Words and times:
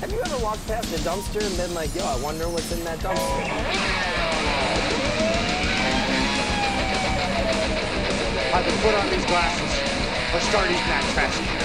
Have 0.00 0.10
you 0.12 0.20
ever 0.22 0.38
walked 0.42 0.66
past 0.66 0.94
a 0.94 0.98
dumpster 1.00 1.46
and 1.46 1.54
been 1.58 1.74
like, 1.74 1.94
yo, 1.94 2.02
I 2.02 2.16
wonder 2.22 2.48
what's 2.48 2.72
in 2.72 2.82
that 2.84 2.98
dumpster? 3.00 3.20
Either 8.54 8.72
put 8.80 8.94
on 8.94 9.10
these 9.10 9.26
glasses 9.26 9.70
or 10.32 10.40
start 10.40 10.70
eating 10.70 10.88
that 10.88 11.04
trash 11.12 11.36
can. 11.36 11.60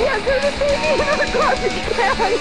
Yeah, 0.00 0.18
there's 0.24 0.44
a 0.44 0.52
baby 0.58 0.88
in 0.96 1.18
the 1.18 1.28
garbage 1.36 1.76
can. 1.92 2.32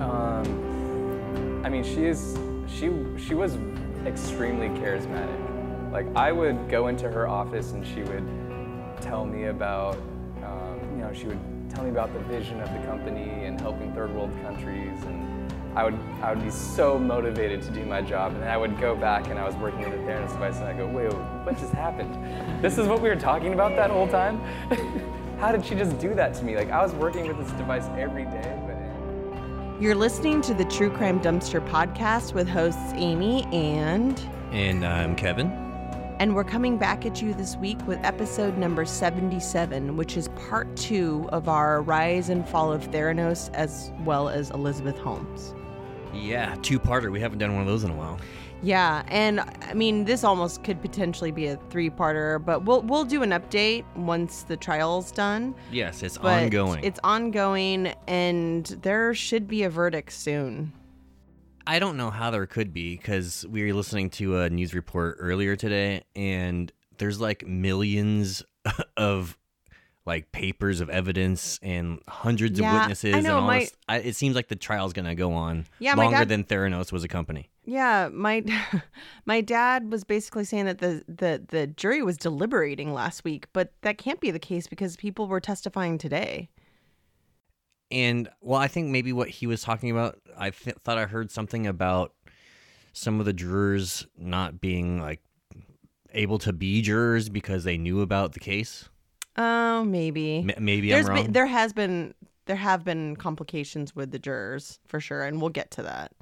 Um, 0.00 1.62
I 1.62 1.68
mean, 1.68 1.84
she 1.84 2.06
is 2.06 2.38
she 2.68 2.90
she 3.18 3.34
was 3.34 3.58
extremely 4.06 4.70
charismatic. 4.80 5.63
Like 5.94 6.08
I 6.16 6.32
would 6.32 6.68
go 6.68 6.88
into 6.88 7.08
her 7.08 7.28
office 7.28 7.70
and 7.70 7.86
she 7.86 8.02
would 8.02 8.26
tell 9.00 9.24
me 9.24 9.44
about, 9.44 9.96
um, 10.42 10.80
you 10.90 11.04
know, 11.04 11.12
she 11.12 11.26
would 11.28 11.38
tell 11.70 11.84
me 11.84 11.90
about 11.90 12.12
the 12.12 12.18
vision 12.18 12.60
of 12.60 12.68
the 12.72 12.80
company 12.80 13.44
and 13.44 13.60
helping 13.60 13.94
third 13.94 14.12
world 14.12 14.32
countries, 14.42 15.00
and 15.04 15.52
I 15.78 15.84
would 15.84 15.96
I 16.20 16.34
would 16.34 16.42
be 16.42 16.50
so 16.50 16.98
motivated 16.98 17.62
to 17.62 17.70
do 17.70 17.86
my 17.86 18.02
job, 18.02 18.32
and 18.32 18.42
then 18.42 18.50
I 18.50 18.56
would 18.56 18.80
go 18.80 18.96
back 18.96 19.28
and 19.28 19.38
I 19.38 19.46
was 19.46 19.54
working 19.54 19.88
with 19.88 19.94
a 19.94 19.98
Theranos 19.98 20.32
device, 20.32 20.56
and 20.56 20.64
I 20.64 20.72
go, 20.72 20.84
wait, 20.88 21.12
what 21.12 21.56
just 21.58 21.72
happened? 21.72 22.12
This 22.60 22.76
is 22.76 22.88
what 22.88 23.00
we 23.00 23.08
were 23.08 23.14
talking 23.14 23.52
about 23.52 23.76
that 23.76 23.92
whole 23.92 24.08
time. 24.08 24.40
How 25.38 25.52
did 25.52 25.64
she 25.64 25.76
just 25.76 26.00
do 26.00 26.12
that 26.16 26.34
to 26.34 26.44
me? 26.44 26.56
Like 26.56 26.72
I 26.72 26.82
was 26.82 26.92
working 26.94 27.28
with 27.28 27.38
this 27.38 27.52
device 27.52 27.86
every 27.96 28.24
day, 28.24 28.60
but. 28.66 29.80
You're 29.80 29.94
listening 29.94 30.40
to 30.42 30.54
the 30.54 30.64
True 30.64 30.90
Crime 30.90 31.20
Dumpster 31.20 31.64
podcast 31.68 32.34
with 32.34 32.48
hosts 32.48 32.92
Amy 32.94 33.44
and 33.52 34.20
And 34.50 34.84
I'm 34.84 35.14
Kevin. 35.14 35.63
And 36.20 36.34
we're 36.34 36.44
coming 36.44 36.78
back 36.78 37.04
at 37.04 37.20
you 37.20 37.34
this 37.34 37.56
week 37.56 37.78
with 37.86 37.98
episode 38.04 38.56
number 38.56 38.84
77, 38.84 39.96
which 39.96 40.16
is 40.16 40.28
part 40.48 40.74
2 40.76 41.28
of 41.32 41.48
our 41.48 41.82
rise 41.82 42.28
and 42.28 42.48
fall 42.48 42.72
of 42.72 42.90
Theranos 42.90 43.52
as 43.54 43.92
well 44.04 44.28
as 44.28 44.50
Elizabeth 44.50 44.98
Holmes. 44.98 45.54
Yeah, 46.12 46.54
two 46.62 46.78
parter. 46.78 47.10
We 47.10 47.20
haven't 47.20 47.38
done 47.38 47.52
one 47.52 47.62
of 47.62 47.66
those 47.66 47.84
in 47.84 47.90
a 47.90 47.96
while. 47.96 48.20
Yeah, 48.62 49.02
and 49.08 49.40
I 49.40 49.74
mean 49.74 50.04
this 50.04 50.24
almost 50.24 50.64
could 50.64 50.80
potentially 50.80 51.32
be 51.32 51.48
a 51.48 51.56
three-parter, 51.68 52.42
but 52.42 52.64
we'll 52.64 52.82
we'll 52.82 53.04
do 53.04 53.22
an 53.22 53.30
update 53.30 53.84
once 53.94 54.44
the 54.44 54.56
trial's 54.56 55.12
done. 55.12 55.54
Yes, 55.70 56.02
it's 56.02 56.16
But 56.16 56.44
ongoing. 56.44 56.82
It's 56.82 57.00
ongoing 57.04 57.92
and 58.06 58.64
there 58.64 59.12
should 59.12 59.48
be 59.48 59.64
a 59.64 59.70
verdict 59.70 60.12
soon. 60.12 60.72
I 61.66 61.78
don't 61.78 61.96
know 61.96 62.10
how 62.10 62.30
there 62.30 62.46
could 62.46 62.72
be 62.72 62.96
because 62.96 63.46
we 63.48 63.64
were 63.66 63.72
listening 63.74 64.10
to 64.10 64.38
a 64.38 64.50
news 64.50 64.74
report 64.74 65.16
earlier 65.18 65.56
today, 65.56 66.02
and 66.14 66.70
there's 66.98 67.20
like 67.20 67.46
millions 67.46 68.42
of 68.96 69.36
like 70.06 70.30
papers 70.32 70.82
of 70.82 70.90
evidence 70.90 71.58
and 71.62 71.98
hundreds 72.06 72.60
Yeah, 72.60 72.68
of 72.68 72.74
eye 72.74 72.80
witnesses. 72.82 73.12
know, 73.12 73.18
and 73.18 73.26
all 73.28 73.46
my- 73.46 73.60
this. 73.60 73.72
I, 73.88 73.96
it 74.00 74.16
seems 74.16 74.36
like 74.36 74.48
the 74.48 74.56
trial's 74.56 74.92
gonna 74.92 75.14
go 75.14 75.32
on 75.32 75.64
Yeah, 75.78 75.94
longer 75.94 76.18
dad- 76.18 76.28
than 76.28 76.44
Theranos 76.44 76.92
was 76.92 77.04
a 77.04 77.08
company. 77.08 77.48
Yeah, 77.64 78.10
my 78.12 78.44
my 79.24 79.40
dad 79.40 79.90
was 79.90 80.04
basically 80.04 80.44
saying 80.44 80.66
that 80.66 80.78
the, 80.78 81.02
the 81.08 81.42
the 81.48 81.66
jury 81.66 82.02
was 82.02 82.18
deliberating 82.18 82.92
last 82.92 83.24
week, 83.24 83.46
but 83.54 83.72
that 83.80 83.96
can't 83.96 84.20
be 84.20 84.30
the 84.30 84.38
case 84.38 84.66
because 84.66 84.96
people 84.96 85.26
were 85.26 85.40
testifying 85.40 85.96
today. 85.96 86.50
And 87.94 88.28
well, 88.40 88.60
I 88.60 88.66
think 88.66 88.88
maybe 88.90 89.12
what 89.12 89.28
he 89.28 89.46
was 89.46 89.62
talking 89.62 89.90
about, 89.90 90.18
I 90.36 90.50
th- 90.50 90.76
thought 90.82 90.98
I 90.98 91.06
heard 91.06 91.30
something 91.30 91.66
about 91.66 92.12
some 92.92 93.20
of 93.20 93.26
the 93.26 93.32
jurors 93.32 94.04
not 94.18 94.60
being 94.60 95.00
like 95.00 95.20
able 96.12 96.38
to 96.38 96.52
be 96.52 96.82
jurors 96.82 97.28
because 97.28 97.62
they 97.62 97.78
knew 97.78 98.00
about 98.00 98.32
the 98.32 98.40
case. 98.40 98.88
Oh, 99.36 99.84
maybe. 99.84 100.38
M- 100.38 100.64
maybe 100.64 100.90
There's 100.90 101.06
I'm 101.08 101.14
wrong. 101.14 101.22
been 101.24 101.32
there 101.32 101.46
has 101.46 101.72
been 101.72 102.14
there 102.46 102.56
have 102.56 102.84
been 102.84 103.14
complications 103.14 103.94
with 103.94 104.10
the 104.10 104.18
jurors 104.18 104.80
for 104.88 104.98
sure, 104.98 105.22
and 105.22 105.40
we'll 105.40 105.50
get 105.50 105.70
to 105.72 105.82
that. 105.82 106.12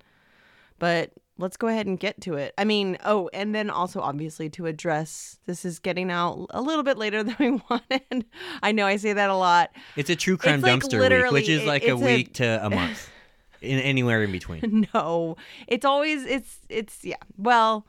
But 0.79 1.13
let's 1.39 1.57
go 1.57 1.69
ahead 1.69 1.87
and 1.87 1.99
get 1.99 2.21
to 2.23 2.35
it. 2.35 2.55
I 2.59 2.65
mean, 2.65 2.99
oh, 3.05 3.29
and 3.33 3.55
then 3.55 3.71
also 3.71 4.01
obviously 4.01 4.49
to 4.51 4.67
address 4.67 5.39
this 5.47 5.65
is 5.65 5.79
getting 5.79 6.11
out 6.11 6.47
a 6.51 6.61
little 6.63 6.83
bit 6.83 6.99
later 6.99 7.23
than 7.25 7.37
we 7.39 7.51
wanted. 7.69 8.25
I 8.63 8.73
know 8.73 8.87
I 8.87 8.97
say 8.97 9.13
that 9.13 9.31
a 9.31 9.37
lot. 9.37 9.71
It's 9.97 10.11
a 10.11 10.17
true 10.17 10.37
crime 10.37 10.61
like 10.61 10.81
dumpster 10.81 11.23
week, 11.25 11.33
which 11.33 11.49
is 11.49 11.65
like 11.65 11.83
a 11.85 11.93
it's 11.93 12.03
a- 12.03 12.05
week 12.05 12.35
to 12.35 12.65
a 12.65 12.71
month, 12.71 13.11
in 13.61 13.79
anywhere 13.79 14.23
in 14.23 14.33
between. 14.33 14.87
no 14.95 15.37
it's 15.67 15.85
always 15.85 16.25
it's 16.25 16.59
it's 16.69 17.05
yeah 17.05 17.17
well 17.37 17.87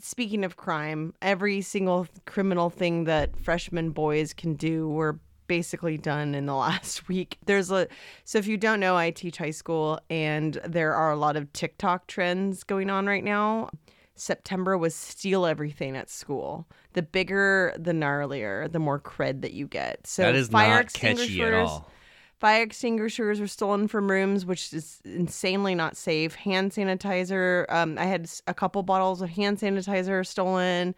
speaking 0.00 0.44
of 0.44 0.56
crime 0.56 1.12
every 1.22 1.60
single 1.60 2.06
criminal 2.26 2.70
thing 2.70 3.04
that 3.04 3.36
freshman 3.36 3.90
boys 3.90 4.32
can 4.32 4.54
do 4.54 4.88
were 4.88 5.18
basically 5.48 5.98
done 5.98 6.34
in 6.34 6.46
the 6.46 6.54
last 6.68 7.08
week 7.08 7.38
there's 7.46 7.70
a 7.70 7.88
so 8.24 8.38
if 8.38 8.46
you 8.46 8.56
don't 8.56 8.78
know 8.78 8.96
i 8.96 9.10
teach 9.10 9.38
high 9.38 9.50
school 9.50 9.98
and 10.08 10.60
there 10.64 10.94
are 10.94 11.10
a 11.10 11.16
lot 11.16 11.36
of 11.36 11.52
tiktok 11.52 12.06
trends 12.06 12.62
going 12.62 12.90
on 12.90 13.06
right 13.06 13.24
now 13.24 13.68
september 14.14 14.76
was 14.78 14.94
steal 14.94 15.46
everything 15.46 15.96
at 15.96 16.08
school 16.10 16.66
the 16.92 17.02
bigger 17.02 17.74
the 17.78 17.92
gnarlier 17.92 18.70
the 18.70 18.78
more 18.78 19.00
cred 19.00 19.40
that 19.42 19.52
you 19.52 19.66
get 19.66 20.06
so 20.06 20.22
that 20.22 20.34
is 20.34 20.48
fire 20.48 20.76
not 20.76 20.92
catchy 20.92 21.08
at 21.08 21.12
extinguishers- 21.16 21.68
all. 21.68 21.90
Fire 22.38 22.62
extinguishers 22.62 23.40
were 23.40 23.48
stolen 23.48 23.88
from 23.88 24.08
rooms, 24.08 24.46
which 24.46 24.72
is 24.72 25.00
insanely 25.04 25.74
not 25.74 25.96
safe. 25.96 26.36
Hand 26.36 26.70
sanitizer. 26.70 27.66
Um, 27.68 27.98
I 27.98 28.04
had 28.04 28.30
a 28.46 28.54
couple 28.54 28.80
bottles 28.84 29.20
of 29.20 29.28
hand 29.28 29.58
sanitizer 29.58 30.24
stolen. 30.24 30.94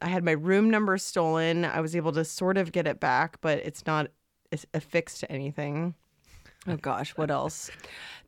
I 0.00 0.08
had 0.08 0.24
my 0.24 0.32
room 0.32 0.70
number 0.70 0.96
stolen. 0.98 1.64
I 1.64 1.80
was 1.80 1.96
able 1.96 2.12
to 2.12 2.24
sort 2.24 2.56
of 2.56 2.72
get 2.72 2.86
it 2.86 3.00
back, 3.00 3.40
but 3.40 3.58
it's 3.58 3.86
not 3.86 4.10
affixed 4.74 5.20
to 5.20 5.32
anything. 5.32 5.94
Oh 6.66 6.76
gosh, 6.76 7.16
what 7.16 7.30
else? 7.30 7.70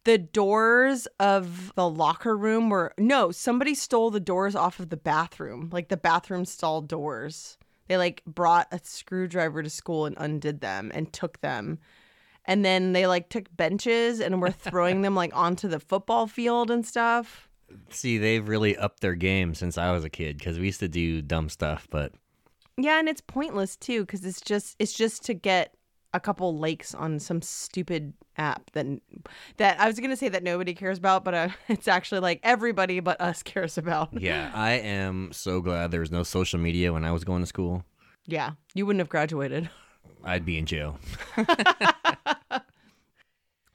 The 0.05 0.19
doors 0.19 1.07
of 1.21 1.73
the 1.75 1.89
locker 1.89 2.37
room 2.37 2.71
were 2.71 2.95
no, 2.99 3.31
somebody 3.31 3.75
stole 3.75 4.11
the 4.11 4.21
doors 4.21 4.57
off 4.57 4.81
of 4.81 4.89
the 4.89 4.97
bathroom, 4.97 5.69
like 5.73 5.89
the 5.89 5.97
bathroom 5.97 6.45
stall 6.45 6.81
doors. 6.81 7.59
They 7.89 7.97
like 7.97 8.23
brought 8.25 8.69
a 8.73 8.81
screwdriver 8.83 9.63
to 9.63 9.71
school 9.71 10.07
and 10.07 10.17
undid 10.19 10.61
them 10.61 10.91
and 10.95 11.13
took 11.13 11.41
them. 11.41 11.79
And 12.45 12.65
then 12.65 12.93
they 12.93 13.07
like 13.07 13.29
took 13.29 13.55
benches 13.57 14.19
and 14.21 14.41
were 14.41 14.51
throwing 14.51 15.03
them 15.03 15.15
like 15.15 15.37
onto 15.37 15.69
the 15.69 15.81
football 15.81 16.27
field 16.27 16.71
and 16.71 16.87
stuff. 16.87 17.49
See, 17.91 18.19
they've 18.19 18.47
really 18.47 18.77
upped 18.77 19.01
their 19.01 19.15
game 19.15 19.55
since 19.55 19.79
I 19.79 19.93
was 19.93 20.05
a 20.05 20.11
kid 20.11 20.39
because 20.39 20.59
we 20.59 20.67
used 20.67 20.81
to 20.81 20.89
do 20.89 21.23
dumb 21.23 21.49
stuff, 21.49 21.87
but 21.91 22.13
Yeah, 22.77 22.99
and 22.99 23.09
it's 23.09 23.21
pointless 23.21 23.77
too 23.77 24.01
because 24.03 24.25
it's 24.25 24.41
just 24.41 24.77
it's 24.79 24.93
just 24.93 25.25
to 25.27 25.35
get 25.35 25.75
a 26.15 26.21
couple 26.21 26.57
likes 26.57 26.95
on 26.95 27.19
some 27.19 27.41
stupid 27.41 28.13
app 28.37 28.71
that 28.73 28.87
that 29.57 29.81
I 29.81 29.87
was 29.87 29.99
gonna 29.99 30.17
say 30.17 30.29
that 30.29 30.43
nobody 30.43 30.75
cares 30.75 30.99
about, 30.99 31.25
but 31.25 31.35
uh, 31.35 31.49
it's 31.69 31.89
actually 31.89 32.21
like 32.21 32.41
everybody 32.43 33.01
but 33.01 33.21
us 33.21 33.43
cares 33.45 33.79
about. 33.79 34.11
yeah, 34.21 34.51
I 34.55 34.73
am 34.73 35.33
so 35.33 35.61
glad 35.61 35.91
there 35.91 36.01
was 36.01 36.11
no 36.13 36.23
social 36.23 36.59
media 36.59 36.93
when 36.93 37.05
I 37.05 37.13
was 37.13 37.25
going 37.25 37.43
to 37.43 37.47
school. 37.47 37.85
Yeah, 38.27 38.53
you 38.75 38.87
wouldn't 38.87 39.01
have 39.01 39.09
graduated. 39.09 39.69
I'd 40.25 40.45
be 40.45 40.57
in 40.57 40.67
jail. 40.67 40.99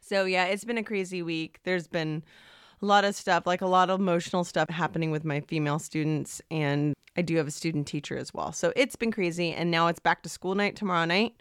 So 0.08 0.24
yeah, 0.24 0.46
it's 0.46 0.64
been 0.64 0.78
a 0.78 0.84
crazy 0.84 1.22
week. 1.22 1.59
There's 1.64 1.88
been 1.88 2.24
a 2.81 2.85
lot 2.85 3.05
of 3.05 3.15
stuff, 3.15 3.45
like 3.45 3.61
a 3.61 3.67
lot 3.67 3.89
of 3.89 3.99
emotional 3.99 4.43
stuff 4.43 4.69
happening 4.69 5.11
with 5.11 5.25
my 5.25 5.41
female 5.41 5.79
students, 5.79 6.41
and 6.51 6.93
I 7.15 7.21
do 7.21 7.35
have 7.38 7.47
a 7.47 7.51
student 7.51 7.88
teacher 7.88 8.17
as 8.17 8.33
well. 8.33 8.51
So 8.51 8.71
it's 8.75 8.95
been 8.95 9.11
crazy, 9.11 9.51
and 9.51 9.71
now 9.71 9.88
it's 9.88 9.99
back 9.99 10.23
to 10.23 10.29
school 10.29 10.55
night 10.55 10.75
tomorrow 10.75 11.05
night. 11.05 11.35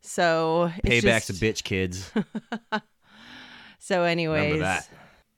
So 0.00 0.70
it's 0.84 1.04
Payback's 1.04 1.26
just, 1.26 1.42
a 1.42 1.44
bitch, 1.44 1.64
kids. 1.64 2.12
So, 3.78 4.02
anyways, 4.02 4.60
that. 4.60 4.88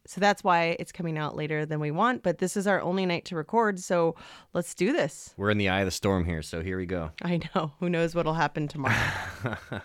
so 0.07 0.21
that's 0.21 0.43
why 0.43 0.77
it's 0.81 0.93
coming 0.93 1.19
out 1.19 1.37
later 1.37 1.67
than 1.67 1.79
we 1.79 1.91
want. 1.91 2.23
But 2.23 2.39
this 2.39 2.57
is 2.57 2.67
our 2.67 2.81
only 2.81 3.07
night 3.07 3.27
to 3.27 3.37
record, 3.37 3.79
so 3.79 4.17
let's 4.55 4.75
do 4.75 4.93
this. 4.93 5.35
We're 5.37 5.51
in 5.51 5.59
the 5.59 5.69
eye 5.69 5.81
of 5.81 5.87
the 5.87 5.93
storm 5.93 6.25
here, 6.25 6.43
so 6.43 6.63
here 6.63 6.77
we 6.79 6.87
go. 6.87 7.11
I 7.23 7.41
know. 7.55 7.73
Who 7.81 7.89
knows 7.89 8.15
what'll 8.15 8.35
happen 8.35 8.67
tomorrow? 8.69 8.97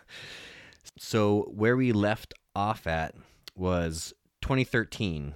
So 0.97 1.51
where 1.53 1.75
we 1.75 1.91
left 1.91 2.33
off 2.55 2.87
at 2.87 3.15
was 3.53 4.13
2013. 4.43 5.33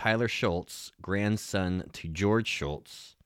Tyler 0.00 0.28
Shultz, 0.28 0.92
grandson 1.02 1.84
to 1.92 2.08
George 2.08 2.48
Shultz, 2.48 3.16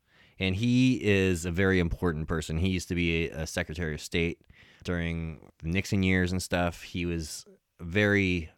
and 0.40 0.56
he 0.56 0.98
is 1.04 1.44
a 1.44 1.52
very 1.52 1.78
important 1.78 2.26
person. 2.26 2.58
He 2.58 2.70
used 2.70 2.88
to 2.88 2.96
be 2.96 3.28
a, 3.28 3.42
a 3.42 3.46
Secretary 3.46 3.94
of 3.94 4.00
State 4.00 4.40
during 4.82 5.38
the 5.62 5.68
Nixon 5.68 6.02
years 6.02 6.32
and 6.32 6.42
stuff. 6.42 6.82
He 6.82 7.06
was 7.06 7.46
very 7.78 8.50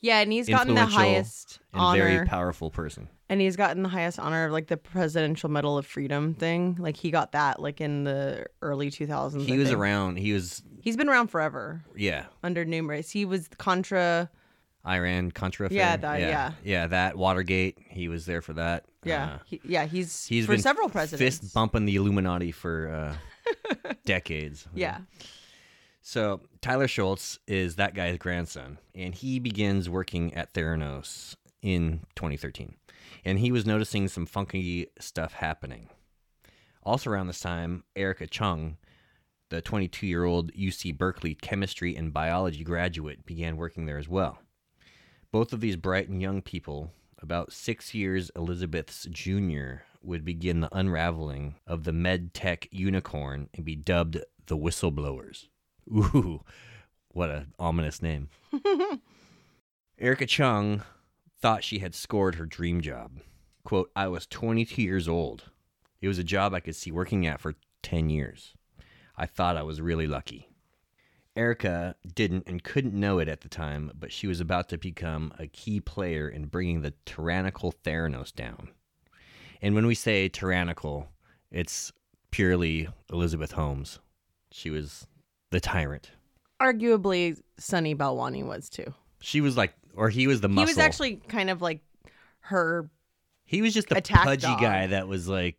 yeah, 0.00 0.20
and 0.20 0.32
he's 0.32 0.48
gotten 0.48 0.76
the 0.76 0.86
highest 0.86 1.58
and 1.74 1.82
honor. 1.82 2.08
very 2.08 2.26
powerful 2.26 2.70
person. 2.70 3.06
And 3.28 3.38
he's 3.38 3.56
gotten 3.56 3.82
the 3.82 3.90
highest 3.90 4.18
honor 4.18 4.46
of 4.46 4.52
like 4.52 4.68
the 4.68 4.78
Presidential 4.78 5.50
Medal 5.50 5.76
of 5.76 5.84
Freedom 5.84 6.32
thing. 6.32 6.74
Like 6.78 6.96
he 6.96 7.10
got 7.10 7.32
that 7.32 7.60
like 7.60 7.82
in 7.82 8.04
the 8.04 8.46
early 8.62 8.90
2000s. 8.90 9.42
He 9.42 9.52
I 9.52 9.58
was 9.58 9.68
think. 9.68 9.78
around. 9.78 10.16
He 10.16 10.32
was 10.32 10.62
He's 10.80 10.96
been 10.96 11.10
around 11.10 11.28
forever 11.28 11.84
yeah. 11.94 12.24
under 12.42 12.64
numerous. 12.64 13.10
He 13.10 13.26
was 13.26 13.46
Contra 13.58 14.30
Iran 14.86 15.30
Contra. 15.30 15.68
Yeah, 15.70 15.96
that- 15.96 16.20
yeah. 16.20 16.52
yeah, 16.64 16.86
that 16.86 17.16
Watergate. 17.16 17.78
He 17.88 18.08
was 18.08 18.26
there 18.26 18.40
for 18.42 18.54
that. 18.54 18.84
Yeah, 19.04 19.24
Uh, 19.34 19.38
he, 19.46 19.60
yeah, 19.64 19.86
he's, 19.86 20.26
he's 20.26 20.46
for 20.46 20.52
been 20.52 20.60
several 20.62 20.88
presidents. 20.88 21.38
fist 21.40 21.54
bumping 21.54 21.84
the 21.84 21.96
Illuminati 21.96 22.52
for 22.52 22.88
uh, 22.88 23.92
decades. 24.04 24.66
Yeah, 24.74 24.98
So 26.00 26.40
Tyler 26.60 26.88
Shultz 26.88 27.38
is 27.46 27.76
that 27.76 27.94
guy's 27.94 28.18
grandson, 28.18 28.78
and 28.94 29.14
he 29.14 29.38
begins 29.38 29.88
working 29.88 30.34
at 30.34 30.52
Theranos 30.54 31.36
in 31.62 32.00
2013. 32.16 32.74
And 33.24 33.38
he 33.38 33.52
was 33.52 33.66
noticing 33.66 34.08
some 34.08 34.26
funky 34.26 34.88
stuff 35.00 35.34
happening. 35.34 35.88
Also 36.82 37.10
around 37.10 37.26
this 37.26 37.40
time, 37.40 37.84
Erika 37.96 38.26
Cheung, 38.26 38.76
the 39.50 39.60
22-year-old 39.62 40.52
UC 40.54 40.96
Berkeley 40.96 41.34
chemistry 41.34 41.96
and 41.96 42.12
biology 42.12 42.64
graduate, 42.64 43.24
began 43.26 43.56
working 43.56 43.86
there 43.86 43.98
as 43.98 44.08
well. 44.08 44.38
Both 45.30 45.52
of 45.52 45.60
these 45.60 45.76
bright 45.76 46.08
and 46.08 46.22
young 46.22 46.40
people, 46.40 46.92
about 47.18 47.52
six 47.52 47.94
years 47.94 48.30
Elizabeth's 48.34 49.06
junior, 49.10 49.84
would 50.02 50.24
begin 50.24 50.60
the 50.60 50.74
unraveling 50.74 51.56
of 51.66 51.84
the 51.84 51.92
med 51.92 52.32
tech 52.32 52.66
unicorn 52.70 53.50
and 53.52 53.64
be 53.64 53.76
dubbed 53.76 54.18
the 54.46 54.56
whistleblowers. 54.56 55.48
Ooh, 55.90 56.42
what 57.08 57.30
a 57.30 57.46
ominous 57.58 58.00
name. 58.00 58.30
Erika 59.98 60.26
Cheung 60.26 60.82
thought 61.40 61.64
she 61.64 61.80
had 61.80 61.94
scored 61.94 62.36
her 62.36 62.46
dream 62.46 62.80
job. 62.80 63.20
Quote, 63.64 63.90
I 63.94 64.08
was 64.08 64.26
22 64.26 64.80
years 64.80 65.08
old. 65.08 65.50
It 66.00 66.08
was 66.08 66.18
a 66.18 66.24
job 66.24 66.54
I 66.54 66.60
could 66.60 66.76
see 66.76 66.90
working 66.90 67.26
at 67.26 67.40
for 67.40 67.54
10 67.82 68.08
years. 68.08 68.54
I 69.16 69.26
thought 69.26 69.56
I 69.56 69.62
was 69.62 69.80
really 69.80 70.06
lucky. 70.06 70.48
Erika 71.38 71.94
didn't 72.14 72.44
and 72.48 72.64
couldn't 72.64 72.94
know 72.94 73.20
it 73.20 73.28
at 73.28 73.42
the 73.42 73.48
time, 73.48 73.92
but 73.98 74.10
she 74.12 74.26
was 74.26 74.40
about 74.40 74.68
to 74.70 74.76
become 74.76 75.32
a 75.38 75.46
key 75.46 75.78
player 75.80 76.28
in 76.28 76.46
bringing 76.46 76.82
the 76.82 76.92
tyrannical 77.06 77.72
Theranos 77.84 78.34
down. 78.34 78.70
And 79.62 79.76
when 79.76 79.86
we 79.86 79.94
say 79.94 80.28
tyrannical, 80.28 81.08
it's 81.52 81.92
purely 82.32 82.88
Elizabeth 83.12 83.52
Holmes. 83.52 84.00
She 84.50 84.68
was 84.68 85.06
the 85.50 85.60
tyrant. 85.60 86.10
arguably 86.60 87.40
Sunny 87.56 87.94
Balwani 87.94 88.44
was 88.44 88.68
too. 88.68 88.92
She 89.20 89.40
was 89.40 89.56
like, 89.56 89.74
or 89.94 90.10
he 90.10 90.26
was 90.26 90.40
the 90.40 90.48
muscle. 90.48 90.66
He 90.66 90.70
was 90.70 90.78
actually 90.78 91.16
kind 91.28 91.50
of 91.50 91.62
like 91.62 91.80
her, 92.40 92.90
he 93.44 93.62
was 93.62 93.74
just 93.74 93.88
the 93.88 94.02
pudgy 94.02 94.46
dog. 94.46 94.60
guy 94.60 94.88
that 94.88 95.06
was 95.06 95.28
like, 95.28 95.56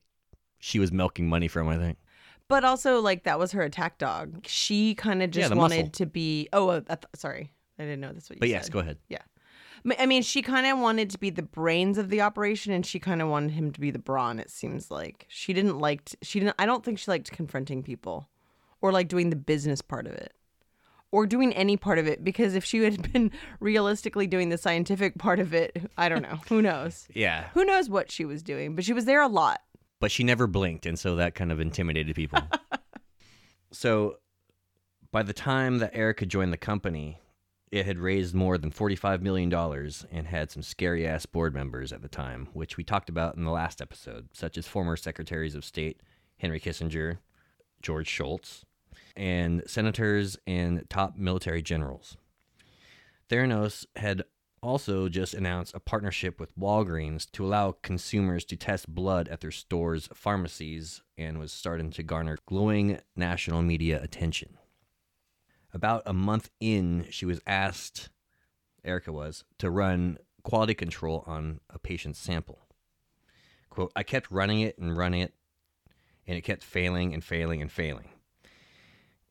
she 0.60 0.80
was 0.80 0.92
milking 0.92 1.30
money 1.30 1.48
from. 1.48 1.70
I 1.70 1.78
think. 1.78 1.98
But 2.50 2.66
also 2.66 3.00
like 3.00 3.24
that 3.24 3.40
was 3.40 3.54
her 3.54 3.62
attack 3.62 3.98
dog. 3.98 4.46
She 4.46 4.94
kind 4.96 5.24
of 5.24 5.32
just 5.32 5.50
the 5.52 5.56
wanted 5.56 5.78
muscle. 5.78 5.92
to 5.92 6.06
be. 6.06 6.50
Oh, 6.52 6.68
uh, 6.70 6.82
I 6.90 6.96
th- 6.96 7.06
sorry, 7.16 7.54
I 7.80 7.84
didn't 7.84 8.02
know 8.02 8.12
that's 8.12 8.30
what 8.30 8.36
you 8.36 8.40
said. 8.40 8.40
But 8.42 8.46
said. 8.48 8.52
yes, 8.52 8.70
go 8.70 8.80
ahead. 8.80 8.98
Yeah. 9.08 9.20
M- 9.86 9.94
I 9.98 10.06
mean, 10.06 10.24
she 10.24 10.42
kind 10.42 10.68
of 10.68 10.78
wanted 10.80 11.10
to 11.12 11.18
be 11.18 11.30
the 11.30 11.42
brains 11.44 11.98
of 11.98 12.10
the 12.10 12.20
operation, 12.20 12.74
and 12.74 12.86
she 12.86 13.00
kind 13.00 13.22
of 13.22 13.30
wanted 13.30 13.52
him 13.52 13.72
to 13.72 13.80
be 13.80 13.92
the 13.92 14.00
brawn. 14.00 14.38
It 14.40 14.50
seems 14.50 14.92
like 14.92 15.26
she 15.30 15.54
didn't 15.54 15.80
like. 15.80 16.04
t- 16.06 16.18
she 16.22 16.40
didn't. 16.42 16.56
I 16.60 16.66
don't 16.66 16.84
think 16.84 17.00
she 17.00 17.10
liked 17.10 17.32
confronting 17.32 17.82
people, 17.84 18.28
or 18.82 18.92
like 18.92 19.08
doing 19.08 19.30
the 19.30 19.36
business 19.38 19.82
part 19.82 20.06
of 20.08 20.14
it, 20.14 20.34
or 21.12 21.26
doing 21.26 21.54
any 21.54 21.78
part 21.78 21.98
of 21.98 22.08
it. 22.08 22.24
Because 22.24 22.56
if 22.56 22.66
she 22.66 22.84
had 22.84 23.12
been 23.14 23.32
realistically 23.62 24.28
doing 24.28 24.50
the 24.50 24.58
scientific 24.58 25.18
part 25.18 25.40
of 25.40 25.54
it, 25.54 25.78
I 25.98 26.10
don't 26.10 26.24
know. 26.24 26.40
Who 26.50 26.62
knows? 26.62 27.08
Yeah, 27.14 27.46
Who 27.54 27.64
knows 27.64 27.90
what 27.90 28.12
she 28.12 28.26
was 28.26 28.44
doing? 28.44 28.76
But 28.76 28.84
she 28.86 28.94
was 28.94 29.06
there 29.06 29.22
a 29.22 29.28
lot. 29.28 29.62
But 30.00 30.12
she 30.12 30.24
never 30.24 30.48
blinked, 30.48 30.86
and 30.86 30.98
so 30.98 31.16
that 31.16 31.36
kind 31.36 31.52
of 31.52 31.60
intimidated 31.60 32.16
people. 32.16 32.42
so, 33.72 34.18
by 35.12 35.24
the 35.24 35.34
time 35.34 35.80
that 35.80 35.92
Erika 35.94 36.26
joined 36.26 36.54
the 36.54 36.58
company, 36.58 37.20
it 37.72 37.86
had 37.86 38.00
raised 38.00 38.34
more 38.34 38.58
than 38.58 38.72
$45 38.72 39.22
million 39.22 39.54
and 40.12 40.28
had 40.28 40.52
some 40.52 40.64
scary 40.64 41.06
ass 41.06 41.26
board 41.26 41.54
members 41.54 41.94
at 41.94 42.02
the 42.02 42.08
time, 42.08 42.48
which 42.54 42.78
we 42.78 42.84
talked 42.84 43.10
about 43.10 43.36
in 43.36 43.44
the 43.44 43.52
last 43.52 43.82
episode, 43.82 44.30
such 44.34 44.58
as 44.58 44.68
former 44.68 44.96
secretaries 44.96 45.56
of 45.56 45.64
state 45.64 46.02
Henry 46.38 46.60
Kissinger, 46.60 47.18
George 47.82 48.08
Shultz, 48.08 48.66
and 49.16 49.64
senators 49.68 50.38
and 50.48 50.90
top 50.90 51.18
military 51.18 51.62
generals. 51.62 52.18
Theranos 53.30 53.86
had 53.96 54.24
also 54.62 55.10
just 55.10 55.34
announced 55.34 55.76
a 55.76 55.80
partnership 55.80 56.40
with 56.40 56.58
Walgreens 56.58 57.30
to 57.32 57.46
allow 57.46 57.74
consumers 57.82 58.46
to 58.46 58.56
test 58.56 58.94
blood 58.94 59.28
at 59.28 59.42
their 59.42 59.52
stores' 59.52 60.10
pharmacies 60.14 61.02
and 61.18 61.40
was 61.40 61.52
starting 61.52 61.92
to 61.92 62.04
garner 62.04 62.38
glowing 62.46 63.00
national 63.16 63.62
media 63.62 64.02
attention. 64.02 64.58
About 65.74 66.04
a 66.06 66.14
month 66.14 66.50
in, 66.60 67.06
she 67.10 67.26
was 67.26 67.42
asked, 67.46 68.10
Erika 68.84 69.12
was, 69.12 69.44
to 69.60 69.70
run 69.70 70.18
quality 70.44 70.74
control 70.74 71.24
on 71.28 71.60
a 71.70 71.78
patient's 71.78 72.20
sample. 72.20 72.60
Quote, 73.70 73.92
I 73.96 74.04
kept 74.04 74.32
running 74.32 74.62
it 74.62 74.78
and 74.78 74.98
running 74.98 75.22
it, 75.22 75.34
and 76.26 76.38
it 76.38 76.42
kept 76.42 76.64
failing 76.64 77.14
and 77.14 77.24
failing 77.24 77.62
and 77.62 77.72
failing. 77.72 78.10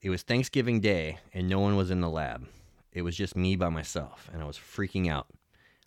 It 0.00 0.10
was 0.10 0.22
Thanksgiving 0.22 0.80
Day, 0.80 1.18
and 1.32 1.48
no 1.48 1.58
one 1.58 1.76
was 1.76 1.90
in 1.90 2.00
the 2.00 2.08
lab. 2.08 2.46
It 2.98 3.02
was 3.02 3.14
just 3.14 3.36
me 3.36 3.54
by 3.54 3.68
myself, 3.68 4.28
and 4.32 4.42
I 4.42 4.44
was 4.44 4.58
freaking 4.58 5.08
out. 5.08 5.28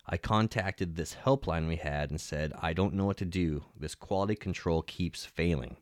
I 0.06 0.16
contacted 0.16 0.96
this 0.96 1.14
helpline 1.26 1.68
we 1.68 1.76
had 1.76 2.10
and 2.10 2.18
said, 2.18 2.54
I 2.58 2.72
don't 2.72 2.94
know 2.94 3.04
what 3.04 3.18
to 3.18 3.26
do. 3.26 3.66
This 3.78 3.94
quality 3.94 4.34
control 4.34 4.80
keeps 4.80 5.26
failing. 5.26 5.76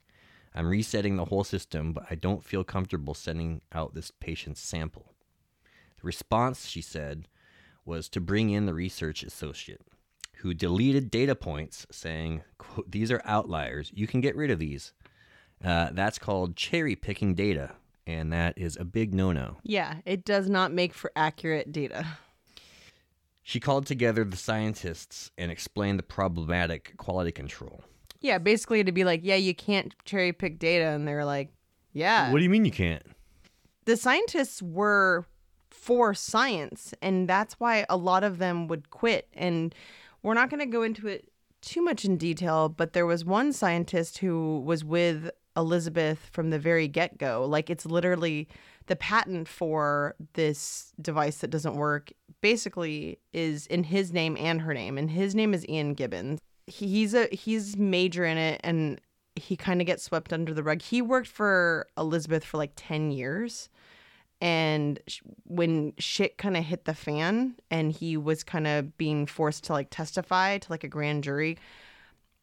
I'm 0.56 0.67
resetting 0.67 1.15
the 1.15 1.27
whole 1.27 1.44
system, 1.44 1.93
but 1.93 2.06
I 2.11 2.17
don't 2.17 2.43
feel 2.43 2.65
comfortable 2.65 3.15
sending 3.15 3.61
out 3.73 3.94
this 3.94 4.11
patient's 4.11 4.61
sample. 4.61 5.15
The 6.00 6.03
response, 6.03 6.67
she 6.67 6.81
said, 6.81 7.29
was 7.85 8.09
to 8.09 8.21
bring 8.21 8.50
in 8.50 8.67
the 8.67 8.75
research 8.75 9.23
associate, 9.23 9.82
who 10.38 10.53
deleted 10.53 11.12
data 11.12 11.37
points 11.37 11.87
saying, 11.93 12.43
quote, 12.59 12.91
These 12.91 13.12
are 13.12 13.23
outliers. 13.25 13.93
You 13.94 14.09
can 14.09 14.21
get 14.21 14.35
rid 14.35 14.50
of 14.50 14.59
these. 14.59 14.94
Uh, 15.65 15.91
that's 15.93 16.19
called 16.19 16.56
cherry 16.56 16.97
picking 16.97 17.37
data, 17.37 17.77
and 18.06 18.32
that 18.32 18.55
is 18.56 18.76
a 18.76 18.85
big 18.85 19.14
no 19.14 19.32
no. 19.32 19.58
Yeah, 19.62 19.97
it 20.05 20.25
does 20.25 20.49
not 20.49 20.73
make 20.73 20.94
for 20.94 21.12
accurate 21.17 21.73
data. 21.73 22.06
She 23.43 23.58
called 23.58 23.87
together 23.87 24.25
the 24.25 24.37
scientists 24.37 25.31
and 25.37 25.50
explained 25.50 25.99
the 25.99 26.05
problematic 26.05 26.97
quality 26.99 27.32
control. 27.32 27.82
Yeah, 28.20 28.38
basically 28.38 28.85
to 28.85 28.93
be 28.93 29.02
like, 29.02 29.20
yeah, 29.25 29.37
you 29.37 29.55
can't 29.55 29.94
cherry 30.05 30.32
pick 30.32 30.58
data, 30.58 30.85
and 30.87 31.08
they're 31.08 31.25
like, 31.25 31.50
yeah. 31.93 32.31
What 32.31 32.38
do 32.38 32.44
you 32.44 32.50
mean 32.50 32.64
you 32.64 32.70
can't? 32.70 33.02
the 33.87 33.97
scientists 33.97 34.62
were 34.62 35.25
for 35.69 36.14
science, 36.14 36.94
and 37.03 37.29
that's 37.29 37.55
why 37.55 37.85
a 37.88 37.96
lot 37.96 38.23
of 38.23 38.38
them 38.38 38.69
would 38.69 38.91
quit. 38.91 39.26
And 39.32 39.75
we're 40.23 40.35
not 40.35 40.50
going 40.50 40.61
to 40.61 40.67
go 40.67 40.82
into 40.82 41.08
it 41.08 41.32
too 41.61 41.82
much 41.82 42.05
in 42.05 42.17
detail, 42.17 42.69
but 42.69 42.93
there 42.93 43.06
was 43.06 43.25
one 43.25 43.53
scientist 43.53 44.19
who 44.19 44.60
was 44.60 44.84
with 44.84 45.31
Elizabeth 45.60 46.31
from 46.32 46.50
the 46.50 46.58
very 46.58 46.88
get 46.88 47.19
go. 47.19 47.46
Like, 47.46 47.70
it's 47.70 47.86
literally 47.86 48.48
the 48.86 48.96
patent 48.96 49.46
for 49.46 50.17
this 50.32 50.93
device 51.00 51.38
that 51.38 51.50
doesn't 51.50 51.76
work 51.76 52.10
basically 52.40 53.20
is 53.32 53.67
in 53.67 53.84
his 53.84 54.12
name 54.12 54.36
and 54.40 54.62
her 54.62 54.74
name, 54.74 54.98
and 54.98 55.10
his 55.10 55.34
name 55.34 55.55
is 55.55 55.69
Ian 55.69 55.94
Gibbons. 55.94 56.40
He's 56.67 57.14
a 57.14 57.29
he's 57.31 57.76
major 57.76 58.24
in 58.24 58.38
it, 58.38 58.60
and 58.64 59.00
he 59.36 59.56
kind 59.56 59.81
of 59.81 59.86
gets 59.86 60.02
swept 60.02 60.32
under 60.32 60.52
the 60.52 60.62
rug. 60.62 60.82
He 60.82 61.02
worked 61.02 61.29
for 61.29 61.86
Elizabeth 61.96 62.44
for 62.44 62.56
like 62.56 62.72
10 62.76 63.10
years. 63.10 63.69
And 64.40 64.98
when 65.44 65.93
shit 65.98 66.38
kind 66.38 66.56
of 66.56 66.64
hit 66.64 66.86
the 66.86 66.94
fan 66.94 67.56
and 67.70 67.93
he 67.93 68.17
was 68.17 68.43
kind 68.43 68.67
of 68.67 68.96
being 68.96 69.26
forced 69.26 69.64
to 69.64 69.74
like 69.74 69.88
testify 69.90 70.56
to 70.58 70.72
like 70.72 70.82
a 70.82 70.88
grand 70.88 71.24
jury, 71.24 71.58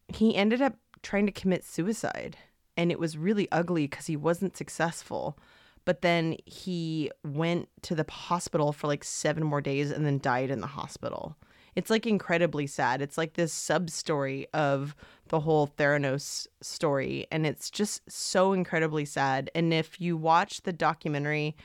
he 0.08 0.36
ended 0.36 0.62
up 0.62 0.76
trying 1.02 1.26
to 1.26 1.32
commit 1.32 1.64
suicide. 1.64 2.36
And 2.78 2.90
it 2.90 2.98
was 2.98 3.18
really 3.18 3.50
ugly 3.52 3.86
because 3.86 4.06
he 4.06 4.16
wasn't 4.16 4.56
successful. 4.56 5.38
But 5.84 6.02
then 6.02 6.36
he 6.46 7.10
went 7.24 7.68
to 7.82 7.94
the 7.94 8.06
hospital 8.08 8.72
for 8.72 8.86
like 8.86 9.02
seven 9.04 9.42
more 9.42 9.60
days 9.60 9.90
and 9.90 10.06
then 10.06 10.18
died 10.18 10.50
in 10.50 10.60
the 10.60 10.66
hospital. 10.68 11.36
It's 11.74 11.90
like 11.90 12.06
incredibly 12.06 12.66
sad. 12.66 13.02
It's 13.02 13.18
like 13.18 13.34
this 13.34 13.52
sub 13.52 13.90
story 13.90 14.46
of 14.52 14.94
the 15.28 15.40
whole 15.40 15.66
Theranos 15.66 16.46
story. 16.60 17.26
And 17.30 17.46
it's 17.46 17.70
just 17.70 18.10
so 18.10 18.52
incredibly 18.52 19.04
sad. 19.04 19.50
And 19.54 19.72
if 19.72 20.00
you 20.00 20.16
watch 20.16 20.62
the 20.62 20.72
documentary, 20.72 21.56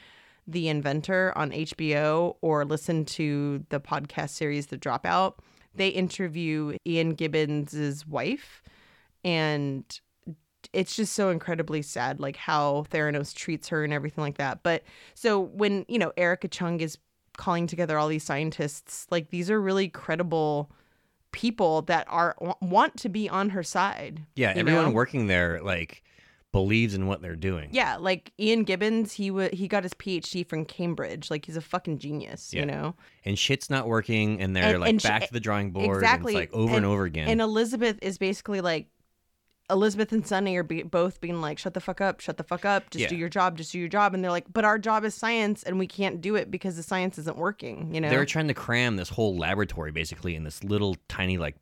The 0.48 0.68
Inventor 0.68 1.34
on 1.36 1.52
HBO, 1.52 2.36
or 2.42 2.66
listen 2.66 3.06
to 3.06 3.66
the 3.70 3.80
podcast 3.80 4.32
series, 4.32 4.68
The 4.68 4.78
Dropout, 4.78 5.36
they 5.76 5.90
interview 5.90 6.78
Ian 6.88 7.14
Gibbons' 7.16 8.06
wife. 8.06 8.62
And 9.24 9.84
it's 10.72 10.96
just 10.96 11.14
so 11.14 11.30
incredibly 11.30 11.82
sad, 11.82 12.20
like 12.20 12.36
how 12.38 12.86
Theranos 12.92 13.34
treats 13.36 13.68
her 13.70 13.84
and 13.84 13.92
everything 13.92 14.24
like 14.24 14.38
that. 14.38 14.64
But 14.64 14.84
so 15.14 15.40
when, 15.40 15.86
you 15.88 16.00
know, 16.00 16.14
Erika 16.18 16.48
Cheung 16.48 16.80
is 16.80 16.98
calling 17.38 17.68
together 17.68 17.98
all 17.98 18.08
these 18.08 18.24
scientists, 18.24 19.08
like 19.10 19.30
these 19.30 19.50
are 19.50 19.60
really 19.60 19.90
credible 19.90 20.72
people 21.32 21.82
that 21.84 22.06
are 22.10 22.36
want 22.62 22.96
to 22.98 23.10
be 23.10 23.28
on 23.28 23.50
her 23.50 23.64
side. 23.64 24.22
Yeah, 24.36 24.54
everyone 24.56 24.86
know? 24.86 24.92
working 24.92 25.28
there 25.28 25.62
like 25.64 26.04
believes 26.52 26.94
in 26.94 27.08
what 27.08 27.20
they're 27.24 27.36
doing. 27.36 27.70
Yeah, 27.72 27.98
like 27.98 28.32
Ian 28.40 28.64
Gibbons, 28.64 29.14
he 29.14 29.32
wa 29.32 29.48
he 29.52 29.68
got 29.68 29.82
his 29.82 29.96
PhD 29.96 30.48
from 30.48 30.64
Cambridge. 30.66 31.32
Like 31.32 31.46
he's 31.48 31.58
a 31.58 31.62
fucking 31.62 31.98
genius, 31.98 32.54
Yeah. 32.54 32.60
you 32.60 32.66
know. 32.68 32.96
And 33.26 33.40
shit's 33.40 33.72
not 33.72 33.88
working, 33.88 34.40
and 34.40 34.56
they're 34.56 34.74
And- 34.74 34.82
like 34.82 34.90
and 34.92 35.02
she- 35.02 35.08
back 35.08 35.26
to 35.26 35.34
the 35.34 35.40
drawing 35.40 35.72
board. 35.72 35.98
exactly. 35.98 36.36
And 36.36 36.44
it's 36.44 36.54
like 36.54 36.60
over 36.62 36.76
and, 36.78 36.86
over 36.86 37.06
again. 37.06 37.28
And 37.30 37.42
Elizabeth 37.42 37.98
is 38.04 38.20
basically 38.20 38.62
like 38.62 38.86
Elizabeth 39.70 40.12
and 40.12 40.26
Sunny 40.28 40.56
are 40.58 40.64
be- 40.64 40.84
both 40.84 41.22
being 41.22 41.40
like, 41.42 41.58
"Shut 41.58 41.74
the 41.74 41.80
fuck 41.80 42.02
up, 42.02 42.20
shut 42.20 42.38
the 42.38 42.44
fuck 42.44 42.66
up, 42.66 42.90
just 42.90 43.04
Yeah. 43.04 43.08
do 43.08 43.16
your 43.16 43.30
job, 43.30 43.58
just 43.58 43.72
do 43.72 43.80
your 43.80 43.88
job." 43.88 44.14
And 44.14 44.24
they're 44.24 44.32
like, 44.32 44.52
"But 44.52 44.66
our 44.66 44.78
job 44.78 45.04
is 45.06 45.16
science, 45.16 45.64
and 45.64 45.80
we 45.80 45.88
can't 45.88 46.20
do 46.22 46.36
it 46.36 46.52
because 46.52 46.76
the 46.76 46.84
science 46.84 47.18
isn't 47.18 47.38
working." 47.38 47.94
You 47.96 48.02
know? 48.02 48.10
They're 48.10 48.26
trying 48.26 48.50
to 48.50 48.54
cram 48.54 48.98
this 48.98 49.10
whole 49.10 49.38
laboratory 49.38 49.92
basically 49.92 50.36
in 50.36 50.44
this 50.44 50.64
little 50.64 50.98
tiny 51.08 51.38
like 51.38 51.56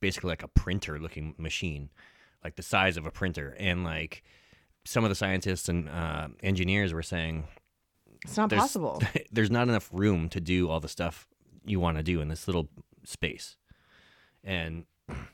basically 0.00 0.28
like 0.30 0.42
a 0.42 0.48
printer 0.48 0.98
looking 0.98 1.34
machine, 1.38 1.90
like 2.44 2.56
the 2.56 2.62
size 2.62 2.96
of 2.96 3.04
a 3.04 3.10
printer. 3.10 3.54
And 3.58 3.84
like 3.84 4.22
some 4.84 5.04
of 5.04 5.10
the 5.10 5.14
scientists 5.16 5.68
and 5.68 5.88
uh, 5.88 6.28
engineers 6.42 6.92
were 6.92 7.02
saying 7.02 7.46
it's 8.24 8.36
not 8.36 8.48
there's 8.48 8.62
possible. 8.62 9.02
there's 9.32 9.50
not 9.50 9.68
enough 9.68 9.90
room 9.92 10.28
to 10.30 10.40
do 10.40 10.70
all 10.70 10.80
the 10.80 10.88
stuff 10.88 11.26
you 11.66 11.80
want 11.80 11.96
to 11.96 12.02
do 12.02 12.20
in 12.20 12.28
this 12.28 12.46
little 12.46 12.68
space. 13.04 13.56
And 14.42 14.84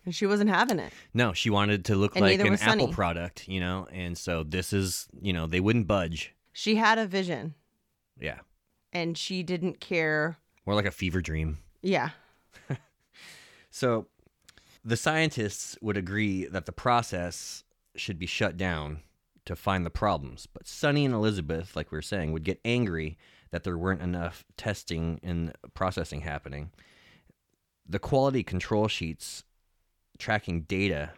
And 0.04 0.14
she 0.14 0.26
wasn't 0.26 0.50
having 0.50 0.78
it. 0.78 0.92
no, 1.14 1.33
she 1.33 1.50
wanted 1.50 1.85
to 1.87 1.97
look 1.97 2.14
And 2.16 2.25
like 2.25 2.38
an 2.40 2.47
Apple 2.54 2.56
Sunny. 2.59 2.92
product, 2.92 3.49
you 3.49 3.61
know. 3.61 3.87
And 3.92 4.16
so 4.16 4.42
this 4.45 4.73
is, 4.73 5.09
you 5.21 5.33
know, 5.33 5.47
they 5.47 5.61
wouldn't 5.61 5.87
budge. 5.87 6.33
She 6.52 6.76
had 6.76 6.99
a 6.99 7.06
vision, 7.06 7.54
Yeah, 8.18 8.38
and 8.92 9.16
she 9.18 9.42
didn't 9.42 9.80
care. 9.80 10.38
more 10.64 10.75
like 10.75 10.87
a 10.87 10.90
fever 10.90 11.21
dream. 11.21 11.59
Yeah, 11.83 12.11
So 13.71 14.06
the 14.85 14.97
scientists 14.97 15.76
would 15.80 15.97
agree 15.97 16.47
that 16.47 16.66
the 16.66 16.73
process 16.73 17.64
should 17.97 18.18
be 18.18 18.26
shut 18.26 18.56
down 18.56 19.00
to 19.45 19.54
find 19.56 19.85
the 19.85 19.90
problems. 19.90 20.47
But 20.47 20.66
Sunny 20.66 21.04
and 21.04 21.14
Elizabeth, 21.14 21.76
like 21.76 21.90
we 21.92 21.97
were 21.99 22.02
saying, 22.02 22.33
would 22.33 22.45
get 22.45 22.61
angry 22.64 23.18
that 23.50 23.64
there 23.64 23.76
weren't 23.78 24.02
enough 24.02 24.45
testing 24.56 25.21
and 25.23 25.52
processing 25.75 26.23
happening. 26.23 26.71
The 27.88 27.99
quality 27.99 28.42
control 28.42 28.88
sheets 28.88 29.45
tracking 30.18 30.62
data 30.62 31.11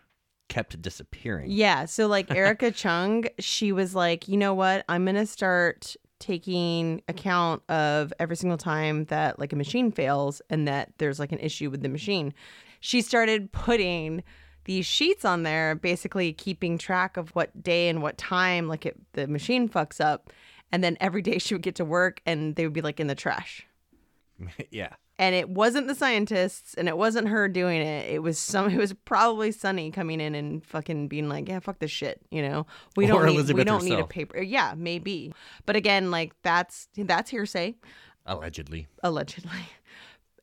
kept 0.49 0.81
disappearing. 0.81 1.50
yeah. 1.50 1.85
So 1.85 2.07
like 2.07 2.31
Erika 2.35 2.71
Cheung, 2.71 3.28
she 3.38 3.73
was 3.73 3.95
like, 3.95 4.28
you 4.28 4.37
know 4.37 4.55
what? 4.55 4.85
I'm 4.88 5.05
gonna 5.05 5.26
start 5.26 5.95
taking 6.19 7.02
account 7.09 7.62
of 7.71 8.12
every 8.19 8.37
single 8.37 8.59
time 8.59 9.05
that 9.05 9.38
like 9.38 9.52
a 9.52 9.57
machine 9.57 9.93
fails 9.93 10.43
and 10.50 10.67
that 10.67 10.93
there's 10.99 11.19
like 11.19 11.33
an 11.33 11.38
issue 11.38 11.71
with 11.71 11.83
the 11.83 11.88
machine. 11.88 12.35
She 12.81 13.02
started 13.02 13.52
putting 13.52 14.23
these 14.64 14.87
sheets 14.87 15.25
on 15.25 15.45
there, 15.45 15.75
basically 15.75 16.33
keeping 16.33 16.76
track 16.76 17.17
of 17.17 17.31
what 17.31 17.62
day 17.62 17.88
and 17.88 18.02
what 18.02 18.19
time 18.19 18.69
like 18.69 18.85
it, 18.85 18.97
the 19.12 19.26
machine 19.26 19.69
fucks 19.69 20.00
up. 20.00 20.31
And 20.71 20.85
then 20.85 20.97
every 21.00 21.23
day 21.23 21.38
she 21.38 21.55
would 21.55 21.62
get 21.62 21.76
to 21.76 21.85
work 21.85 22.21
and 22.26 22.55
they 22.57 22.64
would 22.64 22.75
be 22.75 22.83
like 22.83 23.00
in 23.00 23.07
the 23.07 23.14
trash. 23.14 23.67
yeah. 24.71 24.95
And 25.21 25.35
it 25.35 25.49
wasn't 25.49 25.89
the 25.89 25.97
scientists 25.97 26.75
and 26.75 26.89
it 26.89 26.97
wasn't 26.97 27.29
her 27.29 27.49
doing 27.49 27.81
it. 27.81 28.09
It 28.11 28.23
was 28.23 28.39
some 28.39 28.71
it 28.71 28.79
was 28.79 28.93
probably 28.93 29.51
sunny 29.51 29.91
coming 29.91 30.21
in 30.21 30.35
and 30.35 30.65
fucking 30.65 31.09
being 31.09 31.29
like 31.29 31.49
yeah 31.49 31.59
fuck 31.59 31.81
this 31.81 31.91
shit 31.91 32.21
you 32.31 32.41
know? 32.43 32.67
We 32.97 33.07
Or 33.11 33.27
don't 33.27 33.37
need, 33.37 33.51
we 33.51 33.65
don't 33.65 33.85
need 33.85 33.99
a 33.99 34.07
paper 34.07 34.41
yeah 34.41 34.75
maybe. 34.77 35.33
But 35.67 35.77
again 35.77 36.11
like 36.11 36.35
that's 36.43 36.89
that's 36.97 37.31
hearsay. 37.31 37.75
Allegedly. 38.27 38.87
allegedly. 39.03 39.51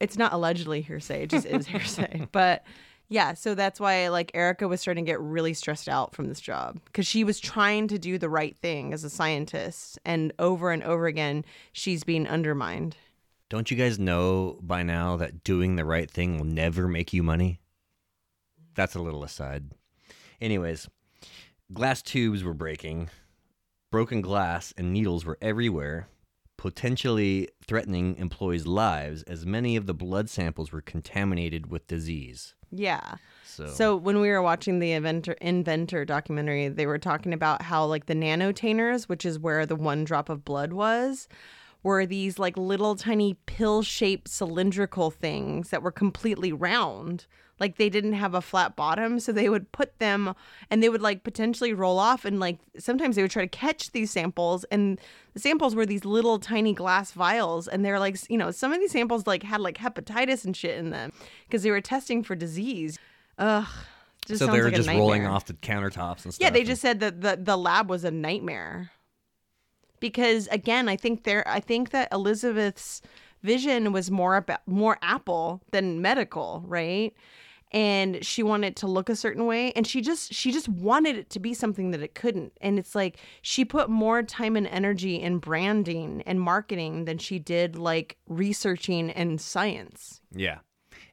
It's 0.02 0.18
not 0.18 0.34
allegedly 0.34 0.82
hearsay 0.82 1.24
it 1.24 1.30
just 1.30 1.46
is 1.46 1.66
hearsay. 1.66 2.28
But 2.34 2.66
yeah 3.08 3.34
so 3.34 3.56
that's 3.56 3.80
why 3.80 4.10
like 4.10 4.30
erika 4.34 4.68
was 4.68 4.82
starting 4.82 5.06
to 5.06 5.10
get 5.12 5.22
really 5.22 5.54
stressed 5.54 5.88
out 5.88 6.14
from 6.14 6.28
this 6.28 6.42
job 6.42 6.80
because 6.86 7.08
she 7.08 7.24
was 7.24 7.40
trying 7.40 7.88
to 7.88 7.98
do 7.98 8.18
the 8.18 8.28
right 8.30 8.58
thing 8.58 8.94
as 8.94 9.04
a 9.06 9.10
scientist 9.10 10.00
and 10.04 10.34
over 10.38 10.72
and 10.72 10.84
over 10.84 11.06
again 11.08 11.46
she's 11.72 12.04
being 12.04 12.28
undermined 12.28 12.98
Don't 13.50 13.70
you 13.70 13.78
guys 13.78 14.00
know 14.00 14.58
by 14.62 14.82
now 14.82 15.18
that 15.18 15.44
doing 15.44 15.76
the 15.76 15.86
right 15.86 16.10
thing 16.10 16.38
will 16.38 16.46
never 16.46 16.88
make 16.88 17.14
you 17.14 17.22
money? 17.22 17.60
That's 18.74 18.96
a 18.96 19.02
little 19.02 19.24
aside. 19.24 19.72
Anyways, 20.42 20.90
glass 21.72 22.02
tubes 22.02 22.44
were 22.44 22.54
breaking, 22.54 23.10
broken 23.92 24.22
glass 24.22 24.74
and 24.78 24.92
needles 24.92 25.26
were 25.26 25.38
everywhere, 25.42 26.08
potentially 26.58 27.50
threatening 27.68 28.18
employees' 28.18 28.66
lives 28.66 29.22
as 29.24 29.46
many 29.46 29.76
of 29.76 29.86
the 29.86 29.94
blood 29.94 30.30
samples 30.30 30.72
were 30.72 30.82
contaminated 30.82 31.70
with 31.70 31.88
disease. 31.88 32.56
yeah 32.72 33.16
So, 33.46 33.68
So 33.68 33.96
when 33.96 34.20
we 34.20 34.30
were 34.30 34.42
watching 34.42 34.80
the 34.80 34.92
inventor 34.92 35.34
inventor 35.34 36.04
documentary, 36.04 36.68
they 36.68 36.88
were 36.88 36.98
talking 36.98 37.32
about 37.32 37.62
how 37.62 37.86
like 37.86 38.08
the 38.08 38.16
nanotainers, 38.16 39.04
which 39.04 39.24
is 39.24 39.38
where 39.38 39.68
the 39.68 39.76
one 39.76 40.04
drop 40.04 40.30
of 40.30 40.44
blood 40.44 40.74
was, 40.74 41.28
were 41.86 42.04
these 42.04 42.40
like 42.40 42.58
little 42.58 42.96
tiny 42.96 43.36
pill-shaped 43.46 44.28
cylindrical 44.28 45.12
things 45.12 45.70
that 45.70 45.84
were 45.84 45.92
completely 45.92 46.52
round. 46.52 47.28
Like 47.60 47.78
they 47.78 47.90
didn't 47.90 48.14
have 48.14 48.34
a 48.34 48.42
flat 48.42 48.76
bottom, 48.76 49.20
so 49.20 49.32
they 49.32 49.50
would 49.50 49.72
put 49.72 50.00
them 50.00 50.34
and 50.72 50.82
they 50.82 50.90
would 50.90 51.04
like 51.04 51.24
potentially 51.24 51.74
roll 51.74 52.00
off 52.00 52.26
and 52.26 52.40
like 52.40 52.58
sometimes 52.80 53.16
they 53.16 53.22
would 53.22 53.30
try 53.30 53.44
to 53.44 53.48
catch 53.48 53.92
these 53.92 54.10
samples 54.10 54.64
and 54.66 55.00
the 55.36 55.40
samples 55.40 55.76
were 55.76 55.86
these 55.86 56.06
little 56.06 56.40
tiny 56.40 56.74
glass 56.74 57.12
vials 57.12 57.68
and 57.68 57.86
they're 57.86 58.00
like, 58.00 58.18
you 58.32 58.38
know, 58.38 58.50
some 58.50 58.74
of 58.74 58.80
these 58.80 58.92
samples 58.92 59.28
like 59.28 59.44
had 59.44 59.62
like 59.62 59.78
hepatitis 59.78 60.44
and 60.44 60.58
shit 60.58 60.80
in 60.80 60.90
them 60.90 61.14
because 61.48 61.62
they 61.62 61.70
were 61.70 61.82
testing 61.82 62.24
for 62.24 62.36
disease. 62.36 62.98
Ugh. 63.38 63.68
Just 64.26 64.40
so 64.40 64.48
they 64.48 64.58
were 64.58 64.66
like 64.66 64.74
just 64.74 64.90
rolling 64.90 65.28
off 65.28 65.46
the 65.46 65.54
countertops 65.54 66.26
and 66.26 66.34
stuff. 66.34 66.42
Yeah, 66.42 66.50
they 66.50 66.64
just 66.64 66.82
said 66.82 67.00
that 67.02 67.22
the 67.22 67.38
the 67.40 67.56
lab 67.56 67.92
was 67.92 68.04
a 68.04 68.10
nightmare. 68.10 68.90
Because 70.06 70.46
again, 70.50 70.88
I 70.88 70.98
think 70.98 71.24
there 71.24 71.44
I 71.48 71.60
think 71.60 71.90
that 71.90 72.10
Elizabeth's 72.12 73.02
vision 73.42 73.92
was 73.92 74.12
more 74.12 74.36
about 74.36 74.60
more 74.68 75.00
Apple 75.02 75.64
than 75.72 76.00
medical, 76.00 76.64
right? 76.68 77.12
And 77.72 78.24
she 78.24 78.44
wanted 78.44 78.76
to 78.76 78.88
look 78.88 79.10
a 79.10 79.16
certain 79.16 79.48
way 79.48 79.72
and 79.72 79.88
she 79.88 80.02
just 80.02 80.32
she 80.32 80.52
just 80.52 80.70
wanted 80.70 81.16
it 81.16 81.32
to 81.32 81.40
be 81.40 81.56
something 81.56 81.90
that 81.90 82.04
it 82.04 82.14
couldn't. 82.14 82.54
And 82.62 82.78
it's 82.78 82.94
like 82.94 83.18
she 83.42 83.66
put 83.66 83.90
more 83.90 84.22
time 84.22 84.56
and 84.56 84.68
energy 84.68 85.16
in 85.16 85.40
branding 85.40 86.22
and 86.28 86.40
marketing 86.40 87.06
than 87.06 87.18
she 87.18 87.40
did 87.40 87.76
like 87.76 88.18
researching 88.28 89.10
and 89.10 89.42
science. 89.42 90.22
Yeah, 90.32 90.60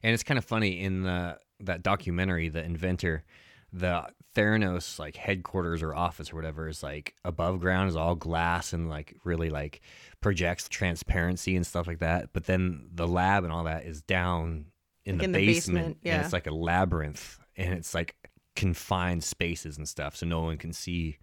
and 0.03 0.13
it's 0.13 0.21
kind 0.21 0.37
of 0.37 0.45
funny 0.45 0.79
in 0.79 1.01
the 1.01 1.39
that 1.61 1.81
documentary, 1.81 2.47
the 2.47 2.63
inventor, 2.63 3.23
the 3.71 4.05
Theranos 4.35 4.99
like 4.99 5.15
headquarters 5.15 5.83
or 5.83 5.93
office 5.93 6.33
or 6.33 6.35
whatever 6.35 6.67
is 6.67 6.81
like 6.81 7.15
above 7.23 7.59
ground 7.59 7.89
is 7.89 7.95
all 7.95 8.15
glass 8.15 8.73
and 8.73 8.89
like 8.89 9.15
really 9.23 9.49
like 9.49 9.81
projects 10.21 10.67
transparency 10.69 11.55
and 11.55 11.65
stuff 11.65 11.87
like 11.87 11.99
that. 11.99 12.29
But 12.33 12.45
then 12.45 12.89
the 12.93 13.07
lab 13.07 13.43
and 13.43 13.53
all 13.53 13.65
that 13.65 13.85
is 13.85 14.01
down 14.01 14.65
in, 15.05 15.17
Like 15.17 15.19
the, 15.19 15.25
in 15.25 15.31
the 15.31 15.45
basement, 15.47 15.77
basement, 15.77 15.97
and 16.03 16.13
yeah. 16.13 16.23
it's 16.23 16.33
like 16.33 16.47
a 16.47 16.53
labyrinth, 16.53 17.39
and 17.57 17.73
it's 17.73 17.93
like 17.93 18.15
confined 18.55 19.23
spaces 19.23 19.77
and 19.77 19.87
stuff, 19.87 20.15
so 20.15 20.25
no 20.25 20.41
one 20.41 20.57
can 20.57 20.73
see. 20.73 21.17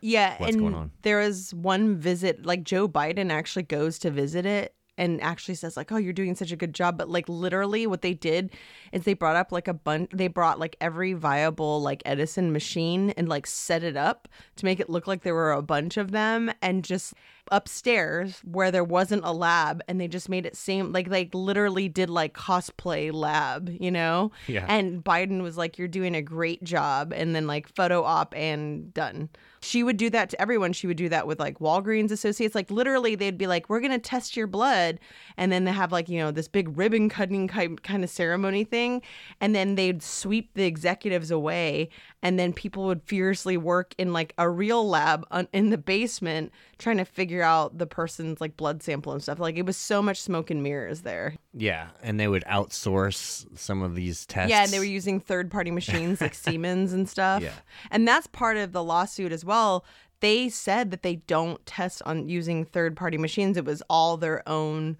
Yeah, 0.00 0.36
what's 0.38 0.52
and 0.52 0.62
going 0.62 0.74
on. 0.74 0.90
there 1.02 1.18
was 1.18 1.52
one 1.54 1.96
visit, 1.96 2.46
like 2.46 2.64
Joe 2.64 2.88
Biden 2.88 3.30
actually 3.30 3.64
goes 3.64 3.98
to 4.00 4.10
visit 4.10 4.46
it 4.46 4.75
and 4.98 5.20
actually 5.22 5.54
says 5.54 5.76
like, 5.76 5.92
"Oh, 5.92 5.96
you're 5.96 6.12
doing 6.12 6.34
such 6.34 6.52
a 6.52 6.56
good 6.56 6.74
job." 6.74 6.98
But 6.98 7.08
like 7.08 7.28
literally, 7.28 7.86
what 7.86 8.02
they 8.02 8.14
did 8.14 8.50
is 8.92 9.04
they 9.04 9.14
brought 9.14 9.36
up 9.36 9.52
like 9.52 9.68
a 9.68 9.74
bunch. 9.74 10.10
They 10.12 10.28
brought 10.28 10.58
like 10.58 10.76
every 10.80 11.12
viable 11.12 11.82
like 11.82 12.02
Edison 12.04 12.52
machine 12.52 13.10
and 13.10 13.28
like 13.28 13.46
set 13.46 13.82
it 13.82 13.96
up 13.96 14.28
to 14.56 14.64
make 14.64 14.80
it 14.80 14.90
look 14.90 15.06
like 15.06 15.22
there 15.22 15.34
were 15.34 15.52
a 15.52 15.62
bunch 15.62 15.96
of 15.96 16.12
them, 16.12 16.52
and 16.62 16.84
just 16.84 17.14
upstairs 17.52 18.40
where 18.44 18.70
there 18.72 18.84
wasn't 18.84 19.24
a 19.24 19.32
lab, 19.32 19.82
and 19.88 20.00
they 20.00 20.08
just 20.08 20.28
made 20.28 20.46
it 20.46 20.56
seem 20.56 20.92
like 20.92 21.08
like 21.08 21.34
literally 21.34 21.88
did 21.88 22.10
like 22.10 22.34
cosplay 22.34 23.12
lab, 23.12 23.68
you 23.80 23.90
know? 23.90 24.30
Yeah. 24.46 24.66
And 24.68 25.02
Biden 25.02 25.42
was 25.42 25.56
like, 25.56 25.78
You're 25.78 25.88
doing 25.88 26.14
a 26.14 26.22
great 26.22 26.62
job. 26.62 27.12
And 27.14 27.34
then, 27.34 27.46
like, 27.46 27.74
photo 27.74 28.02
op 28.02 28.34
and 28.36 28.92
done. 28.92 29.28
She 29.60 29.82
would 29.82 29.96
do 29.96 30.10
that 30.10 30.30
to 30.30 30.40
everyone. 30.40 30.72
She 30.72 30.86
would 30.86 30.96
do 30.96 31.08
that 31.08 31.26
with 31.26 31.40
like 31.40 31.58
Walgreens 31.58 32.10
associates. 32.10 32.54
Like, 32.54 32.70
literally, 32.70 33.14
they'd 33.14 33.38
be 33.38 33.46
like, 33.46 33.68
We're 33.68 33.80
to 33.80 33.98
test 33.98 34.36
your 34.36 34.46
blood. 34.46 34.98
And 35.36 35.50
then 35.50 35.64
they 35.64 35.72
have 35.72 35.92
like, 35.92 36.08
you 36.08 36.18
know, 36.18 36.30
this 36.30 36.48
big 36.48 36.76
ribbon 36.76 37.08
cutting 37.08 37.48
ki- 37.48 37.76
kind 37.82 38.04
of 38.04 38.10
ceremony 38.10 38.64
thing. 38.64 39.02
And 39.40 39.54
then 39.54 39.74
they'd 39.74 40.02
sweep 40.02 40.54
the 40.54 40.64
executives 40.64 41.30
away. 41.30 41.90
And 42.22 42.38
then 42.38 42.52
people 42.52 42.84
would 42.86 43.02
fiercely 43.02 43.56
work 43.56 43.94
in 43.98 44.12
like 44.12 44.34
a 44.38 44.48
real 44.48 44.88
lab 44.88 45.26
on, 45.30 45.48
in 45.52 45.70
the 45.70 45.78
basement 45.78 46.52
trying 46.78 46.98
to 46.98 47.04
figure 47.04 47.42
out 47.42 47.78
the 47.78 47.86
person's 47.86 48.40
like 48.40 48.56
blood 48.56 48.82
sample 48.82 49.12
and 49.12 49.22
stuff. 49.22 49.38
Like, 49.38 49.56
it 49.56 49.64
was 49.64 49.76
so 49.76 50.02
much 50.02 50.20
smoke 50.20 50.50
and 50.50 50.62
mirrors 50.62 51.02
there. 51.02 51.34
Yeah, 51.54 51.88
and 52.02 52.20
they 52.20 52.28
would 52.28 52.44
outsource 52.44 53.46
some 53.58 53.82
of 53.82 53.94
these 53.94 54.26
tests. 54.26 54.50
Yeah, 54.50 54.64
and 54.64 54.72
they 54.72 54.78
were 54.78 54.84
using 54.84 55.20
third 55.20 55.50
party 55.50 55.70
machines 55.70 56.20
like 56.20 56.34
Siemens 56.46 56.92
and 56.92 57.08
stuff. 57.08 57.42
Yeah. 57.42 57.52
And 57.90 58.06
that's 58.06 58.26
part 58.26 58.56
of 58.56 58.72
the 58.72 58.84
lawsuit 58.84 59.32
as 59.32 59.44
well. 59.44 59.84
They 60.20 60.48
said 60.48 60.90
that 60.90 61.02
they 61.02 61.16
don't 61.16 61.64
test 61.66 62.02
on 62.04 62.28
using 62.28 62.64
third 62.64 62.96
party 62.96 63.18
machines. 63.18 63.56
It 63.56 63.64
was 63.64 63.82
all 63.88 64.16
their 64.16 64.46
own, 64.48 64.96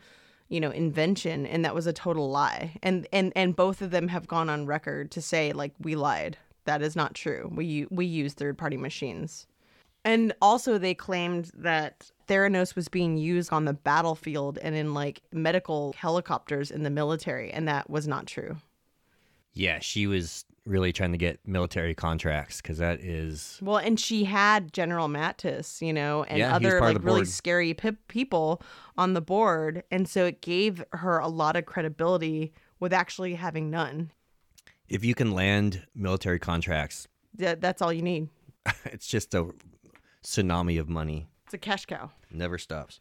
you 0.48 0.60
know, 0.60 0.70
invention 0.70 1.46
and 1.46 1.64
that 1.64 1.74
was 1.74 1.86
a 1.86 1.92
total 1.92 2.30
lie. 2.30 2.76
And 2.82 3.08
and 3.12 3.32
and 3.34 3.56
both 3.56 3.80
of 3.80 3.90
them 3.90 4.08
have 4.08 4.26
gone 4.26 4.50
on 4.50 4.66
record 4.66 5.10
to 5.12 5.22
say 5.22 5.52
like 5.52 5.72
we 5.80 5.96
lied. 5.96 6.36
That 6.64 6.82
is 6.82 6.96
not 6.96 7.14
true. 7.14 7.50
We 7.54 7.86
we 7.90 8.04
use 8.04 8.34
third 8.34 8.58
party 8.58 8.76
machines. 8.76 9.46
And 10.06 10.32
also, 10.40 10.78
they 10.78 10.94
claimed 10.94 11.50
that 11.54 12.12
Theranos 12.28 12.76
was 12.76 12.86
being 12.86 13.16
used 13.16 13.52
on 13.52 13.64
the 13.64 13.72
battlefield 13.72 14.56
and 14.62 14.76
in 14.76 14.94
like 14.94 15.20
medical 15.32 15.94
helicopters 15.98 16.70
in 16.70 16.84
the 16.84 16.90
military, 16.90 17.50
and 17.50 17.66
that 17.66 17.90
was 17.90 18.06
not 18.06 18.26
true. 18.26 18.56
Yeah, 19.52 19.80
she 19.80 20.06
was 20.06 20.44
really 20.64 20.92
trying 20.92 21.10
to 21.12 21.18
get 21.18 21.40
military 21.46 21.94
contracts 21.94 22.60
because 22.60 22.78
that 22.78 23.00
is 23.00 23.58
Well, 23.60 23.78
and 23.78 23.98
she 23.98 24.24
had 24.24 24.72
General 24.72 25.08
Mattis, 25.08 25.80
you 25.84 25.92
know, 25.92 26.22
and 26.24 26.38
Yeah, 26.38 26.54
other 26.54 26.80
like 26.80 27.02
really 27.02 27.24
scary 27.24 27.74
pe- 27.74 27.92
people 28.06 28.62
on 28.96 29.14
the 29.14 29.20
board, 29.20 29.82
and 29.90 30.08
so 30.08 30.24
it 30.26 30.40
gave 30.40 30.84
her 30.92 31.18
a 31.18 31.28
lot 31.28 31.56
of 31.56 31.66
credibility 31.66 32.52
with 32.78 32.92
actually 32.92 33.34
having 33.34 33.70
none. 33.70 34.12
if 34.88 35.04
you 35.04 35.16
can 35.16 35.32
land 35.32 35.84
military 35.96 36.38
contracts, 36.38 37.08
That, 37.34 37.60
that's 37.60 37.82
all 37.82 37.92
you 37.92 38.02
need. 38.02 38.28
it's 38.84 39.06
just 39.06 39.34
a 39.34 39.48
tsunami 40.26 40.78
of 40.80 40.88
money. 40.88 41.28
It's 41.44 41.54
a 41.54 41.58
cash 41.58 41.86
cow. 41.86 42.10
Never 42.32 42.58
stops. 42.58 43.00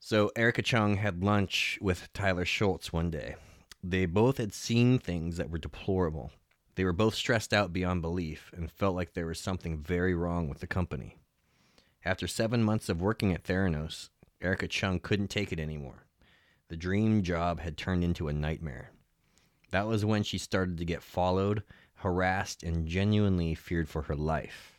So 0.00 0.32
Erika 0.34 0.62
Cheung 0.62 0.96
had 0.96 1.22
lunch 1.22 1.78
with 1.82 2.10
Tyler 2.14 2.46
Shultz 2.46 2.90
one 2.90 3.10
day. 3.10 3.36
They 3.84 4.06
both 4.06 4.38
had 4.38 4.54
seen 4.54 4.98
things 4.98 5.36
that 5.36 5.50
were 5.50 5.58
deplorable. 5.58 6.32
They 6.74 6.84
were 6.84 6.94
both 6.94 7.14
stressed 7.14 7.52
out 7.52 7.72
beyond 7.72 8.00
belief 8.00 8.50
and 8.56 8.72
felt 8.72 8.96
like 8.96 9.12
there 9.12 9.26
was 9.26 9.38
something 9.38 9.76
very 9.76 10.14
wrong 10.14 10.48
with 10.48 10.60
the 10.60 10.66
company. 10.66 11.18
After 12.02 12.26
seven 12.26 12.64
months 12.64 12.88
of 12.88 13.02
working 13.02 13.34
at 13.34 13.44
Theranos, 13.44 14.08
Erika 14.40 14.68
Cheung 14.68 15.02
couldn't 15.02 15.28
take 15.28 15.52
it 15.52 15.60
anymore. 15.60 16.06
The 16.68 16.76
dream 16.76 17.22
job 17.22 17.60
had 17.60 17.76
turned 17.76 18.02
into 18.02 18.28
a 18.28 18.32
nightmare. 18.32 18.92
That 19.70 19.86
was 19.86 20.04
when 20.04 20.22
she 20.22 20.38
started 20.38 20.78
to 20.78 20.86
get 20.86 21.02
followed, 21.02 21.62
harassed, 21.96 22.62
and 22.62 22.88
genuinely 22.88 23.54
feared 23.54 23.90
for 23.90 24.02
her 24.02 24.16
life. 24.16 24.77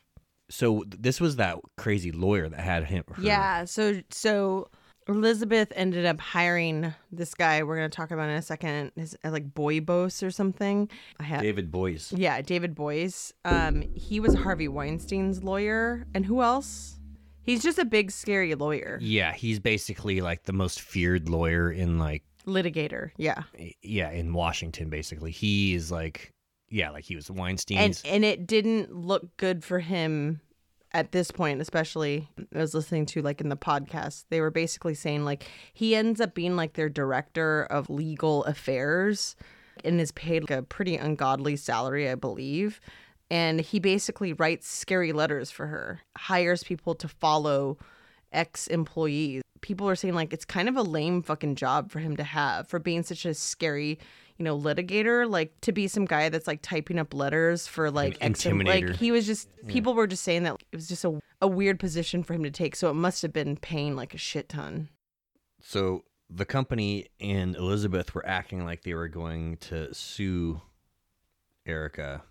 So 0.49 0.83
this 0.87 1.21
was 1.21 1.35
that 1.37 1.57
crazy 1.77 2.11
lawyer 2.11 2.49
that 2.49 2.59
had 2.59 2.85
him. 2.85 3.03
her- 3.13 3.21
Yeah. 3.21 3.65
So 3.65 4.01
so 4.09 4.69
Elizabeth 5.07 5.71
ended 5.75 6.05
up 6.05 6.19
hiring 6.19 6.93
this 7.11 7.33
guy. 7.33 7.63
We're 7.63 7.75
gonna 7.77 7.89
talk 7.89 8.11
about 8.11 8.29
in 8.29 8.35
a 8.35 8.41
second. 8.41 8.91
His 8.95 9.17
uh, 9.23 9.31
like 9.31 9.53
Boybos 9.53 10.21
or 10.25 10.29
something. 10.31 10.89
I 11.19 11.23
had 11.23 11.41
David 11.41 11.71
Boies. 11.71 12.13
yeah, 12.15 12.41
David 12.41 12.75
Boies. 12.75 13.33
Um, 13.45 13.81
he 13.95 14.19
was 14.19 14.33
Harvey 14.35 14.67
Weinstein's 14.67 15.43
lawyer, 15.43 16.05
and 16.13 16.25
who 16.25 16.41
else? 16.43 16.99
He's 17.41 17.63
just 17.63 17.79
a 17.79 17.85
big 17.85 18.11
scary 18.11 18.53
lawyer, 18.53 18.99
Yeah, 19.01 19.33
he's 19.33 19.59
basically 19.59 20.21
like 20.21 20.43
the 20.43 20.53
most 20.53 20.81
feared 20.81 21.27
lawyer 21.29 21.71
in 21.71 21.97
like 21.97 22.23
litigator. 22.45 23.09
Yeah. 23.17 23.43
yeah 23.81 24.11
in 24.11 24.33
Washington. 24.33 24.89
Basically, 24.89 25.31
he 25.31 25.73
is 25.73 25.91
like 25.91 26.31
yeah, 26.69 26.89
like 26.89 27.05
he 27.05 27.15
was 27.15 27.27
Weinstein's. 27.27 28.01
and 28.03 28.13
and 28.13 28.25
it 28.25 28.47
didn't 28.47 28.93
look 28.93 29.35
good 29.37 29.63
for 29.63 29.79
him 29.79 30.41
at 30.91 31.11
this 31.11 31.29
point 31.29 31.61
especially 31.61 32.27
i 32.55 32.57
was 32.57 32.73
listening 32.73 33.05
to 33.05 33.21
like 33.21 33.41
in 33.41 33.49
the 33.49 33.57
podcast 33.57 34.25
they 34.29 34.41
were 34.41 34.49
basically 34.49 34.95
saying 34.95 35.23
like 35.23 35.49
he 35.73 35.95
ends 35.95 36.19
up 36.19 36.33
being 36.33 36.55
like 36.55 36.73
their 36.73 36.89
director 36.89 37.63
of 37.69 37.89
legal 37.89 38.43
affairs 38.45 39.35
and 39.83 40.01
is 40.01 40.11
paid 40.13 40.41
like 40.41 40.57
a 40.57 40.63
pretty 40.63 40.95
ungodly 40.95 41.55
salary 41.55 42.09
i 42.09 42.15
believe 42.15 42.81
and 43.29 43.61
he 43.61 43.79
basically 43.79 44.33
writes 44.33 44.67
scary 44.67 45.11
letters 45.11 45.51
for 45.51 45.67
her 45.67 45.99
hires 46.17 46.63
people 46.63 46.95
to 46.95 47.07
follow 47.07 47.77
ex-employees 48.31 49.43
people 49.61 49.87
are 49.87 49.95
saying 49.95 50.15
like 50.15 50.33
it's 50.33 50.45
kind 50.45 50.67
of 50.67 50.75
a 50.75 50.81
lame 50.81 51.21
fucking 51.21 51.55
job 51.55 51.91
for 51.91 51.99
him 51.99 52.17
to 52.17 52.23
have 52.23 52.67
for 52.67 52.79
being 52.79 53.03
such 53.03 53.25
a 53.25 53.33
scary 53.33 53.99
you 54.39 54.45
know 54.45 54.57
litigator 54.57 55.29
like 55.29 55.53
to 55.61 55.71
be 55.71 55.87
some 55.87 56.05
guy 56.05 56.29
that's 56.29 56.47
like 56.47 56.61
typing 56.61 56.97
up 56.97 57.13
letters 57.13 57.67
for 57.67 57.91
like 57.91 58.17
ex- 58.21 58.45
like 58.45 58.95
he 58.95 59.11
was 59.11 59.27
just 59.27 59.49
people 59.67 59.93
were 59.93 60.07
just 60.07 60.23
saying 60.23 60.43
that 60.43 60.55
it 60.71 60.75
was 60.75 60.87
just 60.87 61.05
a, 61.05 61.19
a 61.41 61.47
weird 61.47 61.79
position 61.79 62.23
for 62.23 62.33
him 62.33 62.43
to 62.43 62.49
take 62.49 62.75
so 62.75 62.89
it 62.89 62.93
must 62.93 63.21
have 63.21 63.33
been 63.33 63.57
paying 63.57 63.95
like 63.95 64.13
a 64.13 64.17
shit 64.17 64.49
ton 64.49 64.89
so 65.61 66.03
the 66.29 66.45
company 66.45 67.07
and 67.19 67.55
Elizabeth 67.55 68.15
were 68.15 68.25
acting 68.25 68.63
like 68.63 68.83
they 68.83 68.93
were 68.93 69.07
going 69.07 69.57
to 69.57 69.93
sue 69.93 70.61
Erika. 71.65 72.23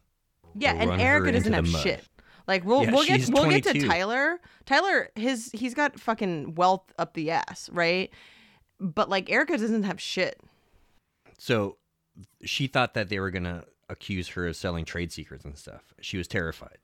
yeah 0.55 0.73
and 0.73 1.00
erika 1.00 1.31
doesn't 1.33 1.53
have 1.53 1.69
mud. 1.71 1.83
shit 1.83 2.05
like 2.49 2.65
we'll 2.65 2.83
Yeah, 2.85 2.93
we'll 2.93 3.05
get 3.05 3.29
we'll 3.31 3.51
get 3.51 3.62
to 3.64 3.87
Tyler. 3.87 4.40
Tyler 4.64 5.11
his 5.14 5.51
he's 5.53 5.75
got 5.75 6.01
fucking 6.01 6.55
wealth 6.55 6.90
up 6.99 7.12
the 7.12 7.31
ass, 7.31 7.68
right? 7.71 8.11
But 8.81 9.11
like 9.11 9.31
Erika 9.31 9.59
doesn't 9.59 9.83
have 9.83 10.01
shit. 10.01 10.40
So 11.37 11.77
she 12.44 12.66
thought 12.66 12.94
that 12.94 13.09
they 13.09 13.20
were 13.20 13.31
going 13.31 13.44
to 13.44 13.64
accuse 13.88 14.28
her 14.28 14.46
of 14.46 14.57
selling 14.57 14.85
trade 14.85 15.12
secrets 15.12 15.44
and 15.44 15.57
stuff. 15.57 15.94
She 16.00 16.18
was 16.18 16.28
terrified. 16.28 16.78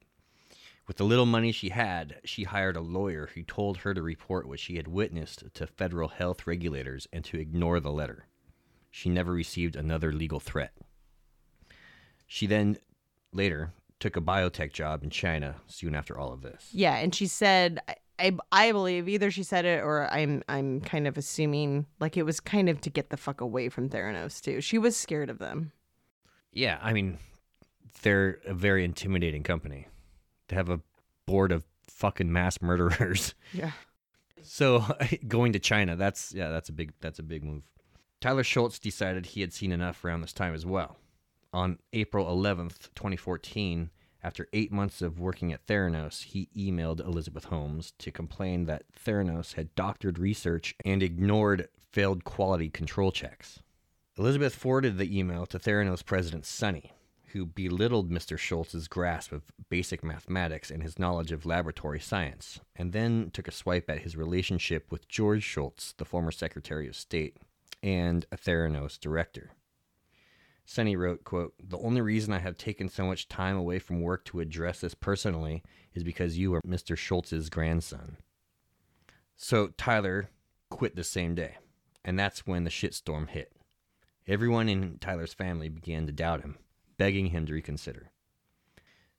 With 0.87 0.99
the 0.99 1.05
little 1.05 1.27
money 1.27 1.51
she 1.51 1.71
had, 1.71 2.21
she 2.25 2.45
hired 2.45 2.77
a 2.77 2.81
lawyer 2.81 3.31
who 3.35 3.43
told 3.43 3.79
her 3.79 3.95
to 3.95 4.03
report 4.03 4.47
what 4.47 4.61
she 4.61 4.77
had 4.77 4.87
witnessed 4.87 5.45
to 5.55 5.67
federal 5.67 6.09
health 6.09 6.47
regulators 6.47 7.09
and 7.13 7.25
to 7.25 7.39
ignore 7.39 7.81
the 7.81 7.91
letter. 7.91 8.27
She 8.91 9.09
never 9.09 9.33
received 9.33 9.77
another 9.77 10.13
legal 10.13 10.41
threat. 10.41 10.73
She 12.27 12.47
then, 12.47 12.77
later, 13.33 13.73
took 13.99 14.17
a 14.17 14.21
biotech 14.21 14.73
job 14.73 15.03
in 15.03 15.11
China 15.11 15.57
soon 15.67 15.95
after 15.95 16.19
all 16.19 16.33
of 16.33 16.43
this. 16.43 16.69
Yeah, 16.73 16.97
and 16.97 17.15
she 17.15 17.27
said 17.27 17.81
I, 18.19 18.33
I 18.53 18.73
believe 18.73 19.09
either 19.09 19.31
she 19.31 19.43
said 19.43 19.65
it 19.65 19.83
or 19.83 20.09
I'm 20.13 20.43
I'm 20.49 20.81
kind 20.81 21.07
of 21.07 21.19
assuming 21.19 21.87
like 22.01 22.17
it 22.17 22.23
was 22.23 22.41
kind 22.41 22.69
of 22.69 22.81
to 22.83 22.91
get 22.91 23.11
the 23.11 23.17
fuck 23.17 23.41
away 23.41 23.69
from 23.69 23.89
Theranos 23.89 24.41
too. 24.41 24.61
She 24.61 24.79
was 24.79 24.97
scared 24.97 25.31
of 25.31 25.39
them. 25.39 25.73
Yeah, 26.53 26.79
I 26.81 26.93
mean, 26.93 27.19
they're 28.03 28.39
a 28.47 28.55
very 28.55 28.85
intimidating 28.85 29.43
company. 29.43 29.89
They 30.49 30.57
have 30.57 30.71
a 30.71 30.81
board 31.27 31.51
of 31.51 31.65
fucking 31.89 32.33
mass 32.33 32.59
murderers. 32.63 33.35
Yeah. 33.53 33.73
So 34.43 34.85
going 35.29 35.53
to 35.55 35.59
China, 35.59 35.97
that's 35.97 36.33
yeah, 36.33 36.51
that's 36.51 36.69
a 36.69 36.73
big 36.73 36.93
that's 37.01 37.19
a 37.19 37.25
big 37.25 37.43
move. 37.43 37.63
Tyler 38.21 38.45
Shultz 38.45 38.79
decided 38.79 39.27
he 39.27 39.41
had 39.41 39.53
seen 39.53 39.73
enough 39.73 40.05
around 40.05 40.23
this 40.23 40.33
time 40.33 40.55
as 40.55 40.65
well. 40.65 40.97
On 41.53 41.79
April 41.93 42.27
11th, 42.27 42.89
2014, 42.95 43.91
after 44.25 44.49
eight 44.55 44.73
months 44.73 45.03
of 45.03 45.21
working 45.21 45.53
at 45.53 45.67
Theranos, 45.67 46.23
he 46.23 46.49
emailed 46.57 46.99
Elizabeth 46.99 47.45
Holmes 47.45 47.93
to 47.99 48.11
complain 48.11 48.65
that 48.65 48.85
Theranos 48.99 49.53
had 49.53 49.75
doctored 49.75 50.19
research 50.19 50.75
and 50.83 51.03
ignored 51.03 51.69
failed 51.93 52.25
quality 52.25 52.71
control 52.71 53.13
checks. 53.13 53.61
Elizabeth 54.17 54.55
forwarded 54.55 54.97
the 54.97 55.17
email 55.17 55.45
to 55.45 55.59
Theranos 55.59 56.05
president 56.05 56.47
Sunny, 56.47 56.93
who 57.33 57.45
belittled 57.45 58.11
Mr. 58.11 58.39
Shultz's 58.39 58.89
grasp 58.89 59.31
of 59.31 59.53
basic 59.69 60.03
mathematics 60.03 60.71
and 60.71 60.83
his 60.83 60.99
knowledge 60.99 61.31
of 61.31 61.45
laboratory 61.45 62.01
science, 62.01 62.61
and 62.75 62.93
then 62.93 63.31
took 63.31 63.47
a 63.47 63.53
swipe 63.53 63.91
at 63.91 64.03
his 64.03 64.17
relationship 64.17 64.91
with 64.91 65.07
George 65.07 65.43
Shultz, 65.43 65.93
the 65.99 66.05
former 66.07 66.33
Secretary 66.33 66.89
of 66.89 66.97
State 66.97 67.37
and 67.83 68.25
a 68.33 68.37
Theranos 68.39 68.99
director. 68.99 69.51
Sunny 70.65 70.97
wrote, 70.97 71.25
quote, 71.25 71.55
The 71.63 71.79
only 71.79 72.01
reason 72.01 72.33
I 72.33 72.39
have 72.39 72.57
taken 72.57 72.89
so 72.89 73.07
much 73.07 73.29
time 73.29 73.57
away 73.57 73.79
from 73.79 74.01
work 74.01 74.25
to 74.27 74.41
address 74.41 74.81
this 74.81 74.95
personally 74.95 75.63
is 75.93 76.03
because 76.03 76.39
you 76.39 76.55
are 76.55 76.63
Mr. 76.63 76.97
Shultz's 76.97 77.51
grandson. 77.51 78.17
So 79.37 79.69
Tyler 79.77 80.31
quit 80.71 80.97
the 80.97 81.05
same 81.05 81.35
day, 81.35 81.57
and 82.05 82.19
that's 82.19 82.47
when 82.47 82.65
the 82.65 82.71
shitstorm 82.71 83.29
hit. 83.29 83.53
Everyone 84.27 84.69
in 84.69 84.99
Tyler's 84.99 85.35
family 85.35 85.69
began 85.69 86.07
to 86.07 86.13
doubt 86.13 86.41
him, 86.41 86.57
begging 86.97 87.27
him 87.27 87.45
to 87.47 87.53
reconsider. 87.53 88.11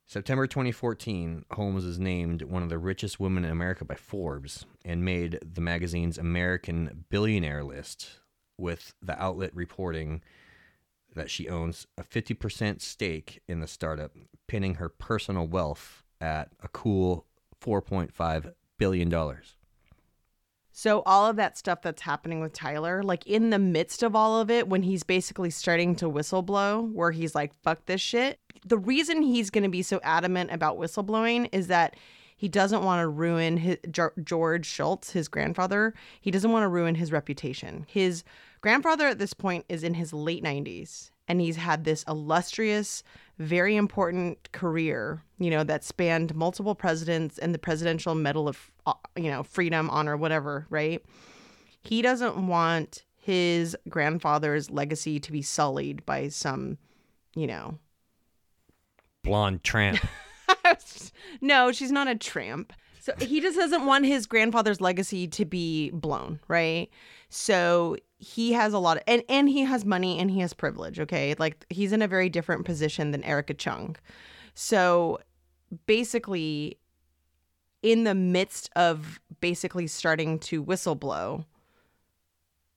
September 0.04 0.46
2014, 0.46 1.44
Holmes 1.52 1.84
is 1.84 1.98
named 1.98 2.42
one 2.42 2.62
of 2.62 2.68
the 2.68 2.78
richest 2.78 3.18
women 3.18 3.44
in 3.44 3.50
America 3.50 3.84
by 3.84 3.96
Forbes 3.96 4.64
and 4.84 5.04
made 5.04 5.38
the 5.42 5.60
magazine's 5.60 6.18
American 6.18 7.04
Billionaire 7.08 7.64
list, 7.64 8.20
with 8.58 8.94
the 9.02 9.20
outlet 9.20 9.54
reporting 9.54 10.22
that 11.16 11.30
she 11.30 11.48
owns 11.48 11.86
a 11.98 12.02
50% 12.02 12.80
stake 12.80 13.42
in 13.48 13.60
the 13.60 13.66
startup, 13.66 14.12
pinning 14.46 14.76
her 14.76 14.88
personal 14.88 15.46
wealth 15.46 16.04
at 16.20 16.50
a 16.62 16.68
cool 16.68 17.26
$4.5 17.60 18.52
billion. 18.78 19.36
So 20.72 21.02
all 21.06 21.26
of 21.26 21.36
that 21.36 21.56
stuff 21.56 21.80
that's 21.80 22.02
happening 22.02 22.40
with 22.40 22.52
Tyler, 22.52 23.02
like 23.02 23.26
in 23.26 23.48
the 23.48 23.58
midst 23.58 24.02
of 24.02 24.14
all 24.14 24.38
of 24.40 24.50
it, 24.50 24.68
when 24.68 24.82
he's 24.82 25.02
basically 25.02 25.48
starting 25.48 25.96
to 25.96 26.04
whistleblow, 26.04 26.92
where 26.92 27.12
he's 27.12 27.34
like, 27.34 27.54
"Fuck 27.62 27.86
this 27.86 28.02
shit." 28.02 28.38
The 28.66 28.76
reason 28.76 29.22
he's 29.22 29.48
going 29.48 29.64
to 29.64 29.70
be 29.70 29.80
so 29.80 30.00
adamant 30.02 30.50
about 30.52 30.78
whistleblowing 30.78 31.48
is 31.50 31.68
that 31.68 31.96
he 32.36 32.48
doesn't 32.48 32.84
want 32.84 33.00
to 33.00 33.08
ruin 33.08 33.56
his 33.56 33.78
George 34.22 34.66
Shultz, 34.66 35.12
his 35.12 35.28
grandfather. 35.28 35.94
He 36.20 36.30
doesn't 36.30 36.52
want 36.52 36.64
to 36.64 36.68
ruin 36.68 36.94
his 36.94 37.10
reputation. 37.10 37.86
His 37.88 38.22
grandfather 38.66 39.06
at 39.06 39.20
this 39.20 39.32
point 39.32 39.64
is 39.68 39.84
in 39.84 39.94
his 39.94 40.12
late 40.12 40.42
90s 40.42 41.12
and 41.28 41.40
he's 41.40 41.54
had 41.54 41.84
this 41.84 42.02
illustrious, 42.08 43.04
very 43.38 43.76
important 43.76 44.50
career, 44.50 45.22
you 45.38 45.50
know, 45.50 45.62
that 45.62 45.84
spanned 45.84 46.34
multiple 46.34 46.74
presidents 46.74 47.38
and 47.38 47.54
the 47.54 47.60
Presidential 47.60 48.16
Medal 48.16 48.48
of, 48.48 48.72
uh, 48.84 48.94
you 49.14 49.30
know, 49.30 49.44
Freedom, 49.44 49.88
Honor, 49.88 50.16
whatever, 50.16 50.66
right? 50.68 51.00
He 51.82 52.02
doesn't 52.02 52.44
want 52.48 53.04
his 53.14 53.76
grandfather's 53.88 54.68
legacy 54.68 55.20
to 55.20 55.30
be 55.30 55.42
sullied 55.42 56.04
by 56.04 56.26
some, 56.26 56.76
you 57.36 57.46
know, 57.46 57.78
Blonde 59.22 59.62
tramp. 59.62 60.00
No, 61.40 61.70
she's 61.70 61.92
not 61.92 62.08
a 62.08 62.16
tramp. 62.16 62.72
So 62.98 63.12
he 63.20 63.40
just 63.40 63.56
doesn't 63.56 63.86
want 63.86 64.04
his 64.04 64.26
grandfather's 64.26 64.80
legacy 64.80 65.28
to 65.28 65.44
be 65.44 65.90
blown, 65.90 66.40
right? 66.48 66.90
So 67.28 67.96
he 68.18 68.52
has 68.52 68.72
a 68.72 68.78
lot 68.78 68.96
of 68.96 69.02
and 69.06 69.22
and 69.28 69.48
he 69.48 69.62
has 69.62 69.84
money 69.84 70.18
and 70.18 70.30
he 70.30 70.40
has 70.40 70.54
privilege, 70.54 70.98
okay? 71.00 71.34
Like 71.38 71.64
he's 71.70 71.92
in 71.92 72.02
a 72.02 72.08
very 72.08 72.28
different 72.28 72.64
position 72.64 73.10
than 73.10 73.22
Erika 73.24 73.54
Cheung. 73.54 73.96
So 74.54 75.18
basically 75.86 76.78
in 77.82 78.04
the 78.04 78.14
midst 78.14 78.70
of 78.74 79.20
basically 79.40 79.86
starting 79.86 80.38
to 80.40 80.64
whistleblow, 80.64 81.44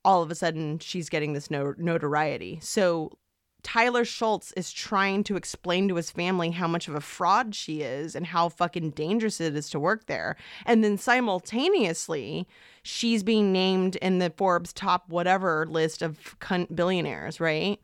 all 0.03 0.21
of 0.21 0.29
a 0.29 0.35
sudden 0.35 0.79
she's 0.79 1.09
getting 1.09 1.33
this 1.33 1.49
no- 1.49 1.75
notoriety. 1.77 2.59
So 2.61 3.17
Tyler 3.63 4.05
Shultz 4.05 4.51
is 4.53 4.71
trying 4.71 5.23
to 5.25 5.35
explain 5.35 5.87
to 5.87 5.95
his 5.95 6.11
family 6.11 6.51
how 6.51 6.67
much 6.67 6.87
of 6.87 6.95
a 6.95 7.01
fraud 7.01 7.53
she 7.53 7.81
is 7.81 8.15
and 8.15 8.25
how 8.25 8.49
fucking 8.49 8.91
dangerous 8.91 9.41
it 9.41 9.55
is 9.55 9.69
to 9.71 9.79
work 9.79 10.05
there. 10.05 10.37
And 10.65 10.83
then 10.83 10.97
simultaneously, 10.97 12.47
she's 12.83 13.23
being 13.23 13.51
named 13.51 13.97
in 13.97 14.19
the 14.19 14.29
Forbes 14.29 14.71
top 14.71 15.09
whatever 15.09 15.65
list 15.67 16.01
of 16.01 16.37
cunt 16.39 16.73
billionaires, 16.75 17.39
right? 17.39 17.79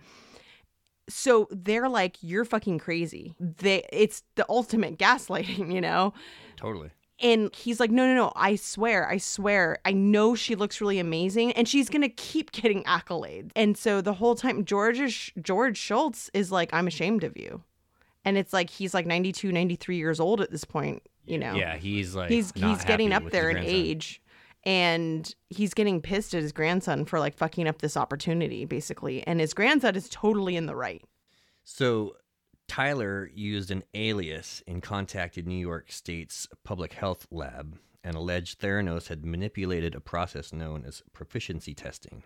So 1.09 1.47
they're 1.51 1.89
like, 1.89 2.17
you're 2.21 2.45
fucking 2.45 2.79
crazy. 2.79 3.35
They 3.39 3.83
it's 3.91 4.23
the 4.35 4.45
ultimate 4.49 4.97
gaslighting, 4.97 5.71
you 5.73 5.81
know? 5.81 6.13
Totally. 6.55 6.91
And 7.21 7.54
he's 7.56 7.80
like, 7.80 7.91
no, 7.91 8.06
no, 8.06 8.13
no, 8.13 8.34
I 8.36 8.58
swear, 8.58 9.08
I 9.08 9.17
swear, 9.17 9.78
I 9.86 9.93
know 9.93 10.36
she 10.36 10.56
looks 10.56 10.82
really 10.82 10.99
amazing 10.99 11.54
and 11.54 11.67
she's 11.67 11.89
going 11.89 12.01
to 12.01 12.10
keep 12.10 12.51
getting 12.51 12.84
accolades. 12.84 13.51
And 13.56 13.78
so 13.78 14.01
the 14.01 14.13
whole 14.13 14.36
time, 14.36 14.65
George, 14.65 14.99
is, 14.99 15.32
George 15.41 15.78
Shultz 15.78 16.30
is 16.34 16.51
like, 16.51 16.73
I'm 16.73 16.88
ashamed 16.88 17.23
of 17.23 17.38
you. 17.38 17.63
And 18.25 18.38
it's 18.38 18.51
like, 18.51 18.69
he's 18.69 18.93
like 18.93 19.06
92, 19.06 19.51
93 19.51 19.97
years 19.97 20.19
old 20.19 20.41
at 20.41 20.51
this 20.51 20.65
point, 20.65 21.04
you 21.25 21.38
know? 21.38 21.54
Yeah, 21.54 21.78
he's 21.78 22.15
like 22.15 22.30
he's 22.30 22.54
not 22.56 22.69
he's 22.69 22.84
getting 22.84 23.13
up 23.13 23.30
there 23.32 23.49
in 23.49 23.58
age 23.58 24.21
and 24.65 25.34
he's 25.49 25.73
getting 25.73 26.01
pissed 26.01 26.34
at 26.34 26.41
his 26.41 26.51
grandson 26.51 27.06
for 27.06 27.19
like 27.19 27.38
fucking 27.38 27.67
up 27.67 27.80
this 27.80 27.95
opportunity 27.95 28.65
basically 28.65 29.25
and 29.28 29.39
his 29.39 29.54
grandson 29.54 29.95
is 29.95 30.10
totally 30.10 30.56
in 30.56 30.65
the 30.65 30.75
right 30.75 31.04
So 31.63 32.15
Tyler 32.67 33.30
used 33.34 33.71
an 33.71 33.84
alias 33.93 34.63
and 34.67 34.82
contacted 34.82 35.47
New 35.47 35.60
York 35.60 35.91
State's 35.91 36.47
public 36.63 36.93
health 36.93 37.28
lab 37.32 37.78
and 38.04 38.15
alleged 38.15 38.60
Theranos 38.60 39.08
had 39.08 39.25
manipulated 39.25 39.95
a 39.95 39.99
process 39.99 40.54
known 40.54 40.86
as 40.86 41.04
proficiency 41.13 41.73
testing, 41.73 42.23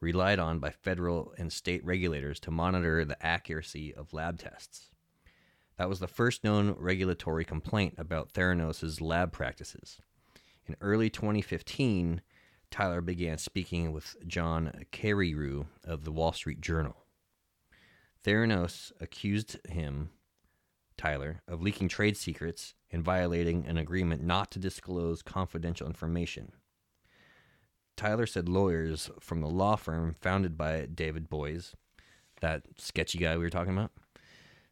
relied 0.00 0.38
on 0.38 0.58
by 0.58 0.70
federal 0.70 1.32
and 1.38 1.52
state 1.52 1.84
regulators 1.84 2.38
to 2.40 2.50
monitor 2.50 3.04
the 3.04 3.24
accuracy 3.24 3.92
of 3.94 4.12
lab 4.12 4.38
tests. 4.38 4.90
That 5.76 5.88
was 5.88 6.00
the 6.00 6.06
first 6.06 6.44
known 6.44 6.74
regulatory 6.78 7.44
complaint 7.44 7.94
about 7.98 8.32
Theranos' 8.32 9.00
lab 9.00 9.32
practices. 9.32 10.00
In 10.66 10.76
early 10.80 11.08
2015, 11.08 12.20
Tyler 12.70 13.00
began 13.00 13.38
speaking 13.38 13.92
with 13.92 14.16
John 14.26 14.84
Carreyrou 14.92 15.66
of 15.84 16.04
the 16.04 16.12
Wall 16.12 16.32
Street 16.32 16.60
Journal. 16.60 16.96
Theranos 18.24 18.92
accused 19.00 19.58
him, 19.68 20.10
Tyler, 20.96 21.42
of 21.46 21.62
leaking 21.62 21.88
trade 21.88 22.16
secrets 22.16 22.74
and 22.90 23.04
violating 23.04 23.66
an 23.66 23.78
agreement 23.78 24.22
not 24.22 24.50
to 24.50 24.58
disclose 24.58 25.22
confidential 25.22 25.86
information. 25.86 26.52
Tyler 27.96 28.26
said 28.26 28.48
lawyers 28.48 29.10
from 29.20 29.40
the 29.40 29.48
law 29.48 29.76
firm 29.76 30.14
founded 30.20 30.56
by 30.56 30.86
David 30.86 31.28
Boies, 31.28 31.74
that 32.40 32.62
sketchy 32.76 33.18
guy 33.18 33.36
we 33.36 33.42
were 33.42 33.50
talking 33.50 33.76
about, 33.76 33.92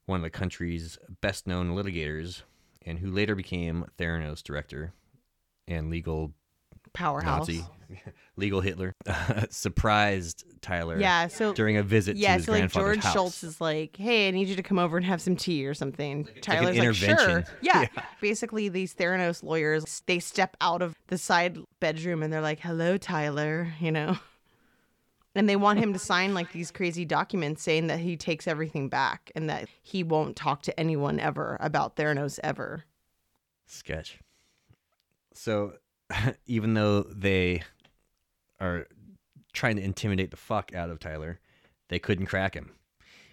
one 0.06 0.20
of 0.20 0.22
the 0.22 0.30
country's 0.30 0.98
best 1.20 1.46
known 1.46 1.74
litigators, 1.74 2.42
and 2.82 3.00
who 3.00 3.10
later 3.10 3.34
became 3.34 3.86
Theranos 3.98 4.42
director 4.42 4.92
and 5.66 5.90
legal 5.90 6.32
powerhouse 6.96 7.48
Nazi, 7.48 7.64
legal 8.36 8.60
Hitler, 8.60 8.94
surprised 9.50 10.44
Tyler 10.60 10.98
yeah 10.98 11.28
so 11.28 11.52
during 11.52 11.76
a 11.76 11.82
visit 11.82 12.16
yeah 12.16 12.32
to 12.32 12.34
his 12.34 12.44
so 12.46 12.52
like 12.52 12.72
george 12.72 12.98
house. 12.98 13.12
shultz 13.12 13.44
is 13.44 13.60
like 13.60 13.96
hey 13.96 14.26
i 14.26 14.30
need 14.32 14.48
you 14.48 14.56
to 14.56 14.62
come 14.62 14.78
over 14.78 14.96
and 14.96 15.06
have 15.06 15.20
some 15.20 15.36
tea 15.36 15.64
or 15.64 15.74
something 15.74 16.24
like 16.24 16.42
tyler's 16.42 16.76
like, 16.76 16.94
sure 16.94 17.14
intervention. 17.14 17.44
yeah. 17.60 17.86
basically 18.20 18.68
these 18.68 18.94
theranos 18.94 19.44
lawyers 19.44 20.02
they 20.06 20.18
step 20.18 20.56
out 20.60 20.82
of 20.82 20.96
the 21.06 21.16
side 21.16 21.58
bedroom 21.78 22.22
and 22.22 22.32
they're 22.32 22.40
like 22.40 22.58
hello 22.58 22.96
tyler 22.96 23.72
you 23.78 23.92
know 23.92 24.18
and 25.36 25.48
they 25.48 25.56
want 25.56 25.78
him 25.78 25.92
to 25.92 25.98
sign 25.98 26.34
like 26.34 26.50
these 26.50 26.72
crazy 26.72 27.04
documents 27.04 27.62
saying 27.62 27.86
that 27.86 28.00
he 28.00 28.16
takes 28.16 28.48
everything 28.48 28.88
back 28.88 29.30
and 29.36 29.48
that 29.48 29.68
he 29.82 30.02
won't 30.02 30.34
talk 30.34 30.62
to 30.62 30.80
anyone 30.80 31.20
ever 31.20 31.56
about 31.60 31.94
theranos 31.94 32.40
ever 32.42 32.84
sketch. 33.66 34.18
So, 35.34 35.74
even 36.46 36.74
though 36.74 37.02
they 37.02 37.62
are 38.60 38.86
trying 39.52 39.76
to 39.76 39.82
intimidate 39.82 40.30
the 40.30 40.36
fuck 40.36 40.74
out 40.74 40.90
of 40.90 40.98
Tyler, 40.98 41.40
they 41.88 41.98
couldn't 41.98 42.26
crack 42.26 42.54
him. 42.54 42.70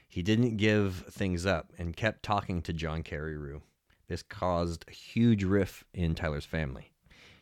He 0.08 0.22
didn't 0.22 0.58
give 0.58 1.06
things 1.10 1.46
up 1.46 1.72
and 1.78 1.96
kept 1.96 2.24
talking 2.24 2.62
to 2.64 2.74
John 2.74 3.04
Carreyrou. 3.04 3.62
This 4.08 4.22
caused 4.22 4.86
a 4.88 4.92
huge 4.92 5.44
rift 5.44 5.86
in 5.94 6.14
Tyler's 6.14 6.46
family. 6.46 6.92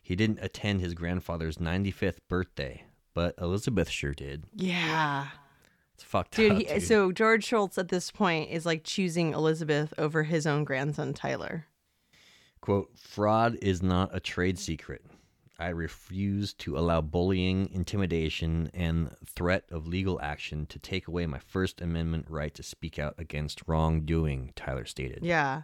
He 0.02 0.16
didn't 0.16 0.40
attend 0.42 0.82
his 0.82 0.94
grandfather's 0.94 1.58
95th 1.58 2.18
birthday, 2.30 2.84
but 3.14 3.36
Elizabeth 3.40 3.90
sure 3.90 4.14
did. 4.14 4.46
yeah 4.56 5.28
It's 5.96 6.04
fucked 6.04 6.36
Dude, 6.36 6.52
up. 6.54 6.58
he, 6.60 6.64
dude. 6.66 6.84
so 6.84 7.12
George 7.12 7.44
Shultz 7.46 7.78
at 7.78 7.90
this 7.90 8.10
point 8.10 8.50
is 8.52 8.66
like 8.66 8.84
choosing 8.84 9.34
Elizabeth 9.34 9.94
over 9.98 10.24
his 10.24 10.48
own 10.48 10.64
grandson 10.64 11.14
Tyler. 11.14 11.66
Quote, 12.62 12.92
fraud 12.98 13.58
is 13.62 13.82
not 13.84 14.16
a 14.16 14.20
trade 14.20 14.58
secret. 14.60 15.04
I 15.62 15.70
refuse 15.70 16.54
to 16.56 16.78
allow 16.78 17.02
bullying, 17.02 17.70
intimidation, 17.72 18.72
and 18.74 19.16
threat 19.26 19.66
of 19.70 19.88
legal 19.88 20.20
action 20.20 20.66
to 20.68 20.80
take 20.80 21.08
away 21.08 21.28
my 21.28 21.38
First 21.38 21.82
Amendment 21.82 22.26
right 22.30 22.54
to 22.56 22.64
speak 22.64 22.98
out 22.98 23.14
against 23.20 23.62
wrongdoing, 23.68 24.54
Tyler 24.56 24.86
stated. 24.86 25.20
Yeah. 25.22 25.62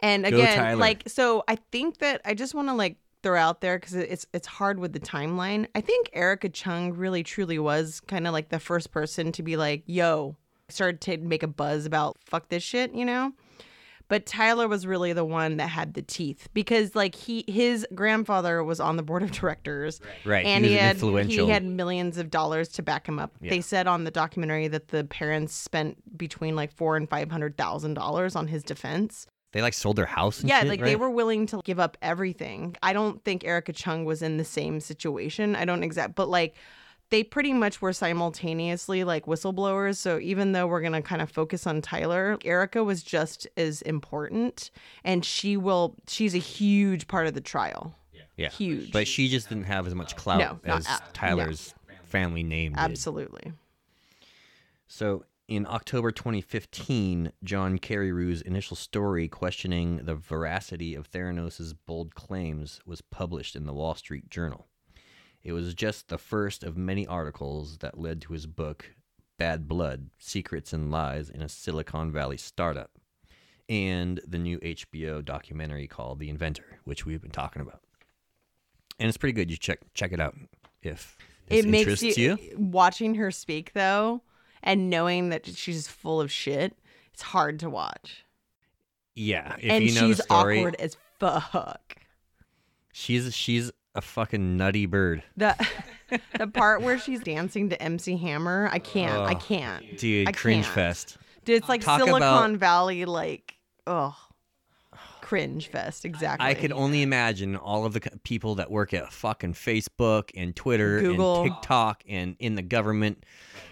And 0.00 0.24
Go, 0.24 0.28
again, 0.28 0.56
Tyler. 0.58 0.76
like 0.76 1.04
so 1.06 1.42
I 1.48 1.56
think 1.72 1.98
that 1.98 2.20
I 2.24 2.34
just 2.34 2.54
want 2.54 2.68
to 2.68 2.74
like 2.74 2.96
throw 3.22 3.38
out 3.38 3.60
there 3.60 3.78
cuz 3.78 3.94
it's 3.94 4.26
it's 4.32 4.46
hard 4.46 4.78
with 4.78 4.92
the 4.92 5.00
timeline. 5.00 5.66
I 5.74 5.80
think 5.80 6.10
Erika 6.12 6.50
Cheung 6.50 6.92
really 6.94 7.22
truly 7.22 7.58
was 7.58 8.00
kind 8.00 8.26
of 8.26 8.32
like 8.32 8.50
the 8.50 8.60
first 8.60 8.90
person 8.92 9.32
to 9.32 9.42
be 9.42 9.56
like, 9.56 9.82
"Yo, 9.86 10.36
started 10.68 11.00
to 11.02 11.16
make 11.16 11.42
a 11.42 11.48
buzz 11.48 11.86
about 11.86 12.18
fuck 12.24 12.48
this 12.50 12.62
shit," 12.62 12.94
you 12.94 13.04
know? 13.04 13.32
But 14.10 14.26
Tyler 14.26 14.68
was 14.68 14.86
really 14.86 15.14
the 15.14 15.24
one 15.24 15.56
that 15.56 15.68
had 15.68 15.94
the 15.94 16.02
teeth 16.02 16.48
because 16.52 16.94
like 16.94 17.14
he 17.14 17.44
his 17.48 17.86
grandfather 17.94 18.62
was 18.62 18.80
on 18.80 18.96
the 18.96 19.02
board 19.02 19.22
of 19.22 19.30
directors. 19.30 20.00
Right, 20.26 20.44
he 20.44 20.50
And 20.52 20.62
was 20.64 20.70
he, 20.72 20.76
had 20.76 20.96
influential- 20.96 21.46
he 21.46 21.50
had 21.52 21.64
millions 21.64 22.18
of 22.18 22.28
dollars 22.30 22.68
to 22.70 22.82
back 22.82 23.06
him 23.08 23.18
up. 23.18 23.32
Yeah. 23.40 23.50
They 23.50 23.60
said 23.62 23.86
on 23.86 24.04
the 24.04 24.10
documentary 24.10 24.68
that 24.68 24.88
the 24.88 25.04
parents 25.04 25.54
spent 25.54 26.18
between 26.18 26.56
like 26.56 26.72
4 26.72 26.96
and 26.98 27.08
500,000 27.08 27.94
dollars 27.94 28.36
on 28.36 28.48
his 28.48 28.62
defense. 28.64 29.26
They 29.52 29.62
like 29.62 29.74
sold 29.74 29.96
their 29.96 30.06
house 30.06 30.40
and 30.40 30.48
Yeah, 30.48 30.60
shit, 30.60 30.68
like 30.68 30.80
they 30.80 30.96
were 30.96 31.10
willing 31.10 31.46
to 31.46 31.60
give 31.64 31.80
up 31.80 31.96
everything. 32.02 32.76
I 32.82 32.92
don't 32.92 33.24
think 33.24 33.44
Erika 33.44 33.72
Cheung 33.72 34.04
was 34.04 34.22
in 34.22 34.36
the 34.36 34.44
same 34.44 34.80
situation. 34.80 35.56
I 35.56 35.64
don't 35.64 35.82
exact, 35.82 36.14
but 36.14 36.28
like 36.28 36.54
they 37.10 37.22
pretty 37.24 37.52
much 37.52 37.82
were 37.82 37.92
simultaneously 37.92 39.04
like 39.04 39.26
whistleblowers. 39.26 39.96
So 39.96 40.18
even 40.20 40.52
though 40.52 40.66
we're 40.66 40.80
gonna 40.80 41.02
kind 41.02 41.20
of 41.20 41.30
focus 41.30 41.66
on 41.66 41.82
Tyler, 41.82 42.38
Erika 42.44 42.82
was 42.84 43.02
just 43.02 43.46
as 43.56 43.82
important, 43.82 44.70
and 45.04 45.24
she 45.24 45.56
will. 45.56 45.96
She's 46.08 46.34
a 46.34 46.38
huge 46.38 47.08
part 47.08 47.26
of 47.26 47.34
the 47.34 47.40
trial. 47.40 47.94
yeah. 48.12 48.22
yeah. 48.36 48.50
huge. 48.50 48.92
But 48.92 49.06
she 49.08 49.28
just 49.28 49.48
didn't 49.48 49.64
have 49.64 49.86
as 49.86 49.94
much 49.94 50.16
clout 50.16 50.38
No, 50.64 50.72
as 50.74 50.86
at- 50.86 51.00
no. 51.00 51.06
Tyler's 51.12 51.74
family 52.04 52.42
name 52.42 52.72
did. 52.72 52.80
Absolutely. 52.80 53.52
So 54.86 55.24
in 55.48 55.66
October 55.66 56.10
2015, 56.12 57.32
John 57.42 57.78
Carreyrou's 57.78 58.42
initial 58.42 58.76
story 58.76 59.26
questioning 59.28 59.98
the 60.04 60.14
veracity 60.14 60.94
of 60.94 61.10
Theranos' 61.10 61.74
bold 61.86 62.14
claims 62.14 62.80
was 62.86 63.00
published 63.00 63.56
in 63.56 63.66
the 63.66 63.72
Wall 63.72 63.94
Street 63.94 64.30
Journal. 64.30 64.66
It 65.42 65.52
was 65.52 65.74
just 65.74 66.08
the 66.08 66.18
first 66.18 66.62
of 66.62 66.76
many 66.76 67.06
articles 67.06 67.78
that 67.78 67.98
led 67.98 68.20
to 68.22 68.32
his 68.32 68.46
book, 68.46 68.94
Bad 69.38 69.66
Blood 69.66 70.10
Secrets 70.18 70.72
and 70.72 70.90
Lies 70.90 71.30
in 71.30 71.40
a 71.40 71.48
Silicon 71.48 72.12
Valley 72.12 72.36
Startup, 72.36 72.90
and 73.68 74.20
the 74.26 74.38
new 74.38 74.58
HBO 74.58 75.24
documentary 75.24 75.86
called 75.86 76.18
The 76.18 76.28
Inventor, 76.28 76.80
which 76.84 77.06
we've 77.06 77.22
been 77.22 77.30
talking 77.30 77.62
about. 77.62 77.80
And 78.98 79.08
it's 79.08 79.16
pretty 79.16 79.32
good. 79.32 79.50
You 79.50 79.56
check 79.56 79.78
check 79.94 80.12
it 80.12 80.20
out 80.20 80.36
if 80.82 81.16
it 81.48 81.64
makes 81.66 81.88
interests 81.88 82.18
you, 82.18 82.36
you. 82.40 82.56
watching 82.58 83.14
her 83.14 83.30
speak 83.30 83.72
though, 83.72 84.20
and 84.62 84.90
knowing 84.90 85.30
that 85.30 85.46
she's 85.46 85.88
full 85.88 86.20
of 86.20 86.30
shit. 86.30 86.76
It's 87.14 87.22
hard 87.22 87.58
to 87.60 87.70
watch, 87.70 88.24
Yeah, 89.14 89.56
if 89.58 89.70
and 89.70 89.84
you 89.84 89.94
know 89.94 90.08
she's 90.08 90.18
the 90.18 90.22
story, 90.24 90.58
awkward 90.58 90.76
as 90.78 90.96
fuck. 91.18 91.96
She's 92.92 93.34
she's 93.34 93.70
a 93.94 94.00
fucking 94.00 94.56
nutty 94.56 94.86
bird, 94.86 95.22
The 95.36 95.54
the 96.38 96.46
part 96.46 96.82
where 96.82 96.98
she's 96.98 97.20
dancing 97.20 97.70
to 97.70 97.82
MC 97.82 98.16
Hammer, 98.16 98.68
I 98.72 98.78
can't. 98.78 99.18
I 99.20 99.34
can't. 99.34 99.98
dude. 99.98 100.28
I 100.28 100.32
cringe 100.32 100.64
can't. 100.64 100.74
fest. 100.74 101.18
Dude, 101.44 101.56
it's 101.56 101.68
like 101.68 101.80
Talk 101.80 102.00
Silicon 102.00 102.22
about- 102.22 102.50
Valley, 102.60 103.04
like, 103.04 103.54
oh, 103.86 104.14
cringe 105.20 105.68
fest. 105.68 106.04
Exactly. 106.04 106.46
I 106.46 106.54
could 106.54 106.72
only 106.72 107.02
imagine 107.02 107.56
all 107.56 107.84
of 107.84 107.92
the 107.92 108.00
people 108.24 108.56
that 108.56 108.70
work 108.70 108.92
at 108.94 109.12
fucking 109.12 109.54
Facebook 109.54 110.30
and 110.34 110.54
Twitter 110.54 111.00
Google. 111.00 111.42
and 111.42 111.52
TikTok 111.54 112.02
and 112.08 112.36
in 112.38 112.54
the 112.56 112.62
government, 112.62 113.24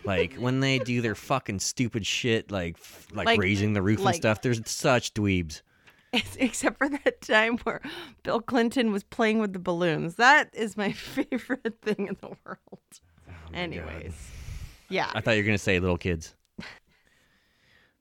like 0.04 0.35
when 0.35 0.61
they 0.61 0.78
do 0.78 1.00
their 1.00 1.14
fucking 1.14 1.59
stupid 1.61 2.07
shit, 2.07 2.50
like 2.50 2.76
like, 3.12 3.26
Like- 3.26 3.40
raising 3.40 3.72
the 3.72 3.83
roof 3.83 4.00
like- 4.00 4.14
and 4.16 4.22
stuff. 4.22 4.42
There's 4.42 4.61
such 4.68 5.14
dweebs. 5.14 5.62
Except 6.38 6.79
for 6.79 6.88
that 6.88 7.21
time 7.21 7.59
where 7.59 7.81
Bill 8.23 8.40
Clinton 8.40 8.92
was 8.92 9.05
playing 9.05 9.40
with 9.40 9.53
the 9.53 9.59
balloons. 9.59 10.14
That 10.14 10.51
is 10.55 10.77
my 10.77 10.92
favorite 10.92 11.81
thing 11.83 12.09
in 12.09 12.16
the 12.21 12.29
world. 12.44 13.01
Oh 13.29 13.33
Anyways, 13.53 14.14
yeah. 14.88 15.11
I 15.14 15.21
thought 15.21 15.33
you 15.33 15.42
were 15.42 15.47
gonna 15.47 15.59
say 15.59 15.79
little 15.79 15.99
kids. 15.99 16.35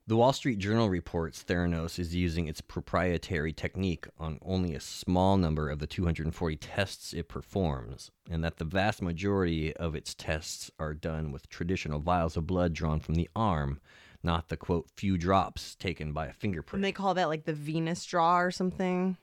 The 0.08 0.16
Wall 0.16 0.32
Street 0.32 0.58
Journal 0.58 0.90
reports 0.90 1.44
Theranos 1.44 2.00
is 2.00 2.16
using 2.16 2.48
its 2.48 2.62
proprietary 2.62 3.52
technique 3.52 4.08
on 4.18 4.40
only 4.42 4.74
a 4.74 4.80
small 4.80 5.36
number 5.36 5.70
of 5.70 5.80
the 5.80 5.86
240 5.86 6.56
tests 6.56 7.12
it 7.12 7.28
performs, 7.28 8.10
and 8.30 8.42
that 8.42 8.56
the 8.56 8.64
vast 8.64 9.02
majority 9.02 9.76
of 9.76 9.96
its 9.96 10.16
tests 10.16 10.72
are 10.80 10.94
done 10.94 11.34
with 11.34 11.50
traditional 11.50 12.00
vials 12.00 12.38
of 12.38 12.48
blood 12.48 12.72
drawn 12.72 13.02
from 13.02 13.16
the 13.16 13.30
arm, 13.36 13.82
not 14.28 14.50
the 14.50 14.58
quote 14.58 14.88
few 14.96 15.18
drops 15.18 15.74
taken 15.76 16.14
by 16.14 16.28
a 16.28 16.34
finger 16.34 16.64
And 16.74 16.84
they 16.84 16.92
call 16.92 17.16
that 17.16 17.30
like 17.30 17.46
the 17.46 17.54
venous 17.54 18.06
draw 18.06 18.40
or 18.40 18.52
something 18.52 19.18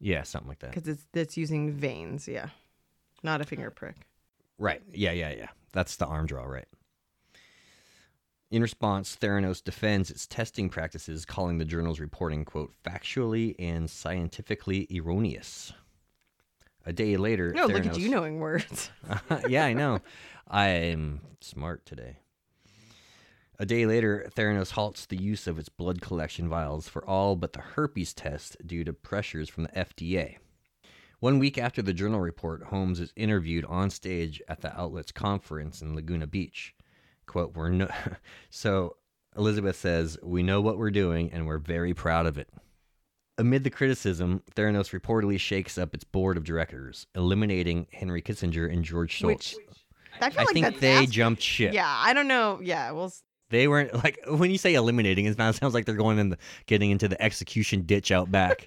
Yeah, 0.00 0.24
something 0.24 0.48
like 0.48 0.58
that. 0.60 0.72
because 0.72 0.88
it's 0.88 1.06
it's 1.14 1.36
using 1.36 1.70
veins. 1.72 2.26
Yeah, 2.26 2.48
not 3.22 3.40
a 3.40 3.44
finger 3.44 3.70
prick. 3.70 3.94
Right. 4.58 4.82
Yeah, 4.92 5.12
yeah, 5.12 5.30
yeah. 5.30 5.48
That's 5.72 5.96
the 5.96 6.06
arm 6.06 6.26
draw, 6.26 6.44
right. 6.44 6.66
In 8.50 8.62
response, 8.62 9.16
Theranos 9.20 9.62
defends 9.62 10.10
its 10.10 10.26
testing 10.26 10.68
practices, 10.70 11.24
calling 11.24 11.58
the 11.58 11.64
journal's 11.64 12.00
reporting, 12.00 12.44
quote, 12.44 12.72
factually 12.84 13.54
and 13.58 13.90
scientifically 13.90 14.86
erroneous. 14.96 15.72
A 16.86 16.92
day 16.92 17.16
later, 17.16 17.52
No, 17.52 17.66
look 17.66 17.84
at 17.84 17.98
you 17.98 18.08
knowing 18.08 18.38
words. 18.38 18.90
yeah, 19.48 19.64
I 19.66 19.72
know. 19.74 19.98
I'm 20.48 21.20
smart 21.40 21.84
today. 21.84 22.18
A 23.58 23.64
day 23.66 23.86
later, 23.86 24.28
Theranos 24.34 24.72
halts 24.72 25.06
the 25.06 25.16
use 25.16 25.46
of 25.46 25.58
its 25.58 25.68
blood 25.70 26.00
collection 26.02 26.48
vials 26.48 26.88
for 26.88 27.04
all 27.06 27.36
but 27.36 27.52
the 27.54 27.60
herpes 27.60 28.12
test 28.12 28.56
due 28.66 28.84
to 28.84 28.92
pressures 28.92 29.48
from 29.48 29.64
the 29.64 29.70
FDA. 29.70 30.36
One 31.20 31.38
week 31.38 31.56
after 31.56 31.80
the 31.80 31.94
journal 31.94 32.20
report, 32.20 32.64
Holmes 32.64 33.00
is 33.00 33.12
interviewed 33.16 33.64
on 33.64 33.88
stage 33.88 34.42
at 34.48 34.60
the 34.60 34.78
outlet's 34.78 35.12
conference 35.12 35.80
in 35.80 35.94
Laguna 35.94 36.26
Beach. 36.26 36.74
Quote, 37.26 37.54
we're 37.56 37.70
no 37.70 37.88
so 38.50 38.96
Elizabeth 39.36 39.76
says, 39.76 40.18
We 40.22 40.42
know 40.42 40.60
what 40.60 40.76
we're 40.76 40.90
doing 40.90 41.32
and 41.32 41.46
we're 41.46 41.58
very 41.58 41.94
proud 41.94 42.26
of 42.26 42.36
it. 42.36 42.50
Amid 43.38 43.64
the 43.64 43.70
criticism, 43.70 44.42
Theranos 44.54 44.98
reportedly 44.98 45.40
shakes 45.40 45.76
up 45.78 45.94
its 45.94 46.04
board 46.04 46.36
of 46.36 46.44
directors, 46.44 47.06
eliminating 47.14 47.86
Henry 47.92 48.22
Kissinger 48.22 48.70
and 48.70 48.84
George 48.84 49.12
Shultz. 49.12 49.54
Which 49.56 49.66
I 50.20 50.30
feel 50.30 50.40
I 50.40 50.44
like 50.44 50.52
think 50.54 50.66
that's 50.66 50.80
they 50.80 51.06
jumped 51.06 51.42
ship. 51.42 51.74
Yeah, 51.74 51.86
I 51.86 52.12
don't 52.14 52.28
know. 52.28 52.60
Yeah, 52.62 52.92
well, 52.92 53.06
s- 53.06 53.22
They 53.50 53.68
weren't 53.68 53.94
like 54.04 54.18
when 54.28 54.50
you 54.50 54.58
say 54.58 54.74
eliminating, 54.74 55.26
it 55.26 55.36
sounds 55.36 55.74
like 55.74 55.84
they're 55.84 55.94
going 55.94 56.18
in 56.18 56.30
the 56.30 56.38
getting 56.66 56.90
into 56.90 57.08
the 57.08 57.20
execution 57.20 57.82
ditch 57.82 58.10
out 58.10 58.30
back. 58.30 58.66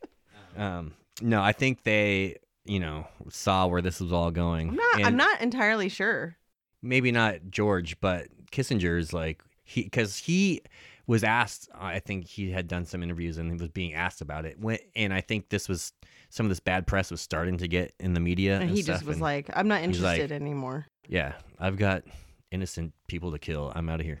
um, 0.56 0.92
no, 1.20 1.42
I 1.42 1.52
think 1.52 1.82
they, 1.82 2.36
you 2.64 2.80
know, 2.80 3.06
saw 3.30 3.66
where 3.66 3.82
this 3.82 4.00
was 4.00 4.12
all 4.12 4.30
going. 4.30 4.70
I'm 4.70 4.76
not. 4.76 5.04
I'm 5.04 5.16
not 5.16 5.40
entirely 5.40 5.88
sure. 5.88 6.36
Maybe 6.82 7.12
not 7.12 7.50
George, 7.50 8.00
but 8.00 8.28
Kissinger's 8.50 9.12
like 9.12 9.42
he 9.64 9.84
because 9.84 10.16
he 10.16 10.62
was 11.06 11.24
asked. 11.24 11.68
I 11.78 11.98
think 11.98 12.26
he 12.26 12.50
had 12.50 12.68
done 12.68 12.84
some 12.84 13.02
interviews 13.02 13.38
and 13.38 13.50
he 13.50 13.56
was 13.56 13.68
being 13.68 13.94
asked 13.94 14.20
about 14.20 14.44
it. 14.44 14.58
When, 14.58 14.78
and 14.94 15.12
I 15.12 15.20
think 15.20 15.48
this 15.48 15.68
was 15.68 15.92
some 16.30 16.46
of 16.46 16.50
this 16.50 16.60
bad 16.60 16.86
press 16.86 17.10
was 17.10 17.20
starting 17.20 17.58
to 17.58 17.68
get 17.68 17.94
in 18.00 18.14
the 18.14 18.20
media. 18.20 18.54
And 18.54 18.64
and 18.64 18.70
he 18.76 18.82
just 18.82 19.04
was 19.04 19.20
like, 19.20 19.50
"I'm 19.54 19.68
not 19.68 19.80
he's 19.82 20.00
like- 20.00 20.20
interested 20.20 20.34
anymore." 20.34 20.86
Yeah, 21.08 21.34
I've 21.58 21.76
got 21.76 22.04
innocent 22.52 22.92
people 23.08 23.32
to 23.32 23.38
kill. 23.38 23.72
I'm 23.74 23.88
out 23.88 24.00
of 24.00 24.06
here. 24.06 24.20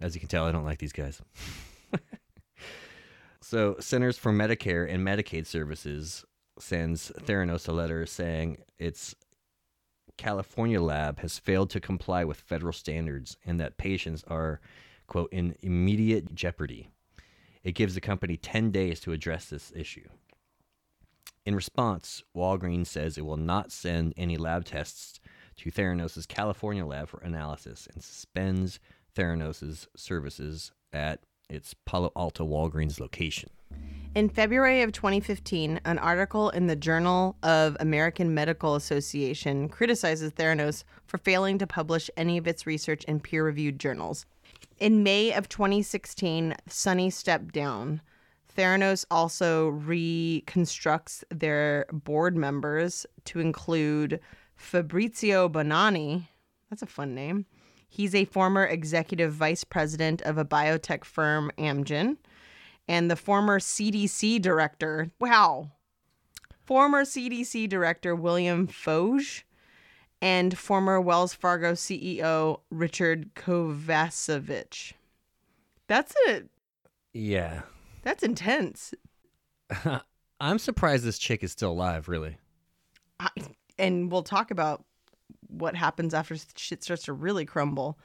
As 0.00 0.14
you 0.14 0.20
can 0.20 0.28
tell, 0.28 0.44
I 0.44 0.52
don't 0.52 0.64
like 0.64 0.78
these 0.78 0.92
guys. 0.92 1.22
so, 3.40 3.76
Centers 3.78 4.18
for 4.18 4.32
Medicare 4.32 4.92
and 4.92 5.06
Medicaid 5.06 5.46
Services 5.46 6.24
sends 6.58 7.10
Theranos 7.12 7.68
a 7.68 7.72
letter 7.72 8.04
saying 8.04 8.58
its 8.78 9.14
California 10.18 10.80
lab 10.80 11.20
has 11.20 11.38
failed 11.38 11.70
to 11.70 11.80
comply 11.80 12.24
with 12.24 12.40
federal 12.40 12.72
standards 12.72 13.36
and 13.44 13.58
that 13.60 13.78
patients 13.78 14.24
are, 14.26 14.60
quote, 15.06 15.32
in 15.32 15.54
immediate 15.62 16.34
jeopardy. 16.34 16.88
It 17.62 17.72
gives 17.72 17.94
the 17.94 18.00
company 18.00 18.36
10 18.36 18.70
days 18.70 19.00
to 19.00 19.12
address 19.12 19.46
this 19.46 19.72
issue. 19.74 20.08
In 21.44 21.54
response, 21.54 22.22
Walgreens 22.36 22.86
says 22.86 23.18
it 23.18 23.26
will 23.26 23.36
not 23.36 23.72
send 23.72 24.14
any 24.16 24.36
lab 24.36 24.64
tests 24.64 25.20
to 25.56 25.70
Theranos' 25.70 26.26
California 26.26 26.84
lab 26.84 27.08
for 27.08 27.20
analysis 27.20 27.88
and 27.92 28.02
suspends 28.02 28.80
Theranos' 29.16 29.86
services 29.96 30.72
at 30.92 31.20
its 31.48 31.74
Palo 31.84 32.12
Alto 32.16 32.46
Walgreens 32.46 32.98
location. 32.98 33.50
In 34.14 34.28
February 34.28 34.82
of 34.82 34.92
2015, 34.92 35.80
an 35.84 35.98
article 35.98 36.50
in 36.50 36.66
the 36.66 36.76
Journal 36.76 37.36
of 37.42 37.76
American 37.80 38.34
Medical 38.34 38.74
Association 38.74 39.70
criticizes 39.70 40.32
Theranos 40.32 40.84
for 41.06 41.16
failing 41.16 41.56
to 41.58 41.66
publish 41.66 42.10
any 42.16 42.36
of 42.36 42.46
its 42.46 42.66
research 42.66 43.04
in 43.04 43.20
peer 43.20 43.44
reviewed 43.44 43.78
journals. 43.78 44.26
In 44.78 45.02
May 45.02 45.32
of 45.32 45.48
2016, 45.48 46.54
Sunny 46.68 47.08
stepped 47.08 47.54
down. 47.54 48.02
Theranos 48.54 49.06
also 49.10 49.68
reconstructs 49.68 51.24
their 51.30 51.86
board 51.90 52.36
members 52.36 53.06
to 53.24 53.40
include 53.40 54.20
Fabrizio 54.62 55.48
Bonanni. 55.48 56.28
That's 56.70 56.82
a 56.82 56.86
fun 56.86 57.14
name. 57.14 57.46
He's 57.88 58.14
a 58.14 58.24
former 58.24 58.64
executive 58.64 59.32
vice 59.32 59.64
president 59.64 60.22
of 60.22 60.38
a 60.38 60.44
biotech 60.44 61.04
firm, 61.04 61.50
Amgen 61.58 62.16
and 62.88 63.10
the 63.10 63.16
former 63.16 63.58
CDC 63.58 64.40
director. 64.40 65.10
Wow. 65.20 65.70
Former 66.64 67.04
CDC 67.04 67.68
director 67.68 68.14
William 68.14 68.66
Foege 68.66 69.44
and 70.20 70.56
former 70.56 71.00
Wells 71.00 71.34
Fargo 71.34 71.72
CEO 71.72 72.60
Richard 72.70 73.34
Kovacevic. 73.34 74.92
That's 75.88 76.14
it. 76.26 76.48
Yeah. 77.12 77.62
That's 78.02 78.22
intense. 78.22 78.94
I'm 80.40 80.58
surprised 80.58 81.04
this 81.04 81.18
chick 81.18 81.42
is 81.42 81.52
still 81.52 81.72
alive, 81.72 82.08
really. 82.08 82.38
And 83.78 84.10
we'll 84.10 84.22
talk 84.22 84.50
about 84.50 84.84
what 85.48 85.76
happens 85.76 86.14
after 86.14 86.36
shit 86.56 86.82
starts 86.82 87.04
to 87.04 87.12
really 87.12 87.44
crumble. 87.44 87.98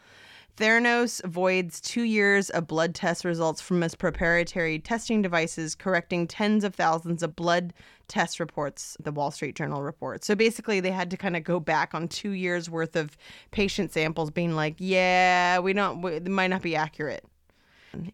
Theranos 0.57 1.23
voids 1.23 1.79
two 1.79 2.01
years 2.01 2.49
of 2.49 2.65
blood 2.65 2.95
test 2.95 3.23
results 3.23 3.61
from 3.61 3.83
its 3.83 3.93
proprietary 3.93 4.79
testing 4.79 5.21
devices, 5.21 5.75
correcting 5.75 6.27
tens 6.27 6.63
of 6.63 6.73
thousands 6.73 7.21
of 7.21 7.35
blood 7.35 7.73
test 8.07 8.39
reports, 8.39 8.97
the 8.99 9.11
Wall 9.11 9.29
Street 9.29 9.55
Journal 9.55 9.83
reports. 9.83 10.25
So 10.25 10.33
basically, 10.33 10.79
they 10.79 10.89
had 10.89 11.11
to 11.11 11.17
kind 11.17 11.37
of 11.37 11.43
go 11.43 11.59
back 11.59 11.93
on 11.93 12.07
two 12.07 12.31
years 12.31 12.71
worth 12.71 12.95
of 12.95 13.15
patient 13.51 13.91
samples, 13.91 14.31
being 14.31 14.55
like, 14.55 14.75
yeah, 14.79 15.59
we 15.59 15.73
don't, 15.73 16.01
we, 16.01 16.13
it 16.13 16.27
might 16.27 16.47
not 16.47 16.63
be 16.63 16.75
accurate. 16.75 17.23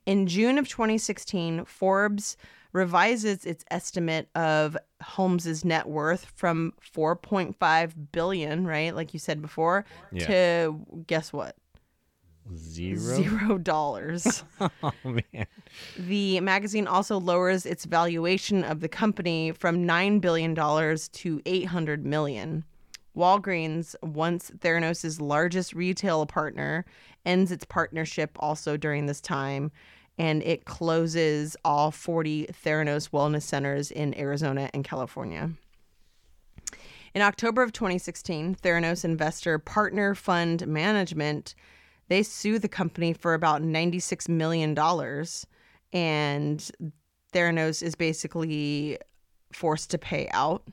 In 0.06 0.28
June 0.28 0.58
of 0.58 0.68
2016, 0.68 1.64
Forbes 1.64 2.36
revises 2.74 3.46
its 3.46 3.64
estimate 3.72 4.28
of 4.36 4.76
Holmes's 5.02 5.64
net 5.64 5.88
worth 5.88 6.26
from 6.36 6.74
4.5 6.96 7.94
billion, 8.12 8.66
right, 8.68 8.94
like 8.96 9.14
you 9.14 9.20
said 9.20 9.42
before, 9.42 9.86
Yeah. 10.12 10.26
to 10.28 11.04
guess 11.08 11.32
what? 11.32 11.56
Zero? 12.56 13.16
Zero 13.16 13.58
dollars. 13.58 14.44
Oh, 14.84 14.92
man. 15.06 15.46
the 15.98 16.40
magazine 16.42 16.88
also 16.88 17.18
lowers 17.20 17.66
its 17.66 17.86
valuation 17.86 18.64
of 18.66 18.82
the 18.82 18.90
company 18.90 19.52
from 19.54 19.86
$9 19.88 20.20
billion 20.20 20.54
to 20.56 21.42
800 21.46 22.06
million. 22.06 22.66
Walgreens, 23.16 23.96
once 24.02 24.52
Theranos' 24.60 25.22
largest 25.22 25.74
retail 25.74 26.26
partner, 26.26 26.84
ends 27.26 27.52
its 27.52 27.64
partnership 27.64 28.32
also 28.40 28.76
during 28.76 29.06
this 29.06 29.22
time, 29.22 29.72
and 30.18 30.44
it 30.44 30.66
closes 30.66 31.56
all 31.66 31.92
40 31.92 32.48
Theranos 32.64 33.10
wellness 33.10 33.44
centers 33.44 33.92
in 33.92 34.18
Arizona 34.18 34.70
and 34.74 34.84
California. 34.84 35.52
In 37.14 37.22
October 37.22 37.62
of 37.62 37.74
2016, 37.74 38.56
Theranos 38.56 39.06
investor 39.06 39.60
Partner 39.60 40.16
Fund 40.16 40.66
Management 40.68 41.56
they 42.10 42.24
sue 42.24 42.60
the 42.60 42.68
company 42.68 43.14
for 43.14 43.34
about 43.34 43.62
$96 43.62 44.28
million 44.30 44.78
and 45.94 46.72
Theranos 47.34 47.82
is 47.82 47.96
basically 47.96 48.98
forced 49.52 49.92
to 49.92 49.98
pay 49.98 50.30
out 50.32 50.64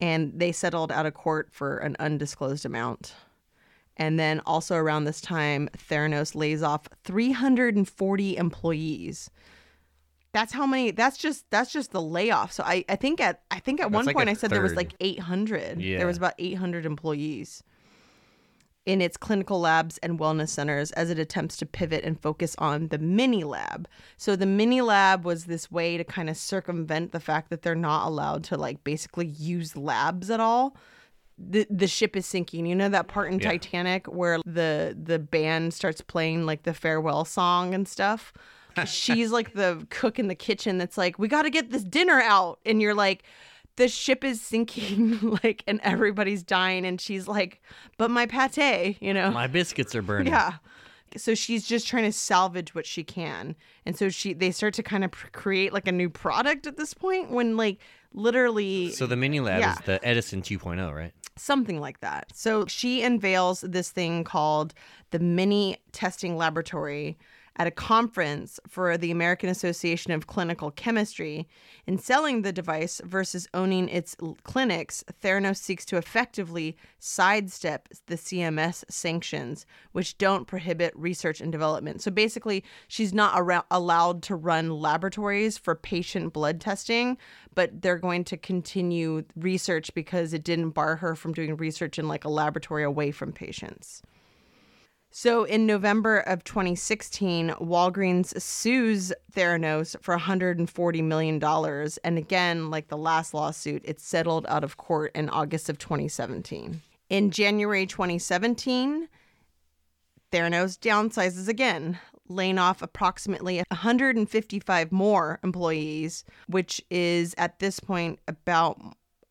and 0.00 0.32
they 0.38 0.52
settled 0.52 0.90
out 0.90 1.06
of 1.06 1.14
court 1.14 1.48
for 1.52 1.78
an 1.78 1.96
undisclosed 1.98 2.66
amount. 2.66 3.14
And 3.96 4.18
then 4.18 4.40
also 4.44 4.74
around 4.74 5.04
this 5.04 5.20
time, 5.20 5.68
Theranos 5.76 6.34
lays 6.34 6.62
off 6.62 6.88
340 7.04 8.36
employees. 8.36 9.30
That's 10.32 10.52
how 10.52 10.66
many. 10.66 10.90
That's 10.90 11.16
just 11.16 11.48
that's 11.50 11.72
just 11.72 11.92
the 11.92 12.02
layoff. 12.02 12.52
So 12.52 12.64
I 12.64 12.84
I 12.88 12.96
think 12.96 13.20
at 13.20 13.42
I 13.52 13.60
think 13.60 13.80
at 13.80 13.92
one 13.92 14.04
like 14.04 14.16
point 14.16 14.28
I 14.28 14.34
said 14.34 14.50
there 14.50 14.60
was 14.60 14.74
like 14.74 14.92
800. 14.98 15.80
Yeah. 15.80 15.98
There 15.98 16.08
was 16.08 16.16
about 16.16 16.34
800 16.38 16.84
employees 16.86 17.62
in 18.86 19.00
its 19.00 19.16
clinical 19.16 19.60
labs 19.60 19.98
and 19.98 20.18
wellness 20.18 20.50
centers 20.50 20.90
as 20.92 21.08
it 21.10 21.18
attempts 21.18 21.56
to 21.56 21.66
pivot 21.66 22.04
and 22.04 22.20
focus 22.20 22.54
on 22.58 22.88
the 22.88 22.98
mini 22.98 23.44
lab. 23.44 23.88
So 24.16 24.36
the 24.36 24.46
mini 24.46 24.80
lab 24.80 25.24
was 25.24 25.46
this 25.46 25.70
way 25.70 25.96
to 25.96 26.04
kind 26.04 26.28
of 26.28 26.36
circumvent 26.36 27.12
the 27.12 27.20
fact 27.20 27.50
that 27.50 27.62
they're 27.62 27.74
not 27.74 28.06
allowed 28.06 28.44
to 28.44 28.56
like 28.56 28.84
basically 28.84 29.26
use 29.26 29.76
labs 29.76 30.30
at 30.30 30.40
all. 30.40 30.76
The 31.38 31.66
the 31.70 31.86
ship 31.88 32.16
is 32.16 32.26
sinking. 32.26 32.66
You 32.66 32.74
know 32.74 32.88
that 32.88 33.08
part 33.08 33.32
in 33.32 33.38
Yeah. 33.40 33.50
Titanic 33.50 34.06
where 34.06 34.38
the 34.46 34.96
the 35.00 35.18
band 35.18 35.74
starts 35.74 36.00
playing 36.00 36.46
like 36.46 36.62
the 36.62 36.74
farewell 36.74 37.24
song 37.24 37.74
and 37.74 37.88
stuff. 37.88 38.32
She's 38.86 39.30
like 39.30 39.52
the 39.54 39.86
cook 39.90 40.18
in 40.18 40.28
the 40.28 40.34
kitchen 40.34 40.78
that's 40.78 40.96
like, 40.98 41.18
"We 41.18 41.28
got 41.28 41.42
to 41.42 41.50
get 41.50 41.70
this 41.70 41.84
dinner 41.84 42.20
out." 42.20 42.58
And 42.66 42.80
you're 42.82 42.94
like, 42.94 43.22
the 43.76 43.88
ship 43.88 44.22
is 44.24 44.40
sinking 44.40 45.38
like 45.42 45.64
and 45.66 45.80
everybody's 45.82 46.42
dying 46.44 46.84
and 46.86 47.00
she's 47.00 47.26
like 47.26 47.60
but 47.98 48.08
my 48.08 48.24
pate 48.26 48.96
you 49.02 49.12
know 49.12 49.32
My 49.32 49.48
biscuits 49.48 49.96
are 49.96 50.02
burning. 50.02 50.32
yeah 50.32 50.54
so 51.16 51.34
she's 51.34 51.66
just 51.66 51.88
trying 51.88 52.04
to 52.04 52.12
salvage 52.12 52.72
what 52.76 52.86
she 52.86 53.02
can 53.02 53.56
and 53.84 53.96
so 53.98 54.08
she 54.10 54.32
they 54.32 54.52
start 54.52 54.74
to 54.74 54.84
kind 54.84 55.02
of 55.04 55.10
pr- 55.10 55.26
create 55.32 55.72
like 55.72 55.88
a 55.88 55.92
new 55.92 56.08
product 56.08 56.68
at 56.68 56.76
this 56.76 56.94
point 56.94 57.32
when 57.32 57.56
like 57.56 57.78
literally 58.12 58.92
So 58.92 59.06
the 59.06 59.16
mini 59.16 59.40
lab 59.40 59.58
Yeah. 59.60 59.72
is 59.72 59.78
the 59.86 60.04
Edison 60.06 60.40
2.0, 60.42 60.94
right? 60.94 61.12
Something 61.36 61.80
like 61.80 62.00
that. 62.00 62.26
So 62.34 62.66
she 62.66 63.02
unveils 63.02 63.62
this 63.62 63.90
thing 63.90 64.24
called 64.24 64.74
the 65.10 65.18
Mini 65.18 65.76
Testing 65.92 66.36
Laboratory 66.36 67.18
at 67.56 67.66
a 67.66 67.70
conference 67.70 68.58
for 68.66 68.96
the 68.96 69.10
American 69.10 69.48
Association 69.48 70.12
of 70.12 70.26
Clinical 70.26 70.70
Chemistry. 70.70 71.48
In 71.86 71.98
selling 71.98 72.42
the 72.42 72.52
device 72.52 73.00
versus 73.04 73.46
owning 73.54 73.88
its 73.88 74.16
clinics, 74.42 75.04
Theranos 75.22 75.58
seeks 75.58 75.84
to 75.86 75.96
effectively 75.96 76.76
sidestep 76.98 77.88
the 78.06 78.16
CMS 78.16 78.84
sanctions, 78.88 79.66
which 79.92 80.18
don't 80.18 80.46
prohibit 80.46 80.92
research 80.96 81.40
and 81.40 81.52
development. 81.52 82.02
So 82.02 82.10
basically, 82.10 82.64
she's 82.88 83.14
not 83.14 83.34
arou- 83.34 83.64
allowed 83.70 84.22
to 84.24 84.34
run 84.34 84.70
laboratories 84.70 85.56
for 85.56 85.74
patient 85.74 86.32
blood 86.32 86.60
testing, 86.60 87.16
but 87.54 87.82
they're 87.82 87.98
going 87.98 88.24
to 88.24 88.36
continue 88.36 89.24
research 89.36 89.94
because 89.94 90.32
it 90.32 90.42
didn't 90.42 90.70
bar 90.70 90.96
her 90.96 91.14
from 91.14 91.32
doing 91.32 91.56
research 91.56 91.98
in 91.98 92.08
like 92.08 92.24
a 92.24 92.28
laboratory 92.28 92.82
away 92.82 93.10
from 93.10 93.32
patients. 93.32 94.02
So 95.16 95.44
in 95.44 95.64
November 95.64 96.18
of 96.18 96.42
2016, 96.42 97.50
Walgreens 97.60 98.36
sues 98.42 99.12
Theranos 99.32 99.94
for 100.02 100.14
140 100.14 101.02
million 101.02 101.38
dollars, 101.38 101.98
and 101.98 102.18
again, 102.18 102.68
like 102.68 102.88
the 102.88 102.96
last 102.96 103.32
lawsuit, 103.32 103.82
it's 103.84 104.04
settled 104.04 104.44
out 104.48 104.64
of 104.64 104.76
court 104.76 105.12
in 105.14 105.28
August 105.28 105.68
of 105.68 105.78
2017. 105.78 106.80
In 107.10 107.30
January 107.30 107.86
2017, 107.86 109.08
Theranos 110.32 110.76
downsizes 110.76 111.46
again, 111.46 111.96
laying 112.28 112.58
off 112.58 112.82
approximately 112.82 113.58
155 113.68 114.90
more 114.90 115.38
employees, 115.44 116.24
which 116.48 116.82
is 116.90 117.36
at 117.38 117.60
this 117.60 117.78
point 117.78 118.18
about 118.26 118.80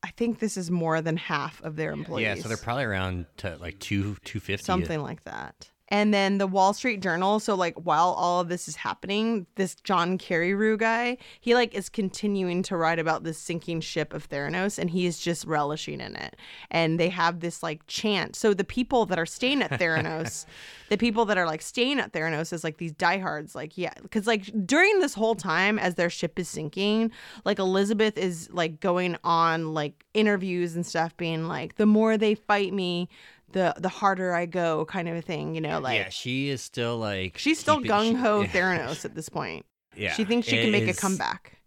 I 0.01 0.11
think 0.11 0.39
this 0.39 0.57
is 0.57 0.71
more 0.71 1.01
than 1.01 1.17
half 1.17 1.61
of 1.61 1.75
their 1.75 1.91
employees. 1.91 2.23
Yeah, 2.23 2.35
so 2.35 2.47
they're 2.47 2.57
probably 2.57 2.83
around 2.83 3.25
to 3.37 3.57
like 3.57 3.79
two 3.79 4.15
250. 4.23 4.63
something 4.63 5.01
like 5.01 5.23
that. 5.23 5.69
And 5.93 6.11
then 6.11 6.39
the 6.39 6.47
Wall 6.47 6.73
Street 6.73 7.01
Journal. 7.01 7.39
So 7.39 7.53
like 7.53 7.75
while 7.75 8.15
all 8.17 8.41
of 8.41 8.49
this 8.49 8.67
is 8.67 8.75
happening, 8.75 9.45
this 9.57 9.75
John 9.75 10.17
Carreyrou 10.17 10.79
guy, 10.79 11.17
he 11.39 11.53
like 11.53 11.75
is 11.75 11.87
continuing 11.87 12.63
to 12.63 12.75
write 12.75 12.97
about 12.97 13.23
this 13.23 13.37
sinking 13.37 13.81
ship 13.81 14.11
of 14.11 14.27
Theranos, 14.27 14.79
and 14.79 14.89
he 14.89 15.05
is 15.05 15.19
just 15.19 15.45
relishing 15.45 16.01
in 16.01 16.15
it. 16.15 16.35
And 16.71 16.99
they 16.99 17.09
have 17.09 17.41
this 17.41 17.61
like 17.61 17.85
chant. 17.85 18.35
So 18.35 18.55
the 18.55 18.63
people 18.63 19.05
that 19.05 19.19
are 19.19 19.27
staying 19.27 19.61
at 19.61 19.79
Theranos, 19.79 20.47
the 20.89 20.97
people 20.97 21.25
that 21.25 21.37
are 21.37 21.45
like 21.45 21.61
staying 21.61 21.99
at 21.99 22.11
Theranos 22.11 22.51
is 22.51 22.63
like 22.63 22.77
these 22.77 22.93
diehards, 22.93 23.53
like 23.53 23.77
yeah, 23.77 23.93
because 24.01 24.25
like 24.25 24.49
during 24.65 24.99
this 24.99 25.13
whole 25.13 25.35
time 25.35 25.77
as 25.77 25.93
their 25.93 26.09
ship 26.09 26.39
is 26.39 26.49
sinking, 26.49 27.11
like 27.45 27.59
Elizabeth 27.59 28.17
is 28.17 28.49
like 28.51 28.79
going 28.79 29.15
on 29.23 29.75
like 29.75 30.05
interviews 30.15 30.75
and 30.75 30.87
stuff, 30.87 31.15
being 31.17 31.47
like, 31.47 31.75
the 31.75 31.85
more 31.85 32.17
they 32.17 32.33
fight 32.33 32.73
me, 32.73 33.09
the 33.53 33.73
the 33.77 33.89
harder 33.89 34.33
I 34.33 34.45
go, 34.45 34.85
kind 34.85 35.07
of 35.07 35.15
a 35.15 35.21
thing, 35.21 35.55
you 35.55 35.61
know, 35.61 35.79
like. 35.79 35.97
yeah, 35.99 36.09
she 36.09 36.49
is 36.49 36.61
still 36.61 36.97
like 36.97 37.37
She's 37.37 37.59
still 37.59 37.79
gung 37.81 38.15
ho 38.17 38.43
Theranos 38.51 39.05
at 39.05 39.15
this 39.15 39.29
point. 39.29 39.65
Yeah, 39.95 40.13
she 40.13 40.25
thinks 40.25 40.47
she 40.47 40.61
can 40.61 40.71
make 40.71 40.87
a 40.87 40.93
comeback. 40.93 41.59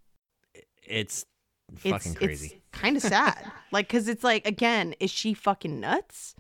It's 0.87 1.25
It's 1.72 1.83
fucking 1.90 2.14
crazy. 2.14 2.46
it's 2.46 2.79
kind 2.81 2.96
of 2.96 3.03
sad. 3.03 3.51
like 3.72 3.88
cuz 3.88 4.09
it's 4.09 4.22
like 4.25 4.46
again, 4.46 4.94
is 5.01 5.11
she 5.11 5.35
fucking 5.35 5.81
nuts? 5.81 6.35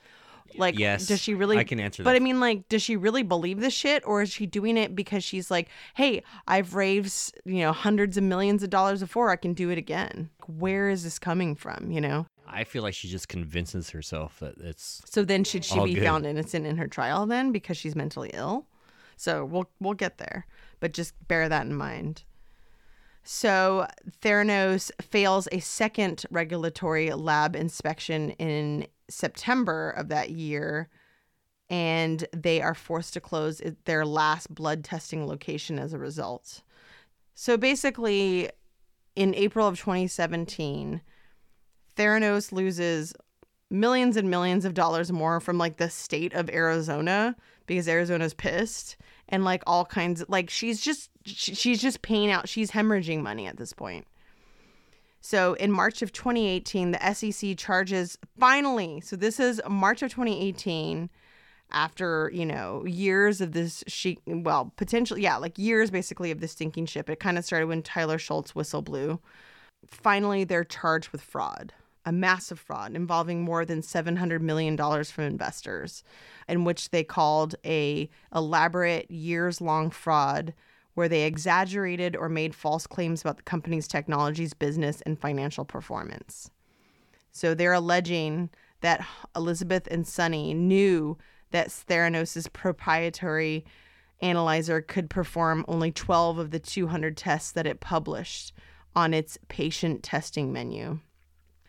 Like 0.56 0.78
Yes, 0.78 1.06
does 1.06 1.20
she 1.20 1.34
really 1.34 1.58
I 1.58 1.64
can 1.64 1.80
answer 1.80 2.02
But 2.04 2.12
that. 2.12 2.16
I 2.16 2.20
mean 2.20 2.38
like 2.40 2.68
does 2.68 2.82
she 2.82 2.96
really 2.96 3.22
believe 3.22 3.60
this 3.60 3.74
shit 3.74 4.02
or 4.06 4.22
is 4.22 4.30
she 4.32 4.46
doing 4.46 4.76
it 4.76 4.94
because 4.94 5.24
she's 5.24 5.50
like, 5.50 5.68
"Hey, 5.94 6.22
I've 6.46 6.74
raised, 6.74 7.36
you 7.44 7.58
know, 7.60 7.72
hundreds 7.72 8.16
of 8.16 8.22
millions 8.22 8.62
of 8.62 8.70
dollars 8.70 9.00
before, 9.00 9.30
I 9.30 9.36
can 9.36 9.54
do 9.54 9.70
it 9.70 9.78
again." 9.78 10.30
Where 10.46 10.88
is 10.88 11.02
this 11.02 11.18
coming 11.18 11.56
from, 11.56 11.90
you 11.90 12.00
know? 12.00 12.26
I 12.48 12.64
feel 12.64 12.82
like 12.82 12.94
she 12.94 13.08
just 13.08 13.28
convinces 13.28 13.90
herself 13.90 14.38
that 14.40 14.56
it's 14.58 15.02
So 15.06 15.24
then 15.24 15.44
should 15.44 15.64
she 15.64 15.78
All 15.78 15.84
be 15.84 15.94
good. 15.94 16.04
found 16.04 16.26
innocent 16.26 16.66
in 16.66 16.76
her 16.76 16.86
trial 16.86 17.26
then 17.26 17.52
because 17.52 17.76
she's 17.76 17.96
mentally 17.96 18.30
ill? 18.32 18.66
So 19.16 19.44
we'll 19.44 19.70
we'll 19.80 19.94
get 19.94 20.18
there, 20.18 20.46
but 20.80 20.92
just 20.92 21.14
bear 21.28 21.48
that 21.48 21.66
in 21.66 21.74
mind. 21.74 22.24
So 23.24 23.86
Theranos 24.22 24.90
fails 25.02 25.48
a 25.50 25.58
second 25.58 26.24
regulatory 26.30 27.10
lab 27.12 27.56
inspection 27.56 28.30
in 28.32 28.86
September 29.08 29.90
of 29.90 30.08
that 30.08 30.30
year 30.30 30.88
and 31.68 32.24
they 32.32 32.62
are 32.62 32.74
forced 32.74 33.14
to 33.14 33.20
close 33.20 33.60
their 33.84 34.06
last 34.06 34.54
blood 34.54 34.84
testing 34.84 35.26
location 35.26 35.78
as 35.78 35.92
a 35.92 35.98
result. 35.98 36.62
So 37.34 37.56
basically 37.56 38.50
in 39.16 39.34
April 39.34 39.66
of 39.66 39.78
2017, 39.78 41.00
Theranos 41.96 42.52
loses 42.52 43.14
millions 43.70 44.16
and 44.16 44.30
millions 44.30 44.64
of 44.64 44.74
dollars 44.74 45.10
more 45.10 45.40
from 45.40 45.58
like 45.58 45.76
the 45.76 45.90
state 45.90 46.32
of 46.34 46.48
Arizona 46.50 47.34
because 47.66 47.88
Arizona's 47.88 48.34
pissed 48.34 48.96
and 49.28 49.44
like 49.44 49.62
all 49.66 49.84
kinds 49.84 50.20
of 50.20 50.28
like 50.28 50.50
she's 50.50 50.80
just 50.80 51.10
she's 51.24 51.80
just 51.80 52.02
paying 52.02 52.30
out 52.30 52.48
she's 52.48 52.70
hemorrhaging 52.70 53.22
money 53.22 53.46
at 53.46 53.56
this 53.56 53.72
point. 53.72 54.06
So 55.20 55.54
in 55.54 55.72
March 55.72 56.02
of 56.02 56.12
2018 56.12 56.92
the 56.92 57.12
SEC 57.12 57.56
charges 57.56 58.16
finally 58.38 59.00
so 59.00 59.16
this 59.16 59.40
is 59.40 59.60
March 59.68 60.02
of 60.02 60.10
2018 60.10 61.10
after 61.72 62.30
you 62.32 62.46
know 62.46 62.84
years 62.86 63.40
of 63.40 63.50
this 63.50 63.82
she 63.88 64.18
well 64.26 64.72
potentially 64.76 65.22
yeah 65.22 65.36
like 65.36 65.58
years 65.58 65.90
basically 65.90 66.30
of 66.30 66.38
this 66.40 66.52
stinking 66.52 66.86
ship 66.86 67.10
it 67.10 67.18
kind 67.18 67.36
of 67.36 67.44
started 67.44 67.66
when 67.66 67.82
Tyler 67.82 68.18
Shultz 68.18 68.54
whistle 68.54 68.82
blew 68.82 69.18
finally 69.88 70.44
they're 70.44 70.62
charged 70.62 71.08
with 71.08 71.20
fraud 71.20 71.72
a 72.06 72.12
massive 72.12 72.58
fraud 72.58 72.94
involving 72.94 73.42
more 73.42 73.64
than 73.64 73.82
700 73.82 74.40
million 74.40 74.76
dollars 74.76 75.10
from 75.10 75.24
investors 75.24 76.02
in 76.48 76.64
which 76.64 76.90
they 76.90 77.04
called 77.04 77.54
a 77.64 78.08
elaborate 78.34 79.10
years 79.10 79.60
long 79.60 79.90
fraud 79.90 80.54
where 80.94 81.08
they 81.08 81.24
exaggerated 81.24 82.16
or 82.16 82.30
made 82.30 82.54
false 82.54 82.86
claims 82.86 83.20
about 83.20 83.36
the 83.36 83.42
company's 83.42 83.86
technologies 83.86 84.54
business 84.54 85.02
and 85.02 85.20
financial 85.20 85.64
performance 85.64 86.50
so 87.32 87.52
they're 87.52 87.74
alleging 87.74 88.48
that 88.80 89.06
Elizabeth 89.34 89.86
and 89.90 90.06
Sunny 90.06 90.54
knew 90.54 91.18
that 91.50 91.68
Theranos' 91.68 92.50
proprietary 92.52 93.64
analyzer 94.20 94.80
could 94.80 95.10
perform 95.10 95.64
only 95.68 95.92
12 95.92 96.38
of 96.38 96.50
the 96.50 96.58
200 96.58 97.16
tests 97.16 97.52
that 97.52 97.66
it 97.66 97.80
published 97.80 98.52
on 98.94 99.12
its 99.12 99.38
patient 99.48 100.02
testing 100.02 100.52
menu. 100.52 101.00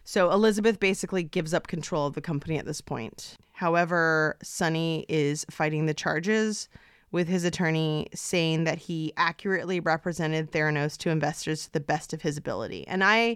So 0.08 0.32
Elizabeth 0.32 0.80
basically 0.80 1.22
gives 1.22 1.54
up 1.54 1.68
control 1.68 2.08
of 2.08 2.14
the 2.14 2.22
company 2.22 2.58
at 2.58 2.66
this 2.66 2.80
point. 2.80 3.36
However, 3.52 4.38
Sunny 4.42 5.06
is 5.10 5.46
fighting 5.52 5.86
the 5.86 5.94
charges 5.94 6.70
with 7.12 7.28
his 7.28 7.44
attorney 7.44 8.08
saying 8.14 8.64
that 8.64 8.78
he 8.78 9.12
accurately 9.18 9.82
represented 9.82 10.54
Theranos 10.54 10.96
to 11.00 11.10
investors 11.10 11.66
to 11.66 11.74
the 11.74 11.82
best 11.82 12.14
of 12.14 12.22
his 12.22 12.38
ability. 12.38 12.88
And 12.88 13.04
I 13.04 13.36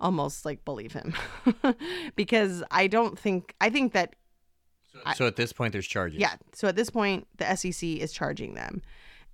almost 0.00 0.46
like 0.46 0.64
believe 0.64 0.94
him 0.94 1.12
because 2.16 2.64
I 2.70 2.86
don't 2.86 3.18
think 3.18 3.54
I 3.60 3.68
think 3.68 3.92
that 3.92 4.16
so 5.14 5.26
at 5.26 5.36
this 5.36 5.52
point 5.52 5.72
there's 5.72 5.86
charges. 5.86 6.18
yeah. 6.18 6.36
So 6.54 6.68
at 6.68 6.76
this 6.76 6.88
point, 6.88 7.26
the 7.36 7.54
SEC 7.54 7.86
is 7.86 8.14
charging 8.14 8.54
them. 8.54 8.80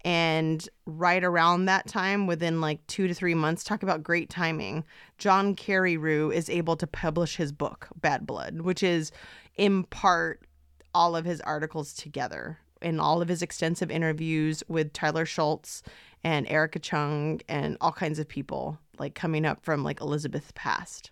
And 0.05 0.69
right 0.85 1.25
around 1.25 1.65
that 1.65 1.87
time, 1.89 2.27
within 2.27 2.61
like 2.61 2.87
two 2.87 3.09
to 3.09 3.15
three 3.15 3.35
months, 3.35 3.65
talk 3.65 3.83
about 3.83 4.03
great 4.03 4.29
timing, 4.29 4.85
John 5.17 5.57
Carreyrou 5.57 6.31
is 6.35 6.51
able 6.51 6.77
to 6.77 6.87
publish 6.87 7.37
his 7.37 7.53
book, 7.53 7.89
Bad 8.01 8.27
Blood, 8.27 8.61
which 8.61 8.83
is 8.83 9.13
in 9.57 9.85
part 9.85 10.47
all 10.95 11.17
of 11.17 11.25
his 11.25 11.41
articles 11.41 11.95
together. 11.95 12.59
in 12.85 13.01
all 13.01 13.23
of 13.23 13.29
his 13.29 13.43
extensive 13.43 13.91
interviews 13.91 14.63
with 14.69 14.93
Tyler 14.93 15.25
Shultz 15.25 15.83
and 16.23 16.47
Erika 16.49 16.79
Cheung 16.79 17.41
and 17.49 17.77
all 17.81 17.93
kinds 17.93 18.19
of 18.19 18.29
people 18.29 18.79
like 18.99 19.15
coming 19.15 19.45
up 19.45 19.65
from 19.65 19.83
like 19.83 20.01
Elizabeth's 20.01 20.53
past. 20.55 21.11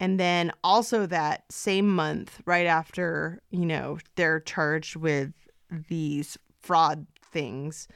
And 0.00 0.18
then 0.18 0.50
also 0.64 1.06
that 1.06 1.44
same 1.50 1.88
month, 1.94 2.40
right 2.44 2.66
after, 2.66 3.40
you 3.50 3.64
know, 3.64 3.98
they're 4.16 4.40
charged 4.40 4.96
with 4.96 5.32
these 5.88 6.36
fraud 6.60 7.06
things, 7.32 7.88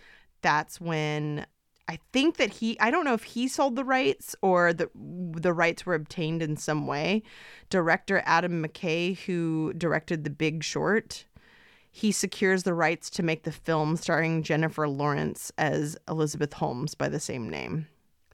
that's 0.43 0.81
when 0.81 1.47
I 1.89 1.99
think 2.13 2.37
that 2.37 2.51
he 2.55 2.79
I 2.81 2.91
don't 2.91 3.05
know 3.05 3.15
if 3.15 3.23
he 3.23 3.49
sold 3.49 3.77
the 3.77 3.85
rights 3.85 4.35
or 4.43 4.73
the 4.73 4.91
the 4.95 5.53
rights 5.53 5.87
were 5.87 5.95
obtained 5.95 6.43
in 6.43 6.57
some 6.57 6.87
way. 6.87 7.23
Director 7.71 8.23
Adam 8.25 8.65
McKay, 8.65 9.17
who 9.21 9.73
directed 9.75 10.25
The 10.25 10.31
Big 10.31 10.65
Short, 10.65 11.27
he 11.91 12.13
secures 12.13 12.65
the 12.65 12.75
rights 12.75 13.09
to 13.11 13.23
make 13.23 13.45
the 13.45 13.53
film 13.53 13.97
starring 13.97 14.43
Jennifer 14.43 14.89
Lawrence 14.89 15.53
as 15.57 15.97
Elizabeth 16.09 16.55
Holmes 16.55 16.95
by 16.95 17.09
the 17.09 17.21
same 17.21 17.49
name. 17.49 17.87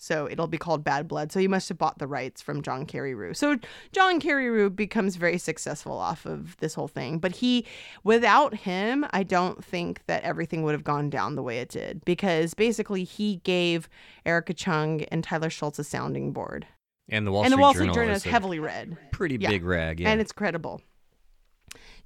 So 0.03 0.29
it'll 0.29 0.49
be 0.49 0.59
called 0.59 0.83
Bad 0.83 1.07
Blood. 1.07 1.31
So 1.31 1.39
he 1.39 1.47
must 1.47 1.69
have 1.69 1.79
bought 1.79 1.99
the 2.01 2.09
rights 2.09 2.43
from 2.43 2.61
John 2.61 2.87
Carreyrou. 2.87 3.37
So 3.37 3.57
John 3.93 4.21
Carreyrou 4.21 4.75
becomes 4.75 5.15
very 5.15 5.39
successful 5.39 5.93
off 5.93 6.27
of 6.27 6.57
this 6.57 6.75
whole 6.75 6.89
thing. 6.89 7.19
But 7.21 7.37
he, 7.37 7.65
without 8.03 8.53
him, 8.53 9.07
I 9.13 9.23
don't 9.23 9.65
think 9.65 10.01
that 10.09 10.25
everything 10.25 10.65
would 10.65 10.73
have 10.73 10.83
gone 10.83 11.09
down 11.09 11.37
the 11.37 11.43
way 11.45 11.59
it 11.61 11.69
did 11.69 12.05
because 12.05 12.53
basically 12.53 13.05
he 13.05 13.37
gave 13.45 13.89
Erika 14.27 14.55
Cheung 14.55 15.07
and 15.13 15.23
Tyler 15.23 15.51
Shultz 15.51 15.79
a 15.79 15.85
sounding 15.85 16.33
board. 16.33 16.67
And 17.09 17.25
the 17.25 17.31
Wall 17.31 17.45
and 17.45 17.53
Street 17.53 17.57
the 17.59 17.63
Wall 17.63 17.73
Street 17.75 17.85
Journal, 17.85 17.95
Journal 17.95 18.17
is 18.17 18.25
heavily 18.25 18.59
read. 18.59 18.97
pretty 19.13 19.37
Yeah. 19.37 19.51
big 19.51 19.65
rag. 19.65 20.01
Yeah. 20.01 20.11
And 20.11 20.21
it's 20.21 20.33
credible. 20.33 20.81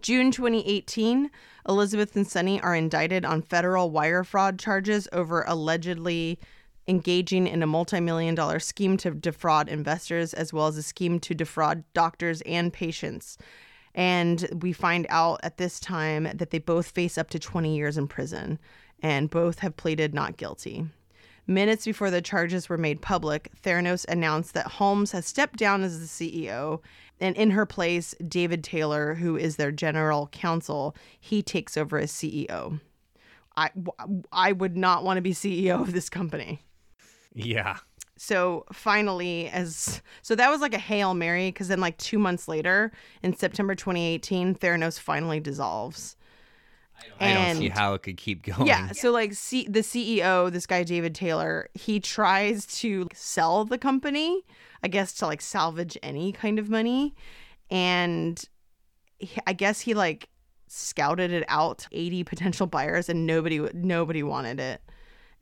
June 0.02 0.30
2018, 0.30 1.30
Elizabeth 1.66 2.14
and 2.14 2.26
Sunny 2.26 2.60
are 2.60 2.74
indicted 2.74 3.24
on 3.24 3.40
federal 3.40 3.90
wire 3.90 4.22
fraud 4.22 4.58
charges 4.58 5.08
over 5.12 5.44
allegedly 5.48 6.38
engaging 6.88 7.46
in 7.46 7.62
a 7.62 7.66
multi-million 7.66 8.34
dollar 8.34 8.58
scheme 8.58 8.96
to 8.98 9.10
defraud 9.10 9.68
investors 9.68 10.32
as 10.34 10.52
well 10.52 10.66
as 10.66 10.76
a 10.76 10.82
scheme 10.82 11.18
to 11.20 11.34
defraud 11.34 11.84
doctors 11.94 12.42
and 12.42 12.72
patients. 12.72 13.38
And 13.94 14.48
we 14.60 14.72
find 14.72 15.06
out 15.08 15.40
at 15.42 15.56
this 15.56 15.80
time 15.80 16.28
that 16.34 16.50
they 16.50 16.58
both 16.58 16.90
face 16.90 17.16
up 17.16 17.30
to 17.30 17.38
20 17.38 17.74
years 17.74 17.96
in 17.96 18.06
prison 18.06 18.58
and 19.02 19.30
both 19.30 19.60
have 19.60 19.76
pleaded 19.76 20.14
not 20.14 20.36
guilty. 20.36 20.86
Minutes 21.48 21.84
before 21.84 22.10
the 22.10 22.20
charges 22.20 22.68
were 22.68 22.76
made 22.76 23.00
public, 23.00 23.50
Theranos 23.62 24.04
announced 24.08 24.52
that 24.54 24.66
Holmes 24.66 25.12
has 25.12 25.26
stepped 25.26 25.58
down 25.58 25.82
as 25.82 26.00
the 26.00 26.06
CEO, 26.06 26.80
and 27.20 27.36
in 27.36 27.52
her 27.52 27.64
place, 27.64 28.16
David 28.26 28.64
Taylor, 28.64 29.14
who 29.14 29.36
is 29.36 29.54
their 29.54 29.70
general 29.70 30.26
counsel, 30.32 30.96
he 31.20 31.42
takes 31.42 31.76
over 31.76 31.98
as 31.98 32.10
CEO. 32.10 32.80
I, 33.56 33.70
I 34.32 34.52
would 34.52 34.76
not 34.76 35.04
want 35.04 35.18
to 35.18 35.22
be 35.22 35.32
CEO 35.32 35.80
of 35.80 35.92
this 35.92 36.10
company. 36.10 36.65
Yeah. 37.36 37.78
So 38.18 38.64
finally, 38.72 39.48
as 39.48 40.00
so 40.22 40.34
that 40.34 40.50
was 40.50 40.60
like 40.60 40.74
a 40.74 40.78
hail 40.78 41.14
mary, 41.14 41.48
because 41.48 41.68
then 41.68 41.80
like 41.80 41.98
two 41.98 42.18
months 42.18 42.48
later, 42.48 42.92
in 43.22 43.36
September 43.36 43.74
2018, 43.74 44.54
Theranos 44.54 44.98
finally 44.98 45.38
dissolves. 45.38 46.16
I 47.20 47.34
don't 47.34 47.56
see 47.56 47.68
how 47.68 47.92
it 47.92 48.02
could 48.02 48.16
keep 48.16 48.42
going. 48.42 48.66
Yeah. 48.66 48.92
So 48.92 49.10
like 49.10 49.34
C- 49.34 49.68
the 49.68 49.80
CEO, 49.80 50.50
this 50.50 50.66
guy 50.66 50.82
David 50.82 51.14
Taylor, 51.14 51.68
he 51.74 52.00
tries 52.00 52.64
to 52.78 53.06
sell 53.12 53.66
the 53.66 53.76
company, 53.76 54.42
I 54.82 54.88
guess 54.88 55.12
to 55.14 55.26
like 55.26 55.42
salvage 55.42 55.98
any 56.02 56.32
kind 56.32 56.58
of 56.58 56.70
money, 56.70 57.14
and 57.70 58.42
he, 59.18 59.38
I 59.46 59.52
guess 59.52 59.80
he 59.80 59.92
like 59.92 60.30
scouted 60.68 61.32
it 61.32 61.44
out 61.48 61.78
to 61.78 61.88
80 61.92 62.24
potential 62.24 62.66
buyers 62.66 63.08
and 63.08 63.26
nobody 63.26 63.58
nobody 63.74 64.22
wanted 64.22 64.58
it. 64.58 64.80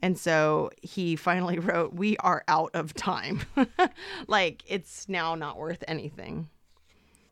And 0.05 0.19
so 0.19 0.71
he 0.83 1.17
finally 1.17 1.59
wrote, 1.69 1.95
"We 1.95 2.17
are 2.19 2.45
out 2.47 2.71
of 2.75 2.93
time. 2.95 3.41
like 4.29 4.63
it's 4.67 5.09
now 5.09 5.35
not 5.35 5.59
worth 5.59 5.83
anything." 5.89 6.49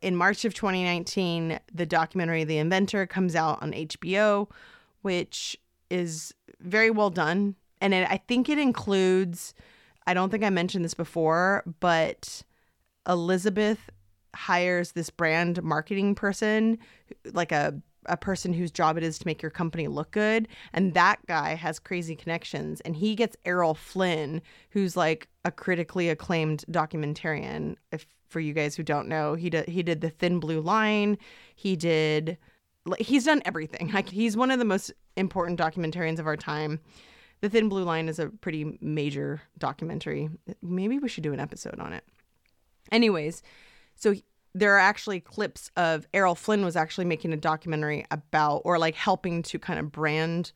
in 0.03 0.17
March 0.17 0.43
of 0.43 0.53
2019, 0.53 1.59
the 1.73 1.85
documentary 1.85 2.43
The 2.43 2.57
Inventor 2.57 3.07
comes 3.07 3.35
out 3.35 3.63
on 3.63 3.71
HBO, 3.71 4.49
which 5.01 5.57
is 5.89 6.33
very 6.59 6.91
well 6.91 7.09
done. 7.09 7.55
And 7.79 7.93
it, 7.93 8.07
I 8.11 8.17
think 8.17 8.49
it 8.49 8.57
includes, 8.57 9.53
I 10.05 10.13
don't 10.13 10.29
think 10.29 10.43
I 10.43 10.49
mentioned 10.49 10.83
this 10.83 10.93
before, 10.93 11.63
but 11.79 12.43
Elizabeth 13.07 13.79
hires 14.35 14.91
this 14.91 15.09
brand 15.09 15.63
marketing 15.63 16.15
person, 16.15 16.79
like 17.31 17.53
a 17.53 17.81
a 18.05 18.17
person 18.17 18.53
whose 18.53 18.71
job 18.71 18.97
it 18.97 19.03
is 19.03 19.17
to 19.19 19.27
make 19.27 19.41
your 19.41 19.51
company 19.51 19.87
look 19.87 20.11
good. 20.11 20.47
And 20.73 20.93
that 20.93 21.19
guy 21.27 21.55
has 21.55 21.79
crazy 21.79 22.15
connections. 22.15 22.81
And 22.81 22.95
he 22.95 23.15
gets 23.15 23.37
Errol 23.45 23.75
Flynn 23.75 24.41
who's 24.69 24.95
like 24.97 25.29
a 25.45 25.51
critically 25.51 26.09
acclaimed 26.09 26.65
documentarian. 26.69 27.75
If 27.91 28.05
for 28.27 28.39
you 28.39 28.53
guys 28.53 28.75
who 28.75 28.81
don't 28.81 29.07
know 29.07 29.35
he 29.35 29.47
did 29.49 29.69
he 29.69 29.83
did 29.83 30.01
the 30.01 30.09
thin 30.09 30.39
blue 30.39 30.61
line. 30.61 31.17
He 31.55 31.75
did 31.75 32.37
he's 32.97 33.25
done 33.25 33.41
everything. 33.45 33.91
Like 33.93 34.09
he's 34.09 34.35
one 34.35 34.51
of 34.51 34.59
the 34.59 34.65
most 34.65 34.91
important 35.15 35.59
documentarians 35.59 36.19
of 36.19 36.27
our 36.27 36.37
time. 36.37 36.79
The 37.41 37.49
thin 37.49 37.69
blue 37.69 37.83
line 37.83 38.07
is 38.07 38.19
a 38.19 38.29
pretty 38.29 38.77
major 38.81 39.41
documentary. 39.57 40.29
Maybe 40.61 40.97
we 40.97 41.09
should 41.09 41.23
do 41.23 41.33
an 41.33 41.39
episode 41.39 41.79
on 41.79 41.93
it. 41.93 42.03
Anyways 42.91 43.43
so 43.95 44.13
there 44.55 44.75
are 44.75 44.79
actually 44.79 45.19
clips 45.19 45.71
of 45.75 46.07
Errol 46.13 46.35
Flynn 46.35 46.63
was 46.63 46.75
actually 46.75 47.05
making 47.05 47.33
a 47.33 47.37
documentary 47.37 48.05
about 48.11 48.61
or 48.65 48.77
like 48.77 48.95
helping 48.95 49.41
to 49.43 49.59
kind 49.59 49.79
of 49.79 49.91
brand 49.91 50.51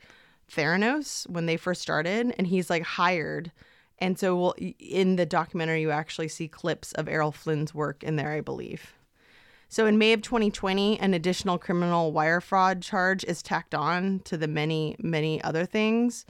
Theranos 0.51 1.29
when 1.29 1.45
they 1.45 1.57
first 1.57 1.81
started 1.81 2.33
and 2.37 2.47
he's 2.47 2.69
like 2.69 2.83
hired 2.83 3.51
and 3.99 4.19
so 4.19 4.35
we'll, 4.35 4.55
in 4.79 5.15
the 5.15 5.25
documentary 5.25 5.81
you 5.81 5.91
actually 5.91 6.27
see 6.27 6.47
clips 6.47 6.91
of 6.93 7.07
Errol 7.07 7.31
Flynn's 7.31 7.73
work 7.73 8.03
in 8.03 8.15
there 8.15 8.31
I 8.31 8.41
believe. 8.41 8.93
So 9.69 9.85
in 9.85 9.97
May 9.97 10.13
of 10.13 10.21
2020 10.21 10.99
an 10.99 11.13
additional 11.13 11.57
criminal 11.57 12.11
wire 12.11 12.39
fraud 12.39 12.81
charge 12.81 13.23
is 13.23 13.41
tacked 13.41 13.73
on 13.73 14.19
to 14.25 14.37
the 14.37 14.47
many 14.47 14.95
many 14.99 15.43
other 15.43 15.65
things. 15.65 16.25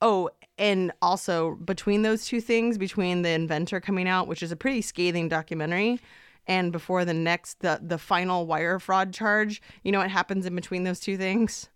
Oh, 0.00 0.30
and 0.58 0.92
also 1.00 1.54
between 1.56 2.02
those 2.02 2.26
two 2.26 2.40
things, 2.40 2.76
between 2.76 3.22
the 3.22 3.30
inventor 3.30 3.80
coming 3.80 4.08
out, 4.08 4.26
which 4.26 4.42
is 4.42 4.50
a 4.50 4.56
pretty 4.56 4.82
scathing 4.82 5.28
documentary, 5.28 6.00
and 6.46 6.72
before 6.72 7.04
the 7.04 7.14
next 7.14 7.60
the 7.60 7.80
the 7.82 7.98
final 7.98 8.46
wire 8.46 8.78
fraud 8.78 9.12
charge, 9.12 9.62
you 9.82 9.92
know 9.92 9.98
what 9.98 10.10
happens 10.10 10.46
in 10.46 10.54
between 10.54 10.84
those 10.84 11.00
two 11.00 11.16
things? 11.16 11.68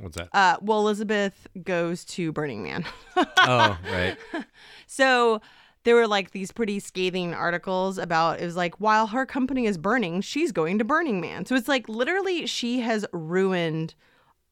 What's 0.00 0.16
that? 0.16 0.28
Uh, 0.32 0.56
well, 0.60 0.80
Elizabeth 0.80 1.46
goes 1.64 2.04
to 2.06 2.30
Burning 2.32 2.62
Man. 2.62 2.84
oh, 3.16 3.78
right. 3.90 4.16
so 4.86 5.40
there 5.84 5.94
were 5.94 6.06
like 6.06 6.30
these 6.30 6.52
pretty 6.52 6.80
scathing 6.80 7.34
articles 7.34 7.98
about 7.98 8.40
it 8.40 8.44
was 8.44 8.56
like 8.56 8.74
while 8.76 9.08
her 9.08 9.26
company 9.26 9.66
is 9.66 9.78
burning, 9.78 10.20
she's 10.20 10.52
going 10.52 10.78
to 10.78 10.84
Burning 10.84 11.20
Man. 11.20 11.46
So 11.46 11.54
it's 11.54 11.68
like 11.68 11.88
literally 11.88 12.46
she 12.46 12.80
has 12.80 13.06
ruined 13.12 13.94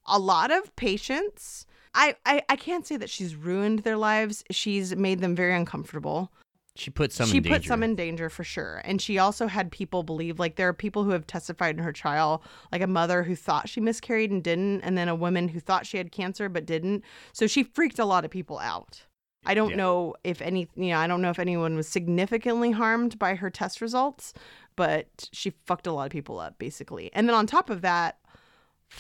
a 0.07 0.19
lot 0.19 0.51
of 0.51 0.75
patients. 0.77 1.67
I, 1.95 2.17
I, 2.25 2.43
I 2.49 2.57
can't 2.57 2.87
say 2.87 2.97
that 2.97 3.11
she's 3.11 3.35
ruined 3.35 3.81
their 3.81 3.97
lives. 3.97 4.45
She's 4.51 4.95
made 4.95 5.21
them 5.21 5.35
very 5.35 5.55
uncomfortable. 5.55 6.31
She 6.79 6.91
put 6.91 7.13
some 7.13 7.29
she 7.29 7.39
in 7.39 7.43
put 7.43 7.53
danger. 7.53 7.69
some 7.69 7.83
in 7.83 7.95
danger 7.95 8.29
for 8.31 8.45
sure. 8.45 8.81
And 8.85 9.01
she 9.01 9.19
also 9.19 9.47
had 9.47 9.71
people 9.73 10.03
believe 10.03 10.39
like 10.39 10.57
there 10.57 10.69
are 10.69 10.73
people 10.75 11.05
who 11.05 11.11
have 11.11 11.27
testified 11.27 11.77
in 11.77 11.83
her 11.83 11.93
trial, 11.93 12.43
like 12.73 12.83
a 12.83 12.87
mother 12.87 13.23
who 13.23 13.35
thought 13.35 13.69
she 13.69 13.81
miscarried 13.81 14.31
and 14.31 14.43
didn't, 14.43 14.83
and 14.83 14.97
then 14.97 15.09
a 15.09 15.15
woman 15.15 15.49
who 15.49 15.61
thought 15.61 15.87
she 15.87 15.97
had 15.99 16.13
cancer 16.13 16.49
but 16.49 16.67
didn't. 16.67 17.03
So 17.33 17.47
she 17.47 17.63
freaked 17.63 17.99
a 17.99 18.05
lot 18.05 18.25
of 18.25 18.31
people 18.31 18.59
out. 18.59 19.03
I 19.49 19.55
don't 19.55 19.71
Yeah. 19.71 19.77
know 19.77 20.15
if 20.25 20.43
any, 20.43 20.69
you 20.75 20.89
know, 20.89 20.99
I 20.99 21.07
don't 21.07 21.23
know 21.23 21.31
if 21.31 21.39
anyone 21.39 21.77
was 21.77 21.87
significantly 21.89 22.73
harmed 22.73 23.19
by 23.19 23.37
her 23.37 23.49
test 23.49 23.81
results, 23.81 24.35
but 24.75 25.29
she 25.33 25.51
fucked 25.67 25.87
a 25.87 25.93
lot 25.93 26.05
of 26.07 26.11
people 26.13 26.41
up 26.41 26.59
basically. 26.59 27.11
And 27.15 27.29
then 27.29 27.35
on 27.37 27.47
top 27.47 27.71
of 27.71 27.81
that, 27.83 28.19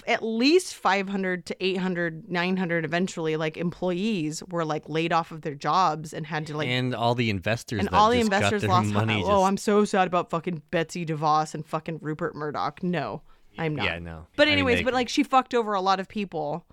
at 0.07 0.23
least 0.23 0.75
500 0.75 1.47
to 1.47 1.57
800, 1.65 2.29
900 2.31 2.85
eventually 2.85 3.37
like 3.37 3.57
employees 3.57 4.43
were 4.51 4.65
like 4.65 4.89
laid 4.89 5.13
off 5.13 5.31
of 5.31 5.43
their 5.43 5.55
jobs 5.55 6.13
and 6.13 6.27
had 6.27 6.47
to 6.49 6.57
like 6.57 6.69
and 6.69 6.95
all 6.95 7.15
the 7.15 7.31
investors 7.31 7.81
and 7.81 7.89
that 7.89 7.95
all 7.95 8.11
the 8.11 8.17
just 8.19 8.27
investors 8.33 8.65
lost 8.65 8.93
money. 8.93 9.23
Oh, 9.25 9.45
I'm 9.45 9.57
so 9.57 9.85
sad 9.85 10.07
about 10.07 10.29
fucking 10.31 10.63
Betsy 10.71 11.07
DeVos 11.07 11.55
and 11.55 11.65
fucking 11.65 12.01
Rupert 12.03 12.35
Murdoch. 12.35 12.83
No, 12.83 13.23
I'm 13.59 13.75
not. 13.77 13.87
Yeah, 13.87 13.99
no. 13.99 14.27
But 14.37 14.43
I 14.49 14.51
mean, 14.51 14.53
anyways, 14.59 14.79
they- 14.79 14.85
but 14.85 14.95
like 14.95 15.09
she 15.09 15.23
fucked 15.23 15.55
over 15.55 15.73
a 15.75 15.81
lot 15.81 16.01
of 16.01 16.09
people. 16.09 16.65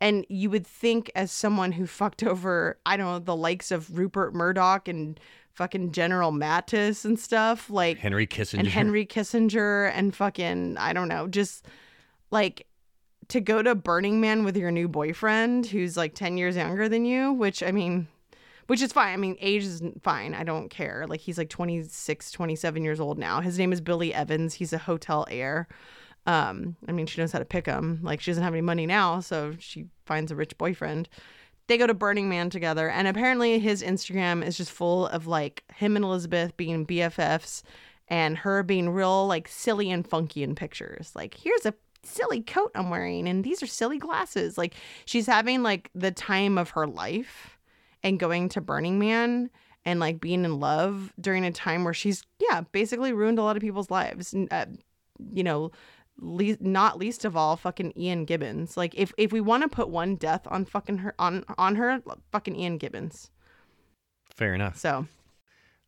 And 0.00 0.26
you 0.28 0.50
would 0.50 0.66
think 0.66 1.10
as 1.14 1.30
someone 1.30 1.72
who 1.72 1.86
fucked 1.86 2.22
over, 2.24 2.78
I 2.84 2.96
don't 2.96 3.06
know, 3.06 3.18
the 3.20 3.36
likes 3.36 3.70
of 3.70 3.96
Rupert 3.96 4.34
Murdoch 4.34 4.88
and 4.88 5.18
fucking 5.52 5.92
General 5.92 6.32
Mattis 6.32 7.04
and 7.04 7.18
stuff, 7.18 7.70
like 7.70 7.98
Henry 7.98 8.26
Kissinger. 8.26 8.58
and 8.58 8.68
Henry 8.68 9.06
Kissinger 9.06 9.90
and 9.94 10.14
fucking 10.14 10.76
I 10.78 10.92
don't 10.92 11.08
know, 11.08 11.28
just 11.28 11.64
like 12.30 12.66
to 13.28 13.40
go 13.40 13.62
to 13.62 13.74
Burning 13.74 14.20
Man 14.20 14.44
with 14.44 14.56
your 14.56 14.70
new 14.70 14.88
boyfriend 14.88 15.66
who's 15.66 15.96
like 15.96 16.14
10 16.14 16.36
years 16.36 16.56
younger 16.56 16.88
than 16.88 17.04
you, 17.04 17.32
which 17.32 17.62
I 17.62 17.72
mean 17.72 18.08
which 18.66 18.80
is 18.80 18.92
fine. 18.92 19.12
I 19.12 19.16
mean, 19.16 19.36
age 19.40 19.64
is 19.64 19.82
fine. 20.02 20.34
I 20.34 20.42
don't 20.44 20.70
care. 20.70 21.04
Like 21.06 21.20
he's 21.20 21.36
like 21.36 21.50
26, 21.50 22.30
27 22.30 22.82
years 22.82 23.00
old 23.00 23.18
now. 23.18 23.40
His 23.40 23.58
name 23.58 23.72
is 23.72 23.80
Billy 23.80 24.14
Evans. 24.14 24.54
He's 24.54 24.72
a 24.72 24.78
hotel 24.78 25.26
heir. 25.30 25.68
Um, 26.26 26.76
I 26.88 26.92
mean, 26.92 27.06
she 27.06 27.20
knows 27.20 27.32
how 27.32 27.38
to 27.38 27.44
pick 27.44 27.66
him. 27.66 28.00
Like 28.02 28.20
she 28.20 28.30
doesn't 28.30 28.42
have 28.42 28.54
any 28.54 28.62
money 28.62 28.86
now, 28.86 29.20
so 29.20 29.54
she 29.58 29.86
finds 30.06 30.32
a 30.32 30.36
rich 30.36 30.56
boyfriend. 30.56 31.08
They 31.66 31.78
go 31.78 31.86
to 31.86 31.94
Burning 31.94 32.28
Man 32.28 32.50
together, 32.50 32.88
and 32.88 33.08
apparently 33.08 33.58
his 33.58 33.82
Instagram 33.82 34.44
is 34.44 34.56
just 34.56 34.70
full 34.70 35.06
of 35.08 35.26
like 35.26 35.64
him 35.74 35.96
and 35.96 36.04
Elizabeth 36.04 36.56
being 36.56 36.86
BFFs, 36.86 37.62
and 38.08 38.38
her 38.38 38.62
being 38.62 38.90
real 38.90 39.26
like 39.26 39.48
silly 39.48 39.90
and 39.90 40.06
funky 40.06 40.42
in 40.42 40.54
pictures. 40.54 41.12
Like 41.14 41.34
here's 41.34 41.66
a 41.66 41.74
silly 42.04 42.42
coat 42.42 42.70
I'm 42.74 42.90
wearing, 42.90 43.28
and 43.28 43.44
these 43.44 43.62
are 43.62 43.66
silly 43.66 43.98
glasses. 43.98 44.56
Like 44.58 44.74
she's 45.04 45.26
having 45.26 45.62
like 45.62 45.90
the 45.94 46.10
time 46.10 46.58
of 46.58 46.70
her 46.70 46.86
life, 46.86 47.58
and 48.02 48.20
going 48.20 48.48
to 48.50 48.60
Burning 48.60 48.98
Man 48.98 49.50
and 49.84 50.00
like 50.00 50.20
being 50.20 50.44
in 50.44 50.60
love 50.60 51.12
during 51.20 51.44
a 51.44 51.52
time 51.52 51.84
where 51.84 51.94
she's 51.94 52.22
yeah 52.38 52.62
basically 52.72 53.12
ruined 53.12 53.38
a 53.38 53.42
lot 53.42 53.56
of 53.56 53.62
people's 53.62 53.90
lives. 53.90 54.34
Uh, 54.50 54.66
you 55.32 55.42
know, 55.42 55.70
le- 56.18 56.56
not 56.60 56.98
least 56.98 57.24
of 57.24 57.36
all 57.36 57.56
fucking 57.56 57.92
Ian 57.96 58.24
Gibbons. 58.24 58.76
Like 58.76 58.94
if 58.94 59.12
if 59.18 59.32
we 59.32 59.40
want 59.40 59.62
to 59.62 59.68
put 59.68 59.88
one 59.88 60.16
death 60.16 60.46
on 60.46 60.64
fucking 60.64 60.98
her 60.98 61.14
on 61.18 61.44
on 61.58 61.76
her, 61.76 62.02
fucking 62.32 62.56
Ian 62.56 62.78
Gibbons. 62.78 63.30
Fair 64.34 64.54
enough. 64.54 64.76
So 64.76 65.06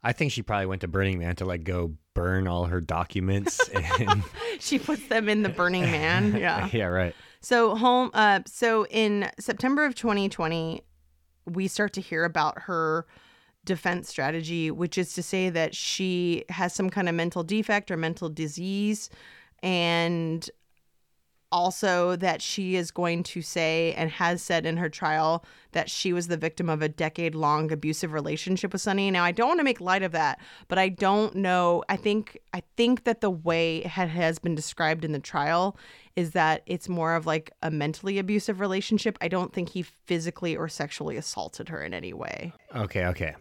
I 0.03 0.13
think 0.13 0.33
she 0.33 0.43
probably 0.43 0.67
went 0.67 0.81
to 0.83 0.89
Burning 0.89 1.19
Man 1.19 1.37
to 1.37 1.45
like 1.45 1.65
go 1.65 1.95
burn 2.17 2.49
all 2.49 2.65
her 2.65 2.81
documents 2.81 3.69
and 4.01 4.25
she 4.59 4.79
puts 4.79 5.07
them 5.09 5.29
in 5.29 5.43
the 5.43 5.49
Burning 5.51 5.83
Man. 5.83 6.35
Yeah. 6.47 6.69
yeah, 6.73 6.87
right. 6.87 7.15
So 7.41 7.77
home 7.77 8.11
uh 8.15 8.41
so 8.47 8.87
in 8.87 9.31
September 9.39 9.85
of 9.85 9.95
2020 9.95 10.83
we 11.45 11.69
start 11.69 11.93
to 11.93 12.01
hear 12.01 12.25
about 12.25 12.63
her 12.63 13.07
defense 13.65 14.09
strategy 14.09 14.71
which 14.71 14.97
is 14.97 15.13
to 15.15 15.23
say 15.23 15.51
that 15.51 15.75
she 15.75 16.45
has 16.49 16.73
some 16.73 16.89
kind 16.89 17.09
of 17.09 17.15
mental 17.15 17.45
defect 17.45 17.91
or 17.91 17.97
mental 17.97 18.29
disease 18.29 19.11
and 19.63 20.51
also 21.53 22.17
that 22.17 22.43
she 22.43 22.77
is 22.77 22.91
going 22.91 23.23
to 23.23 23.43
say 23.43 23.95
and 23.97 24.11
has 24.11 24.43
said 24.43 24.67
in 24.67 24.77
her 24.77 24.89
trial 24.89 25.45
that 25.73 25.89
she 25.89 26.13
was 26.13 26.29
the 26.29 26.37
victim 26.37 26.69
of 26.69 26.83
a 26.83 26.89
decade 26.89 27.35
long 27.35 27.71
abusive 27.71 28.13
relationship 28.13 28.73
with 28.73 28.83
Sunny. 28.83 29.11
Now 29.11 29.25
I 29.25 29.33
don't 29.33 29.49
want 29.49 29.61
to 29.61 29.65
make 29.65 29.81
light 29.81 30.03
of 30.03 30.13
that, 30.13 30.41
but 30.69 30.79
I 30.79 30.89
don't 30.89 31.35
know. 31.37 31.85
I 31.89 31.97
think 31.97 32.39
I 32.53 32.63
think 32.77 33.05
that 33.05 33.21
the 33.21 33.31
way 33.31 33.79
it 33.79 33.87
has 33.89 34.39
been 34.39 34.55
described 34.55 35.05
in 35.05 35.13
the 35.13 35.19
trial 35.19 35.77
is 36.17 36.31
that 36.33 36.63
it's 36.67 36.89
more 36.89 37.15
of 37.15 37.27
like 37.27 37.53
a 37.63 37.71
mentally 37.71 38.19
abusive 38.19 38.59
relationship. 38.61 39.19
I 39.21 39.29
don't 39.29 39.53
think 39.53 39.69
he 39.71 39.83
physically 39.83 40.57
or 40.57 40.69
sexually 40.69 41.17
assaulted 41.17 41.69
her 41.69 41.83
in 41.83 41.93
any 41.95 42.13
way. 42.13 42.53
Okay, 42.75 43.05
okay. 43.07 43.35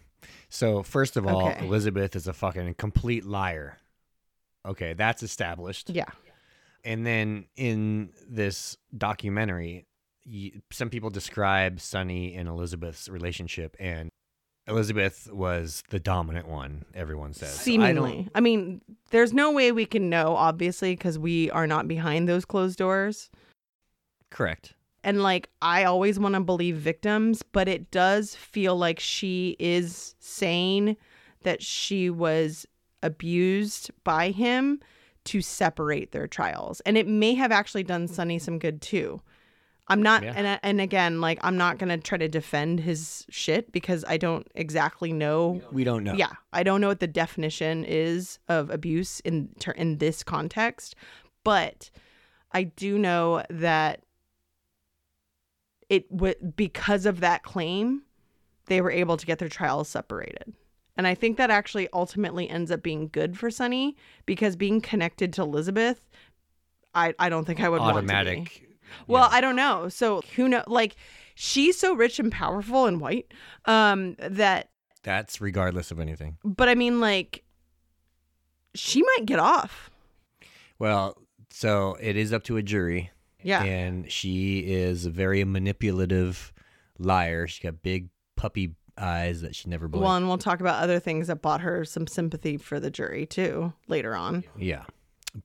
So 0.49 0.83
first 0.83 1.17
of 1.17 1.25
all, 1.25 1.47
Okay. 1.47 1.65
Elizabeth 1.65 2.15
is 2.15 2.27
a 2.27 2.33
fucking 2.33 2.75
complete 2.75 3.25
liar. 3.25 3.77
Okay, 4.65 4.93
that's 4.93 5.23
established. 5.23 5.89
Yeah. 5.89 6.05
And 6.85 7.05
then 7.05 7.45
in 7.55 8.11
this 8.27 8.77
documentary, 8.95 9.87
y 10.25 10.51
some 10.71 10.89
people 10.89 11.09
describe 11.09 11.81
Sunny 11.81 12.35
and 12.35 12.47
Elizabeth's 12.47 13.09
relationship, 13.09 13.75
and 13.79 14.09
Elizabeth 14.67 15.29
was 15.31 15.83
the 15.89 15.99
dominant 15.99 16.47
one. 16.47 16.85
Everyone 16.93 17.33
says. 17.33 17.49
So 17.49 17.61
I 17.61 17.63
Seemingly. 17.63 18.29
I, 18.33 18.39
mean, 18.39 18.81
there's 19.11 19.33
no 19.33 19.51
way 19.51 19.71
we 19.71 19.85
can 19.85 20.09
know, 20.09 20.35
obviously, 20.35 20.93
because 20.93 21.19
we 21.19 21.51
are 21.51 21.67
not 21.67 21.87
behind 21.87 22.27
those 22.29 22.45
closed 22.45 22.77
doors. 22.77 23.29
Correct. 24.31 24.73
And 25.03 25.21
like, 25.21 25.49
I 25.61 25.83
always 25.83 26.19
want 26.19 26.33
to 26.33 26.41
believe 26.41 26.77
victims, 26.77 27.43
but 27.43 27.67
it 27.67 27.91
does 27.91 28.35
feel 28.35 28.75
like 28.75 28.99
she 28.99 29.55
is 29.59 30.15
saying 30.19 30.97
that 31.43 31.61
she 31.61 32.09
was 32.09 32.65
abused 33.03 33.91
by 34.03 34.31
him 34.31 34.79
to 35.25 35.41
separate 35.41 36.11
their 36.11 36.27
trials. 36.27 36.81
And 36.81 36.97
it 36.97 37.07
may 37.07 37.33
have 37.35 37.51
actually 37.51 37.83
done 37.83 38.07
Sunny 38.07 38.39
some 38.39 38.59
good 38.59 38.81
too. 38.81 39.21
I'm 39.87 40.01
not, 40.01 40.23
Yeah. 40.23 40.33
and, 40.35 40.59
and 40.63 40.81
again, 40.81 41.21
like, 41.21 41.37
I'm 41.43 41.57
not 41.57 41.77
going 41.77 41.89
to 41.89 41.97
try 41.97 42.17
to 42.17 42.27
defend 42.27 42.79
his 42.79 43.25
shit 43.29 43.71
because 43.71 44.03
I 44.07 44.17
don't 44.17 44.47
exactly 44.55 45.13
know 45.13 45.61
we 45.71 45.83
don't 45.83 46.03
know. 46.03 46.15
yeah, 46.15 46.31
I 46.53 46.63
don't 46.63 46.81
know 46.81 46.87
what 46.87 47.01
the 47.01 47.07
definition 47.07 47.85
is 47.85 48.39
of 48.47 48.71
abuse 48.71 49.19
in 49.19 49.49
in 49.75 49.97
this 49.99 50.23
context, 50.23 50.95
but 51.43 51.91
I 52.51 52.63
do 52.63 52.97
know 52.97 53.43
that 53.51 54.01
it 55.89 56.11
would 56.11 56.55
because 56.55 57.05
of 57.05 57.19
that 57.19 57.43
claim, 57.43 58.01
they 58.65 58.81
were 58.81 58.89
able 58.91 59.17
to 59.17 59.25
get 59.27 59.37
their 59.37 59.49
trials 59.49 59.87
separated. 59.87 60.53
And 60.97 61.05
I 61.05 61.15
think 61.15 61.37
that 61.37 61.49
actually 61.49 61.89
ultimately 61.93 62.49
ends 62.49 62.71
up 62.71 62.81
being 62.81 63.09
good 63.09 63.37
for 63.37 63.51
Sunny 63.51 63.95
because 64.25 64.55
being 64.55 64.79
connected 64.81 65.33
to 65.33 65.41
Elizabeth, 65.41 66.01
I, 66.93 67.13
I 67.19 67.29
don't 67.29 67.45
think 67.45 67.59
I 67.59 67.69
would 67.69 67.81
want 67.81 67.95
to 67.97 68.01
be. 68.01 68.05
automatic. 68.13 68.63
Well, 69.07 69.27
I 69.31 69.41
don't 69.41 69.55
know. 69.55 69.89
So 69.89 70.21
who 70.35 70.47
know? 70.47 70.63
Like, 70.67 70.95
she's 71.33 71.77
so 71.77 71.93
rich 71.95 72.19
and 72.19 72.31
powerful 72.31 72.85
and 72.85 73.01
white 73.01 73.33
um, 73.65 74.15
that 74.19 74.69
That's 75.03 75.41
regardless 75.41 75.91
of 75.91 75.99
anything. 75.99 76.37
but 76.43 76.69
I 76.69 76.75
mean, 76.75 77.01
like, 77.01 77.43
she 78.73 79.01
might 79.01 79.25
get 79.25 79.39
off. 79.39 79.89
Well, 80.79 81.17
so 81.49 81.97
it 81.99 82.15
is 82.15 82.31
up 82.31 82.43
to 82.43 82.57
a 82.57 82.63
jury. 82.63 83.11
Yeah. 83.41 83.63
And 83.63 84.11
she 84.11 84.59
is 84.59 85.05
a 85.05 85.09
very 85.09 85.43
manipulative 85.43 86.51
liar. 86.97 87.47
She 87.47 87.61
got 87.63 87.83
big 87.83 88.09
puppy 88.35 88.75
eyes 88.97 89.41
that 89.41 89.55
she 89.55 89.69
never 89.69 89.87
blinked. 89.87 90.05
Well, 90.05 90.15
and 90.15 90.27
we'll 90.27 90.37
talk 90.37 90.59
about 90.59 90.81
other 90.81 90.99
things 90.99 91.27
that 91.27 91.41
bought 91.41 91.61
her 91.61 91.85
some 91.85 92.07
sympathy 92.07 92.57
for 92.57 92.79
the 92.79 92.89
jury 92.89 93.25
too 93.25 93.73
later 93.87 94.15
on. 94.15 94.43
Yeah. 94.57 94.83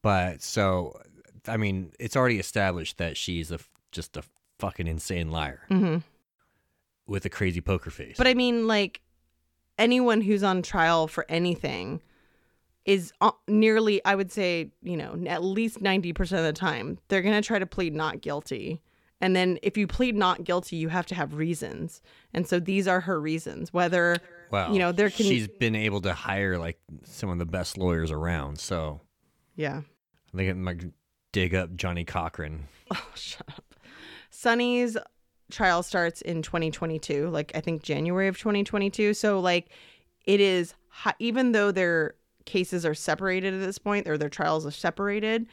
But 0.02 0.42
so, 0.42 1.00
I 1.48 1.56
mean, 1.56 1.92
it's 1.98 2.16
already 2.16 2.38
established 2.38 2.98
that 2.98 3.16
she's 3.16 3.50
a 3.50 3.58
just 3.92 4.16
a 4.16 4.22
fucking 4.58 4.86
insane 4.86 5.30
liar 5.30 5.62
hmm 5.68 5.98
with 7.06 7.24
a 7.24 7.28
crazy 7.28 7.60
poker 7.60 7.90
face. 7.90 8.14
But 8.16 8.28
I 8.28 8.34
mean, 8.34 8.68
like, 8.68 9.00
anyone 9.76 10.20
who's 10.20 10.44
on 10.44 10.62
trial 10.62 11.08
for 11.08 11.26
anything 11.28 12.00
is 12.84 13.12
uh, 13.20 13.32
nearly, 13.48 14.02
I 14.04 14.14
would 14.14 14.30
say, 14.30 14.70
you 14.82 14.96
know, 14.96 15.20
at 15.26 15.42
least 15.42 15.82
90% 15.82 16.18
of 16.20 16.44
the 16.44 16.52
time, 16.52 16.98
they're 17.08 17.20
going 17.20 17.34
to 17.34 17.46
try 17.46 17.58
to 17.58 17.66
plead 17.66 17.94
not 17.94 18.20
guilty. 18.20 18.80
And 19.20 19.36
then 19.36 19.58
if 19.62 19.76
you 19.76 19.86
plead 19.86 20.16
not 20.16 20.44
guilty, 20.44 20.76
you 20.76 20.88
have 20.88 21.06
to 21.06 21.14
have 21.14 21.34
reasons. 21.34 22.00
And 22.32 22.46
so 22.46 22.58
these 22.58 22.88
are 22.88 23.00
her 23.00 23.20
reasons, 23.20 23.72
whether, 23.72 24.16
well, 24.50 24.72
you 24.72 24.78
know, 24.78 24.92
there 24.92 25.10
can, 25.10 25.26
she's 25.26 25.46
been 25.46 25.74
able 25.74 26.00
to 26.02 26.14
hire 26.14 26.58
like 26.58 26.80
some 27.04 27.28
of 27.28 27.38
the 27.38 27.44
best 27.44 27.76
lawyers 27.76 28.10
around. 28.10 28.58
So 28.58 29.00
yeah. 29.56 29.82
I 30.32 30.36
think 30.36 30.50
it 30.50 30.54
might 30.54 30.84
dig 31.32 31.54
up 31.54 31.74
Johnnie 31.76 32.04
Cochran. 32.04 32.66
Oh, 32.92 33.06
shut 33.14 33.48
up. 33.48 33.76
Sunny's 34.30 34.96
trial 35.48 35.84
starts 35.84 36.22
in 36.22 36.42
2022, 36.42 37.28
like 37.28 37.52
I 37.54 37.60
think 37.60 37.84
January 37.84 38.26
of 38.26 38.36
2022. 38.36 39.14
So 39.14 39.38
like 39.38 39.68
it 40.24 40.40
is 40.40 40.74
even 41.20 41.52
though 41.52 41.70
their 41.70 42.14
cases 42.46 42.84
are 42.84 42.94
separated 42.94 43.54
at 43.54 43.60
this 43.60 43.78
point 43.78 44.08
or 44.08 44.18
their 44.18 44.28
trials 44.28 44.66
are 44.66 44.72
separated, 44.72 45.46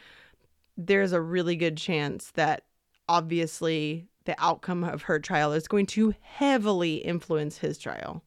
there's 0.78 1.12
a 1.12 1.22
really 1.22 1.56
good 1.56 1.78
chance 1.78 2.32
that 2.32 2.64
obviously 3.10 4.08
the 4.26 4.36
outcome 4.38 4.84
of 4.84 5.04
her 5.04 5.20
trial 5.20 5.54
is 5.54 5.68
going 5.68 5.86
to 5.88 6.14
heavily 6.22 6.96
influence 6.96 7.58
his 7.58 7.78
trial. 7.78 8.24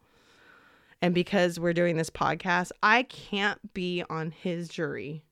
And 1.03 1.15
because 1.15 1.59
we're 1.59 1.73
doing 1.73 1.97
this 1.97 2.11
podcast, 2.11 2.73
I 2.83 3.05
can't 3.05 3.73
be 3.73 4.03
on 4.11 4.31
his 4.31 4.69
jury. 4.69 5.23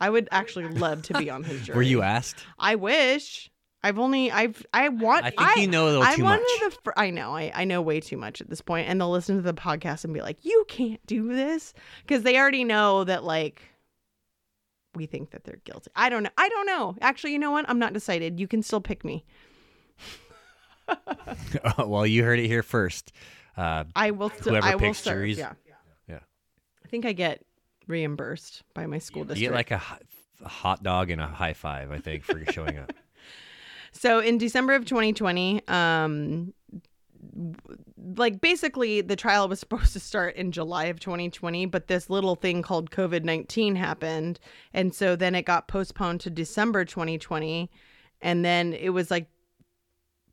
I 0.00 0.10
would 0.10 0.28
actually 0.30 0.68
love 0.68 1.02
to 1.02 1.18
be 1.18 1.30
on 1.30 1.42
his 1.44 1.62
jury. 1.66 1.76
Were 1.76 1.82
you 1.82 2.02
asked? 2.02 2.44
I 2.58 2.74
wish. 2.74 3.50
I've 3.82 3.98
only 3.98 4.30
I've 4.32 4.64
I 4.72 4.88
want 4.88 5.26
I 5.26 5.30
think 5.30 5.56
you 5.58 5.66
know 5.66 5.84
a 5.84 5.88
little 5.88 6.02
I'm 6.02 6.16
too 6.16 6.22
much. 6.22 6.40
the 6.60 6.70
fir- 6.84 6.94
I 6.96 7.10
know 7.10 7.36
I 7.36 7.52
I 7.54 7.64
know 7.66 7.82
way 7.82 8.00
too 8.00 8.16
much 8.16 8.40
at 8.40 8.48
this 8.48 8.62
point, 8.62 8.88
and 8.88 8.98
they'll 8.98 9.10
listen 9.10 9.36
to 9.36 9.42
the 9.42 9.52
podcast 9.52 10.04
and 10.04 10.14
be 10.14 10.22
like, 10.22 10.42
"You 10.42 10.64
can't 10.68 11.04
do 11.04 11.28
this," 11.28 11.74
because 12.06 12.22
they 12.22 12.38
already 12.38 12.64
know 12.64 13.04
that 13.04 13.24
like 13.24 13.60
we 14.96 15.06
think 15.06 15.30
that 15.30 15.44
they're 15.44 15.60
guilty. 15.64 15.90
I 15.96 16.08
don't 16.08 16.22
know. 16.22 16.30
I 16.38 16.48
don't 16.48 16.66
know. 16.66 16.96
Actually, 17.00 17.32
you 17.32 17.38
know 17.38 17.50
what? 17.50 17.64
I'm 17.68 17.78
not 17.78 17.92
decided. 17.92 18.38
You 18.40 18.48
can 18.48 18.62
still 18.62 18.80
pick 18.80 19.04
me. 19.04 19.24
Oh, 21.78 21.86
well, 21.86 22.06
you 22.06 22.22
heard 22.24 22.38
it 22.38 22.46
here 22.46 22.62
first. 22.62 23.10
Uh, 23.56 23.84
I 23.96 24.10
will 24.10 24.28
still. 24.28 24.52
Whoever 24.52 24.66
I 24.66 24.74
will 24.74 24.92
serve. 24.92 25.28
Yeah. 25.30 25.52
Yeah. 26.06 26.18
I 26.84 26.88
think 26.88 27.06
I 27.06 27.12
get 27.14 27.42
reimbursed 27.86 28.62
by 28.74 28.84
my 28.86 28.98
school 28.98 29.22
you 29.22 29.28
district. 29.28 29.50
get 29.50 29.54
like 29.54 29.70
a, 29.70 29.80
a 30.44 30.48
hot 30.48 30.82
dog 30.82 31.08
and 31.10 31.22
a 31.22 31.26
high 31.26 31.54
five, 31.54 31.90
I 31.90 31.98
think, 32.00 32.24
for 32.24 32.44
showing 32.52 32.76
up. 32.78 32.92
So 33.96 34.18
in 34.18 34.38
December 34.38 34.74
of 34.74 34.84
2020, 34.86 35.68
um, 35.68 36.52
like 38.16 38.40
basically 38.40 39.00
the 39.00 39.16
trial 39.16 39.48
was 39.48 39.60
supposed 39.60 39.92
to 39.92 40.00
start 40.00 40.36
in 40.36 40.52
July 40.52 40.86
of 40.86 41.00
2020, 41.00 41.66
but 41.66 41.86
this 41.86 42.10
little 42.10 42.36
thing 42.36 42.62
called 42.62 42.90
COVID 42.90 43.24
19 43.24 43.76
happened. 43.76 44.40
And 44.72 44.94
so 44.94 45.16
then 45.16 45.34
it 45.34 45.42
got 45.42 45.68
postponed 45.68 46.20
to 46.22 46.30
December 46.30 46.84
2020. 46.84 47.70
And 48.20 48.44
then 48.44 48.72
it 48.72 48.90
was 48.90 49.10
like 49.10 49.28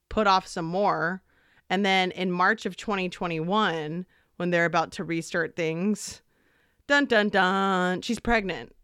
put 0.09 0.27
off 0.27 0.47
some 0.47 0.65
more. 0.65 1.21
And 1.69 1.85
then 1.85 2.11
in 2.11 2.31
March 2.31 2.65
of 2.65 2.75
2021, 2.75 4.05
when 4.37 4.49
they're 4.49 4.65
about 4.65 4.91
to 4.93 5.03
restart 5.03 5.55
things, 5.55 6.21
dun 6.87 7.05
dun 7.05 7.29
dun, 7.29 8.01
she's 8.01 8.19
pregnant. 8.19 8.75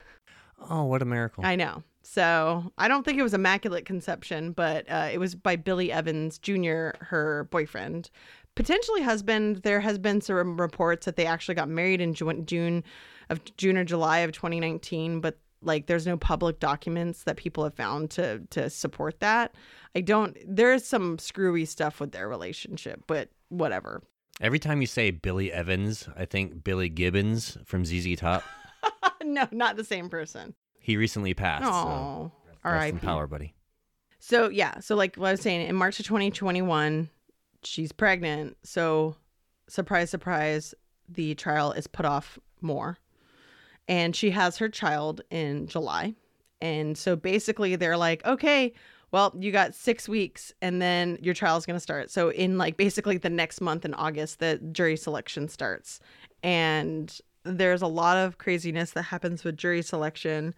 Oh, 0.70 0.86
what 0.86 1.02
a 1.02 1.06
miracle. 1.06 1.46
I 1.46 1.56
know. 1.56 1.84
So 2.02 2.72
I 2.78 2.88
don't 2.88 3.04
think 3.04 3.20
it 3.20 3.24
was 3.24 3.34
immaculate 3.34 3.86
conception, 3.86 4.54
but 4.54 4.90
uh, 4.90 5.10
it 5.12 5.18
was 5.18 5.36
by 5.36 5.58
Billy 5.58 5.92
Evans 5.92 6.38
Jr., 6.38 6.92
her 7.02 7.48
boyfriend, 7.52 8.10
potentially 8.58 9.02
husband. 9.02 9.58
There 9.64 9.80
has 9.80 9.98
been 9.98 10.20
some 10.20 10.60
reports 10.60 11.06
that 11.06 11.16
they 11.16 11.26
actually 11.26 11.56
got 11.56 11.70
married 11.70 12.02
in 12.02 12.14
Ju- 12.14 12.44
June 12.46 12.84
of 13.30 13.40
June 13.56 13.78
or 13.78 13.86
July 13.86 14.20
of 14.20 14.32
2019, 14.34 15.22
but 15.22 15.38
like 15.62 15.88
there's 15.88 16.06
no 16.06 16.18
public 16.18 16.60
documents 16.60 17.24
that 17.24 17.38
people 17.38 17.64
have 17.64 17.74
found 17.74 18.10
to 18.12 18.42
to 18.50 18.70
support 18.70 19.20
that. 19.22 19.56
I 19.96 20.02
don't. 20.02 20.38
There 20.46 20.74
is 20.74 20.86
some 20.86 21.18
screwy 21.20 21.66
stuff 21.66 22.00
with 22.00 22.12
their 22.12 22.28
relationship, 22.28 23.04
but 23.08 23.30
whatever. 23.50 24.04
Every 24.42 24.60
time 24.60 24.82
you 24.82 24.88
say 24.88 25.10
Billy 25.12 25.52
Evans, 25.52 26.08
I 26.16 26.26
think 26.26 26.64
Billy 26.64 26.90
Gibbons 26.90 27.58
from 27.66 27.86
ZZ 27.86 28.18
Top. 28.18 28.44
no, 29.24 29.48
not 29.52 29.78
the 29.78 29.84
same 29.84 30.10
person. 30.10 30.54
He 30.80 30.96
recently 30.98 31.34
passed. 31.34 31.64
so 31.66 31.72
Oh, 31.72 31.74
all 31.74 32.32
rest 32.72 32.82
right. 32.82 32.94
in 32.94 33.00
power, 33.00 33.26
buddy. 33.28 33.54
So 34.20 34.50
yeah, 34.50 34.80
so 34.80 34.96
like 34.96 35.16
what 35.16 35.30
I 35.30 35.32
was 35.32 35.42
saying, 35.42 35.68
in 35.68 35.76
March 35.76 36.00
of 36.00 36.06
2021, 36.06 37.10
she's 37.64 37.92
pregnant. 37.92 38.58
So 38.64 39.16
surprise, 39.68 40.10
surprise, 40.10 40.74
the 41.10 41.36
trial 41.36 41.72
is 41.72 41.88
put 41.88 42.06
off 42.06 42.40
more, 42.62 42.98
and 43.88 44.16
she 44.16 44.32
has 44.32 44.58
her 44.58 44.70
child 44.70 45.22
in 45.30 45.68
July. 45.68 46.16
And 46.60 46.98
so 46.98 47.16
basically, 47.16 47.76
they're 47.76 47.98
like, 47.98 48.26
okay, 48.26 48.74
well, 49.12 49.34
you 49.40 49.52
got 49.52 49.76
six 49.76 50.10
weeks, 50.10 50.52
and 50.62 50.82
then 50.82 51.18
your 51.22 51.34
trial 51.34 51.58
is 51.58 51.66
going 51.66 51.76
to 51.76 51.82
start. 51.82 52.12
So 52.12 52.30
in 52.30 52.58
like 52.58 52.78
basically 52.78 53.18
the 53.18 53.30
next 53.30 53.62
month 53.62 53.86
in 53.86 53.94
August, 53.94 54.40
the 54.40 54.58
jury 54.72 54.98
selection 54.98 55.48
starts, 55.48 56.00
and 56.44 57.18
there's 57.44 57.82
a 57.82 57.88
lot 57.88 58.18
of 58.18 58.38
craziness 58.38 58.92
that 58.92 59.04
happens 59.04 59.44
with 59.44 59.58
jury 59.58 59.82
selection. 59.82 60.54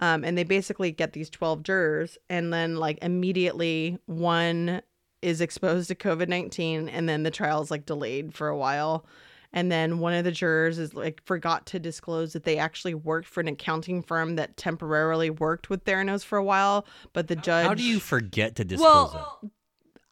Um, 0.00 0.24
and 0.24 0.36
they 0.36 0.42
basically 0.42 0.90
get 0.90 1.12
these 1.12 1.30
12 1.30 1.62
jurors, 1.62 2.18
and 2.28 2.52
then 2.52 2.76
like 2.76 2.98
immediately 3.00 3.98
one 4.06 4.82
is 5.24 5.40
exposed 5.40 5.88
to 5.88 5.94
COVID 5.94 6.28
19, 6.28 6.88
and 6.88 7.08
then 7.08 7.22
the 7.22 7.30
trial 7.30 7.62
is 7.62 7.70
like 7.70 7.86
delayed 7.86 8.34
for 8.34 8.48
a 8.48 8.56
while. 8.56 9.06
And 9.52 9.70
then 9.70 10.00
one 10.00 10.14
of 10.14 10.24
the 10.24 10.32
jurors 10.32 10.78
is 10.78 10.94
like 10.94 11.22
forgot 11.24 11.64
to 11.66 11.78
disclose 11.78 12.32
that 12.32 12.42
they 12.42 12.58
actually 12.58 12.94
worked 12.94 13.28
for 13.28 13.40
an 13.40 13.46
accounting 13.48 14.02
firm 14.02 14.34
that 14.34 14.56
temporarily 14.56 15.30
worked 15.30 15.70
with 15.70 15.84
Theranos 15.84 16.24
for 16.24 16.36
a 16.36 16.44
while, 16.44 16.86
but 17.12 17.28
the 17.28 17.36
judge. 17.36 17.66
How 17.66 17.74
do 17.74 17.84
you 17.84 18.00
forget 18.00 18.56
to 18.56 18.64
disclose 18.64 19.14
well, 19.14 19.50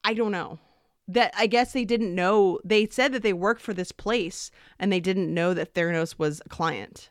I 0.04 0.14
don't 0.14 0.32
know. 0.32 0.60
That 1.08 1.34
I 1.36 1.48
guess 1.48 1.72
they 1.72 1.84
didn't 1.84 2.14
know. 2.14 2.60
They 2.64 2.86
said 2.88 3.12
that 3.12 3.22
they 3.22 3.32
worked 3.32 3.60
for 3.60 3.74
this 3.74 3.90
place 3.90 4.52
and 4.78 4.92
they 4.92 5.00
didn't 5.00 5.34
know 5.34 5.52
that 5.54 5.74
Theranos 5.74 6.18
was 6.18 6.40
a 6.46 6.48
client. 6.48 7.10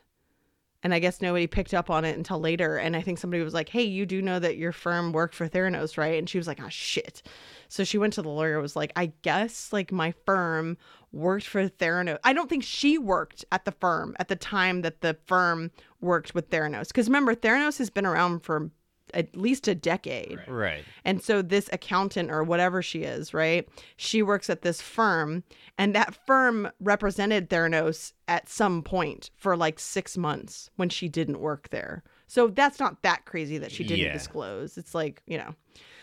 And 0.82 0.92
I 0.92 0.98
guess 0.98 1.22
nobody 1.22 1.46
picked 1.46 1.74
up 1.74 1.90
on 1.90 2.04
it 2.04 2.16
until 2.16 2.40
later. 2.40 2.76
And 2.76 2.96
I 2.96 3.02
think 3.02 3.18
somebody 3.18 3.42
was 3.42 3.54
like, 3.54 3.68
hey, 3.68 3.84
you 3.84 4.04
do 4.04 4.20
know 4.20 4.38
that 4.38 4.56
your 4.56 4.72
firm 4.72 5.12
worked 5.12 5.34
for 5.34 5.48
Theranos, 5.48 5.96
right? 5.96 6.18
And 6.18 6.28
she 6.28 6.38
was 6.38 6.46
like, 6.46 6.60
oh, 6.62 6.68
shit. 6.68 7.22
So 7.68 7.84
she 7.84 7.98
went 7.98 8.12
to 8.14 8.22
the 8.22 8.28
lawyer, 8.28 8.60
was 8.60 8.76
like, 8.76 8.92
I 8.96 9.12
guess 9.22 9.72
like 9.72 9.92
my 9.92 10.12
firm 10.26 10.76
worked 11.12 11.46
for 11.46 11.68
Theranos. 11.68 12.18
I 12.24 12.32
don't 12.32 12.48
think 12.48 12.64
she 12.64 12.98
worked 12.98 13.44
at 13.52 13.64
the 13.64 13.72
firm 13.72 14.16
at 14.18 14.28
the 14.28 14.36
time 14.36 14.82
that 14.82 15.02
the 15.02 15.16
firm 15.26 15.70
worked 16.00 16.34
with 16.34 16.50
Theranos. 16.50 16.88
Because 16.88 17.06
remember, 17.06 17.34
Theranos 17.34 17.78
has 17.78 17.90
been 17.90 18.06
around 18.06 18.40
for 18.40 18.70
at 19.14 19.36
least 19.36 19.68
a 19.68 19.74
decade. 19.74 20.32
it? 20.32 20.48
Right. 20.48 20.84
And 21.04 21.22
so 21.22 21.42
this 21.42 21.68
accountant 21.72 22.30
or 22.30 22.42
whatever 22.42 22.82
she 22.82 23.02
is, 23.02 23.32
right? 23.34 23.68
She 23.96 24.22
works 24.22 24.48
at 24.50 24.62
this 24.62 24.80
firm 24.80 25.44
and 25.78 25.94
that 25.94 26.14
firm 26.26 26.70
represented 26.80 27.48
Theranos 27.50 28.12
at 28.28 28.48
some 28.48 28.82
point 28.82 29.30
for 29.36 29.56
like 29.56 29.78
6 29.78 30.16
months 30.16 30.70
when 30.76 30.88
she 30.88 31.08
didn't 31.08 31.40
work 31.40 31.68
there. 31.70 32.02
So 32.26 32.48
that's 32.48 32.80
not 32.80 33.02
that 33.02 33.24
crazy 33.26 33.58
that 33.58 33.70
she 33.72 33.84
didn't 33.84 34.06
Yeah. 34.06 34.12
disclose. 34.12 34.78
It's 34.78 34.94
like, 34.94 35.22
you 35.26 35.38
know. 35.38 35.54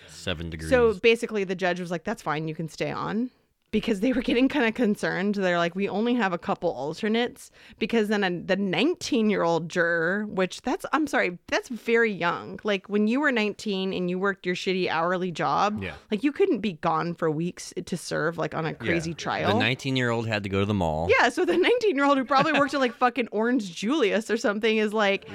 Seven 0.08 0.50
degrees. 0.50 0.70
So 0.70 0.94
basically 0.96 1.44
the 1.44 1.56
judge 1.56 1.80
was 1.80 1.92
like 1.92 2.04
that's 2.04 2.22
fine, 2.22 2.48
you 2.48 2.56
can 2.56 2.68
stay 2.70 2.92
on 2.92 3.30
because 3.72 4.00
they 4.00 4.12
were 4.14 4.22
getting 4.22 4.48
kind 4.50 4.66
of 4.68 4.74
concerned. 4.74 5.36
They're 5.36 5.58
like 5.58 5.76
we 5.76 5.88
only 5.90 6.16
have 6.16 6.34
a 6.34 6.38
couple 6.38 6.72
alternates 6.72 7.52
because 7.78 8.08
then 8.08 8.24
a, 8.24 8.30
the 8.30 8.58
19-year-old 8.58 9.70
juror, 9.70 10.26
which 10.28 10.62
that's 10.62 10.86
I'm 10.94 11.08
sorry, 11.08 11.38
that's 11.48 11.70
very 11.70 12.12
young. 12.12 12.60
Like 12.64 12.88
when 12.88 13.08
you 13.08 13.20
were 13.20 13.32
19 13.32 13.94
and 13.94 14.10
you 14.10 14.20
worked 14.20 14.46
your 14.46 14.56
shitty 14.56 14.88
hourly 14.90 15.32
job, 15.32 15.82
Yeah. 15.84 15.94
like 16.12 16.24
you 16.24 16.32
couldn't 16.32 16.60
be 16.60 16.74
gone 16.74 17.14
for 17.16 17.30
weeks 17.32 17.74
to 17.86 17.98
serve 17.98 18.38
like 18.38 18.54
on 18.56 18.66
a 18.66 18.74
crazy 18.74 19.14
trial. 19.14 19.48
the 19.48 19.52
trial. 19.54 19.60
19 19.60 19.96
year 19.96 20.10
old 20.10 20.28
had 20.28 20.44
to 20.44 20.50
go 20.50 20.60
to 20.60 20.66
the 20.66 20.74
mall. 20.74 21.10
Yeah, 21.20 21.30
so 21.30 21.46
the 21.46 21.58
19 21.58 21.96
year 21.96 22.06
old 22.06 22.18
who 22.18 22.26
probably 22.26 22.54
worked 22.54 22.74
at 22.74 22.80
like 22.80 22.96
fucking 22.96 23.28
Orange 23.32 23.74
Julius 23.76 24.30
or 24.30 24.38
something 24.38 24.78
is 24.78 24.94
like, 24.94 25.26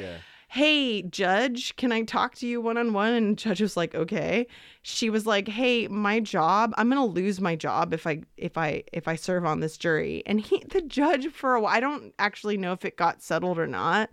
hey, 0.55 1.03
judge, 1.03 1.75
can 1.75 1.91
I 1.91 2.03
talk 2.03 2.37
to 2.37 2.47
you 2.47 2.61
one 2.61 2.77
on 2.77 2.93
one? 2.93 3.13
And 3.13 3.37
judge 3.37 3.61
was 3.61 3.77
like, 3.77 3.93
okay. 3.93 4.47
She 4.83 5.11
was 5.11 5.27
like, 5.27 5.49
hey, 5.49 5.89
my 5.89 6.21
job, 6.21 6.73
I'm 6.77 6.89
gonna 6.89 7.05
lose 7.05 7.41
my 7.41 7.57
job 7.57 7.93
if 7.93 8.07
I 8.07 8.23
if 8.37 8.57
I 8.57 8.85
if 8.93 9.09
I 9.09 9.17
serve 9.17 9.45
on 9.45 9.59
this 9.59 9.77
jury. 9.77 10.23
And 10.27 10.41
he, 10.41 10.63
the 10.71 10.81
judge, 10.81 11.27
for 11.33 11.55
a 11.55 11.61
while, 11.61 11.75
I 11.75 11.81
don't 11.81 12.15
actually 12.21 12.57
know 12.57 12.71
if 12.71 12.85
it 12.85 12.97
got 12.97 13.21
settled 13.21 13.59
or 13.59 13.67
not, 13.67 14.11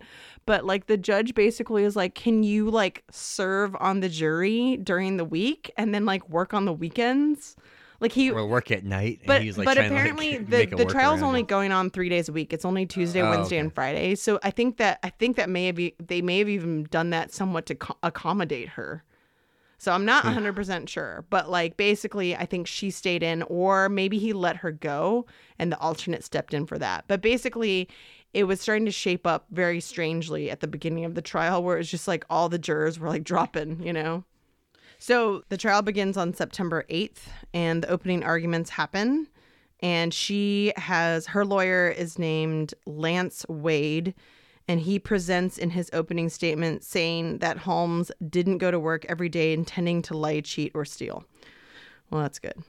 but 0.47 0.65
like 0.65 0.87
the 0.87 0.97
judge 0.97 1.35
basically 1.35 1.83
is 1.83 1.95
like, 1.95 2.15
can 2.15 2.41
you 2.41 2.71
like 2.71 3.03
serve 3.11 3.75
on 3.79 3.99
the 3.99 4.09
jury 4.09 4.77
during 4.77 5.17
the 5.17 5.25
week 5.25 5.71
and 5.77 5.93
then 5.93 6.07
like 6.07 6.27
work 6.27 6.55
on 6.55 6.65
the 6.65 6.73
weekends? 6.73 7.55
Like 8.01 8.11
he 8.11 8.31
Or 8.31 8.45
work 8.47 8.71
at 8.71 8.83
night. 8.83 9.19
and 9.19 9.27
but 9.27 9.41
he's 9.43 9.57
like 9.57 9.65
but 9.65 9.75
trying 9.75 9.89
to, 9.89 9.95
like, 9.95 10.01
apparently 10.01 10.37
the, 10.39 10.65
the 10.75 10.85
trial's 10.85 11.21
only 11.21 11.41
it. 11.41 11.47
going 11.47 11.71
on 11.71 11.89
three 11.91 12.09
days 12.09 12.27
a 12.27 12.33
week. 12.33 12.51
It's 12.51 12.65
only 12.65 12.85
Tuesday, 12.87 13.21
Oh, 13.21 13.29
Wednesday, 13.29 13.57
okay. 13.57 13.59
and 13.61 13.73
Friday. 13.73 14.15
So 14.15 14.39
I 14.43 14.49
think 14.51 14.77
that 14.77 14.99
I 15.03 15.09
think 15.11 15.37
that 15.37 15.49
may 15.49 15.67
have 15.67 15.79
e- 15.79 15.95
they 16.05 16.21
may 16.21 16.39
have 16.39 16.49
even 16.49 16.83
done 16.89 17.11
that 17.11 17.31
somewhat 17.31 17.67
to 17.67 17.75
co- 17.75 17.97
accommodate 18.03 18.69
her. 18.69 19.03
So 19.77 19.91
I'm 19.91 20.01
Hmm. 20.01 20.05
not 20.07 20.23
100 20.25 20.55
percent 20.55 20.89
sure, 20.89 21.25
but 21.29 21.49
like 21.49 21.77
basically, 21.77 22.35
I 22.35 22.45
think 22.45 22.65
she 22.67 22.89
stayed 22.91 23.21
in, 23.23 23.43
or 23.43 23.87
maybe 23.87 24.17
he 24.17 24.33
let 24.33 24.57
her 24.57 24.71
go, 24.71 25.25
and 25.59 25.71
the 25.71 25.79
alternate 25.79 26.23
stepped 26.23 26.53
in 26.55 26.65
for 26.65 26.77
that. 26.79 27.05
But 27.07 27.21
basically, 27.21 27.87
it 28.33 28.45
was 28.45 28.59
starting 28.61 28.85
to 28.85 28.91
shape 28.91 29.27
up 29.27 29.45
very 29.51 29.79
strangely 29.79 30.49
at 30.49 30.59
the 30.61 30.67
beginning 30.67 31.05
of 31.05 31.13
the 31.15 31.21
trial, 31.21 31.63
where 31.63 31.77
it's 31.77 31.89
just 31.89 32.07
like 32.07 32.25
all 32.31 32.49
the 32.49 32.57
jurors 32.59 32.97
were 32.99 33.09
like 33.09 33.23
dropping, 33.23 33.83
you 33.83 33.93
know. 33.93 34.23
So 35.01 35.43
the 35.49 35.57
trial 35.57 35.81
begins 35.81 36.15
on 36.15 36.35
September 36.35 36.85
8th, 36.87 37.21
and 37.55 37.81
the 37.81 37.89
opening 37.89 38.23
arguments 38.23 38.69
happen. 38.69 39.27
And 39.79 40.13
she 40.13 40.73
has 40.77 41.25
her 41.25 41.43
lawyer 41.43 41.89
is 41.89 42.19
named 42.19 42.75
Lance 42.85 43.43
Wade, 43.49 44.13
and 44.67 44.79
he 44.79 44.99
presents 44.99 45.57
in 45.57 45.71
his 45.71 45.89
opening 45.91 46.29
statement 46.29 46.83
saying 46.83 47.39
that 47.39 47.57
Holmes 47.57 48.11
didn't 48.29 48.59
go 48.59 48.69
to 48.69 48.79
work 48.79 49.03
every 49.09 49.27
day 49.27 49.53
intending 49.53 50.03
to 50.03 50.15
lie, 50.15 50.41
cheat, 50.41 50.71
or 50.75 50.85
steal. 50.85 51.25
Well, 52.11 52.21
that's 52.21 52.37
good. 52.37 52.61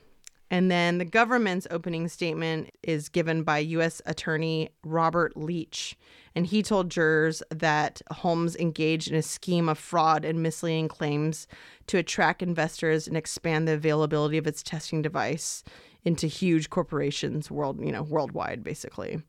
And 0.53 0.71
then 0.71 0.99
the 0.99 1.07
government's 1.07 1.67
opening 1.71 2.09
statement 2.09 2.73
is 2.83 3.09
given 3.09 3.43
by 3.43 3.59
U.S. 3.61 4.03
Attorney 4.05 4.69
Robert 4.85 5.35
Leach. 5.35 5.97
And 6.35 6.47
he 6.47 6.63
told 6.63 6.91
jurors 6.91 7.43
that 7.49 8.03
Holmes 8.11 8.55
engaged 8.57 9.11
in 9.11 9.17
a 9.17 9.23
scheme 9.23 9.71
of 9.71 9.79
fraud 9.79 10.27
and 10.27 10.43
misleading 10.43 10.89
claims 10.89 11.47
to 11.87 11.97
attract 11.97 12.43
investors 12.43 13.09
and 13.09 13.17
expand 13.17 13.67
the 13.67 13.73
availability 13.73 14.37
of 14.37 14.47
its 14.47 14.63
testing 14.63 15.01
device 15.01 15.65
into 16.05 16.27
huge 16.27 16.69
corporations 16.69 17.51
world, 17.51 17.81
you 17.83 17.91
know, 17.91 18.03
worldwide 18.03 18.63
basically. 18.63 19.23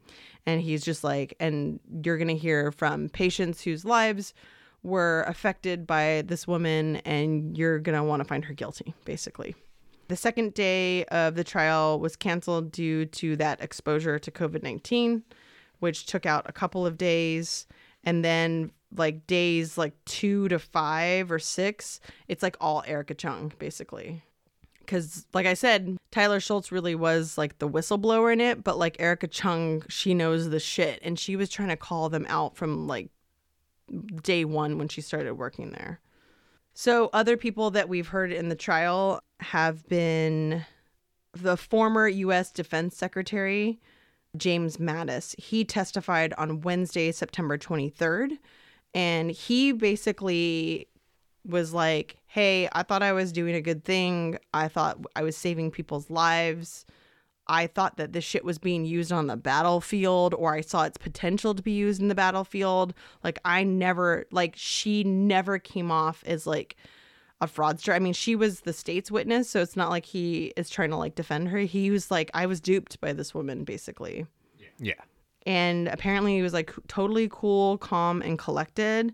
And 0.46 0.60
he's 0.60 0.84
just 0.84 1.06
like 1.06 1.36
and 1.40 1.80
you're 2.04 2.18
going 2.18 2.28
to 2.28 2.36
hear 2.36 2.70
from 2.74 3.08
patients 3.08 3.62
whose 3.62 3.86
lives 3.86 4.34
were 4.82 5.24
affected 5.26 5.88
by 5.88 6.24
this 6.26 6.50
woman 6.50 6.98
and 6.98 7.58
you're 7.58 7.80
going 7.80 7.98
to 7.98 8.04
want 8.04 8.20
to 8.20 8.28
find 8.28 8.44
her 8.44 8.54
guilty 8.54 8.94
basically. 9.06 9.56
The 10.14 10.18
second 10.18 10.54
day 10.54 11.06
of 11.06 11.34
the 11.34 11.44
trial 11.44 12.00
was 12.00 12.16
canceled 12.16 12.72
due 12.72 13.08
to 13.08 13.36
that 13.38 13.60
exposure 13.64 14.20
to 14.20 14.30
COVID 14.30 14.62
19, 14.62 15.24
which 15.80 16.06
took 16.06 16.28
out 16.28 16.48
a 16.48 16.52
couple 16.52 16.86
of 16.86 17.00
days. 17.00 17.66
And 18.04 18.24
then, 18.24 18.70
like 18.96 19.26
days 19.26 19.76
like 19.76 19.96
two 20.06 20.50
to 20.50 20.60
five 20.60 21.32
or 21.32 21.40
six, 21.40 22.00
it's 22.28 22.44
like 22.44 22.56
all 22.62 22.84
Erika 22.86 23.16
Cheung, 23.16 23.58
basically. 23.58 24.22
Because, 24.82 25.26
like 25.34 25.48
I 25.48 25.56
said, 25.56 25.98
Tyler 26.12 26.40
Shultz 26.40 26.72
really 26.72 26.94
was 26.94 27.36
like 27.36 27.58
the 27.58 27.68
whistleblower 27.68 28.32
in 28.32 28.40
it, 28.40 28.64
but 28.64 28.78
like 28.78 28.98
Erika 29.00 29.28
Cheung, 29.28 29.84
she 29.90 30.14
knows 30.14 30.52
the 30.52 30.60
shit. 30.60 31.00
And 31.02 31.18
she 31.18 31.36
was 31.36 31.50
trying 31.50 31.70
to 31.70 31.76
call 31.76 32.10
them 32.10 32.28
out 32.30 32.56
from 32.56 32.86
like 32.86 33.10
day 34.22 34.46
one 34.46 34.78
when 34.78 34.90
she 34.90 35.02
started 35.02 35.34
working 35.34 35.72
there. 35.72 36.02
So, 36.74 37.10
other 37.14 37.38
people 37.38 37.70
that 37.72 37.88
we've 37.88 38.08
heard 38.08 38.32
in 38.32 38.50
the 38.50 38.56
trial 38.56 39.22
have 39.40 39.88
been 39.88 40.66
the 41.34 41.56
former 41.56 42.08
U.S. 42.08 42.52
Defense 42.52 42.98
Secretary, 42.98 43.80
James 44.38 44.78
Mattis. 44.78 45.40
He 45.40 45.66
testified 45.66 46.34
on 46.38 46.62
Wednesday, 46.62 47.12
September 47.12 47.58
23rd. 47.58 48.38
And 48.96 49.32
he 49.32 49.72
basically 49.72 50.88
was 51.46 51.74
like, 51.74 52.18
Hey, 52.28 52.70
I 52.72 52.84
thought 52.84 53.04
I 53.04 53.14
was 53.14 53.32
doing 53.32 53.56
a 53.56 53.62
good 53.62 53.84
thing. 53.84 54.38
I 54.54 54.68
thought 54.68 55.00
I 55.16 55.24
was 55.24 55.38
saving 55.38 55.72
people's 55.72 56.10
lives. 56.10 56.86
I 57.48 57.68
thought 57.68 57.98
that 57.98 58.14
this 58.14 58.24
shit 58.24 58.46
was 58.46 58.58
being 58.58 58.86
used 58.86 59.12
on 59.12 59.28
the 59.28 59.36
battlefield 59.36 60.34
or 60.34 60.54
I 60.54 60.62
saw 60.62 60.84
its 60.84 60.98
potential 60.98 61.54
to 61.54 61.62
be 61.62 61.72
used 61.72 62.02
in 62.02 62.08
the 62.08 62.16
battlefield. 62.16 62.94
Like 63.24 63.40
I 63.44 63.64
never 63.64 64.26
like 64.32 64.54
she 64.56 65.04
never 65.04 65.60
came 65.60 65.92
off 65.92 66.24
as 66.26 66.48
like 66.48 66.78
a 67.42 67.48
fraudster. 67.48 67.94
I 67.94 68.00
mean, 68.00 68.14
she 68.14 68.36
was 68.36 68.62
the 68.62 68.72
state's 68.72 69.12
witness, 69.12 69.50
so 69.50 69.62
it's 69.62 69.76
not 69.76 69.90
like 69.90 70.06
he 70.06 70.54
is 70.56 70.70
trying 70.70 70.92
to 70.92 70.98
like 70.98 71.16
defend 71.16 71.50
her. 71.50 71.60
He 71.60 71.92
was 71.92 72.10
like 72.10 72.32
I 72.34 72.46
was 72.46 72.62
duped 72.62 73.02
by 73.02 73.12
this 73.12 73.34
woman 73.34 73.66
basically. 73.66 74.26
Yeah. 74.80 74.94
And 75.46 75.90
apparently 75.90 76.36
he 76.36 76.42
was 76.42 76.54
like 76.54 76.72
totally 76.88 77.28
cool, 77.30 77.78
calm 77.78 78.22
and 78.22 78.40
collected 78.40 79.14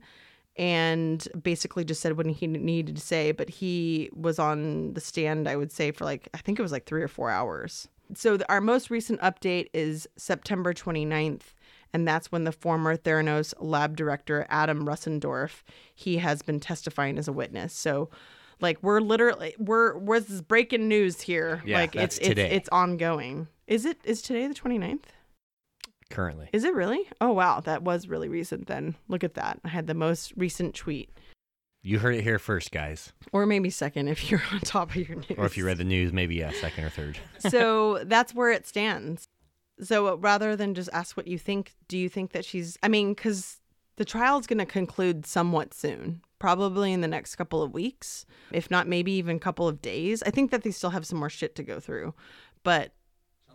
and 0.56 1.28
basically 1.42 1.86
just 1.86 2.02
said 2.02 2.18
what 2.18 2.28
he 2.28 2.46
needed 2.46 2.96
to 2.96 3.02
say, 3.02 3.32
but 3.32 3.50
he 3.50 4.10
was 4.14 4.38
on 4.38 4.94
the 4.94 5.02
stand 5.02 5.48
I 5.48 5.56
would 5.56 5.72
say 5.72 5.90
for 5.90 6.06
like 6.06 6.30
I 6.36 6.38
think 6.38 6.60
it 6.60 6.62
was 6.62 6.72
like 6.72 6.86
3 6.86 7.02
or 7.02 7.08
4 7.08 7.32
hours 7.32 7.88
so 8.16 8.38
the, 8.38 8.52
our 8.52 8.62
most 8.62 8.90
recent 8.90 9.20
update 9.22 9.68
is 9.74 10.08
September 10.18 10.74
29th 10.74 11.54
and 11.94 12.08
that's 12.08 12.32
when 12.32 12.44
the 12.44 12.52
former 12.52 12.96
Theranos 12.96 13.54
lab 13.60 13.96
director 13.96 14.46
Adam 14.50 14.86
Rosendorff 14.86 15.64
he 15.94 16.18
has 16.18 16.42
been 16.42 16.60
testifying 16.60 17.18
as 17.18 17.28
a 17.28 17.34
witness. 17.34 17.74
So 17.74 18.10
like 18.62 18.82
we're 18.82 19.02
literally 19.02 19.56
we're 19.58 19.98
we're 19.98 20.20
this 20.20 20.42
breaking 20.42 20.88
news 20.88 21.22
here. 21.22 21.62
Yeah, 21.66 21.80
like 21.80 21.94
that's 21.94 22.18
it's 22.18 22.28
today. 22.28 22.46
it's 22.46 22.56
it's 22.56 22.70
ongoing. 22.70 23.48
Is 23.68 23.86
it 23.86 24.00
is 24.04 24.22
today 24.22 24.48
the 24.48 24.54
29th? 24.54 25.04
Currently. 26.10 26.50
Is 26.54 26.64
it 26.64 26.74
really? 26.74 27.08
Oh 27.22 27.32
wow, 27.32 27.60
that 27.62 27.84
was 27.84 28.08
really 28.08 28.30
recent 28.30 28.68
then. 28.68 28.96
Look 29.08 29.24
at 29.24 29.36
that. 29.36 29.60
I 29.64 29.70
had 29.70 29.88
the 29.88 29.94
most 29.94 30.34
recent 30.36 30.76
tweet. 30.76 31.10
You 31.82 32.00
heard 32.00 32.16
it 32.16 32.24
here 32.24 32.40
first, 32.40 32.72
guys. 32.72 33.14
Or 33.32 33.46
maybe 33.46 33.70
second 33.70 34.10
if 34.10 34.30
you're 34.30 34.42
on 34.52 34.60
top 34.62 34.90
of 34.90 34.96
your 34.96 35.18
news. 35.18 35.38
Or 35.38 35.46
if 35.46 35.58
you 35.58 35.66
read 35.66 35.78
the 35.78 35.84
news, 35.84 36.12
maybe 36.12 36.36
yeah, 36.36 36.52
second 36.52 36.84
or 36.84 36.90
third. 36.90 37.18
so 37.40 38.04
that's 38.04 38.34
where 38.34 38.52
it 38.52 38.68
stands. 38.68 39.28
So 39.82 40.16
rather 40.18 40.56
than 40.56 40.74
just 40.74 40.90
ask 40.92 41.16
what 41.16 41.28
you 41.28 41.38
think, 41.38 41.76
do 41.88 41.98
you 41.98 42.10
think 42.10 42.32
that 42.34 42.44
she's? 42.44 42.78
I 42.84 42.90
mean, 42.90 43.14
because 43.14 43.60
the 43.96 44.04
trial 44.04 44.38
is 44.40 44.48
going 44.48 44.60
to 44.60 44.66
conclude 44.66 45.26
somewhat 45.26 45.74
soon, 45.74 46.22
probably 46.38 46.92
in 46.92 47.00
the 47.00 47.08
next 47.08 47.36
couple 47.36 47.64
of 47.64 47.74
weeks, 47.74 48.26
if 48.52 48.70
not 48.70 48.88
maybe 48.88 49.14
even 49.14 49.38
a 49.38 49.40
couple 49.40 49.68
of 49.68 49.82
days. 49.82 50.22
I 50.24 50.32
think 50.32 50.52
that 50.52 50.64
they 50.64 50.72
still 50.72 50.90
have 50.90 51.06
some 51.06 51.20
more 51.20 51.30
shit 51.30 51.56
to 51.56 51.64
go 51.64 51.80
through, 51.80 52.14
but. 52.64 52.92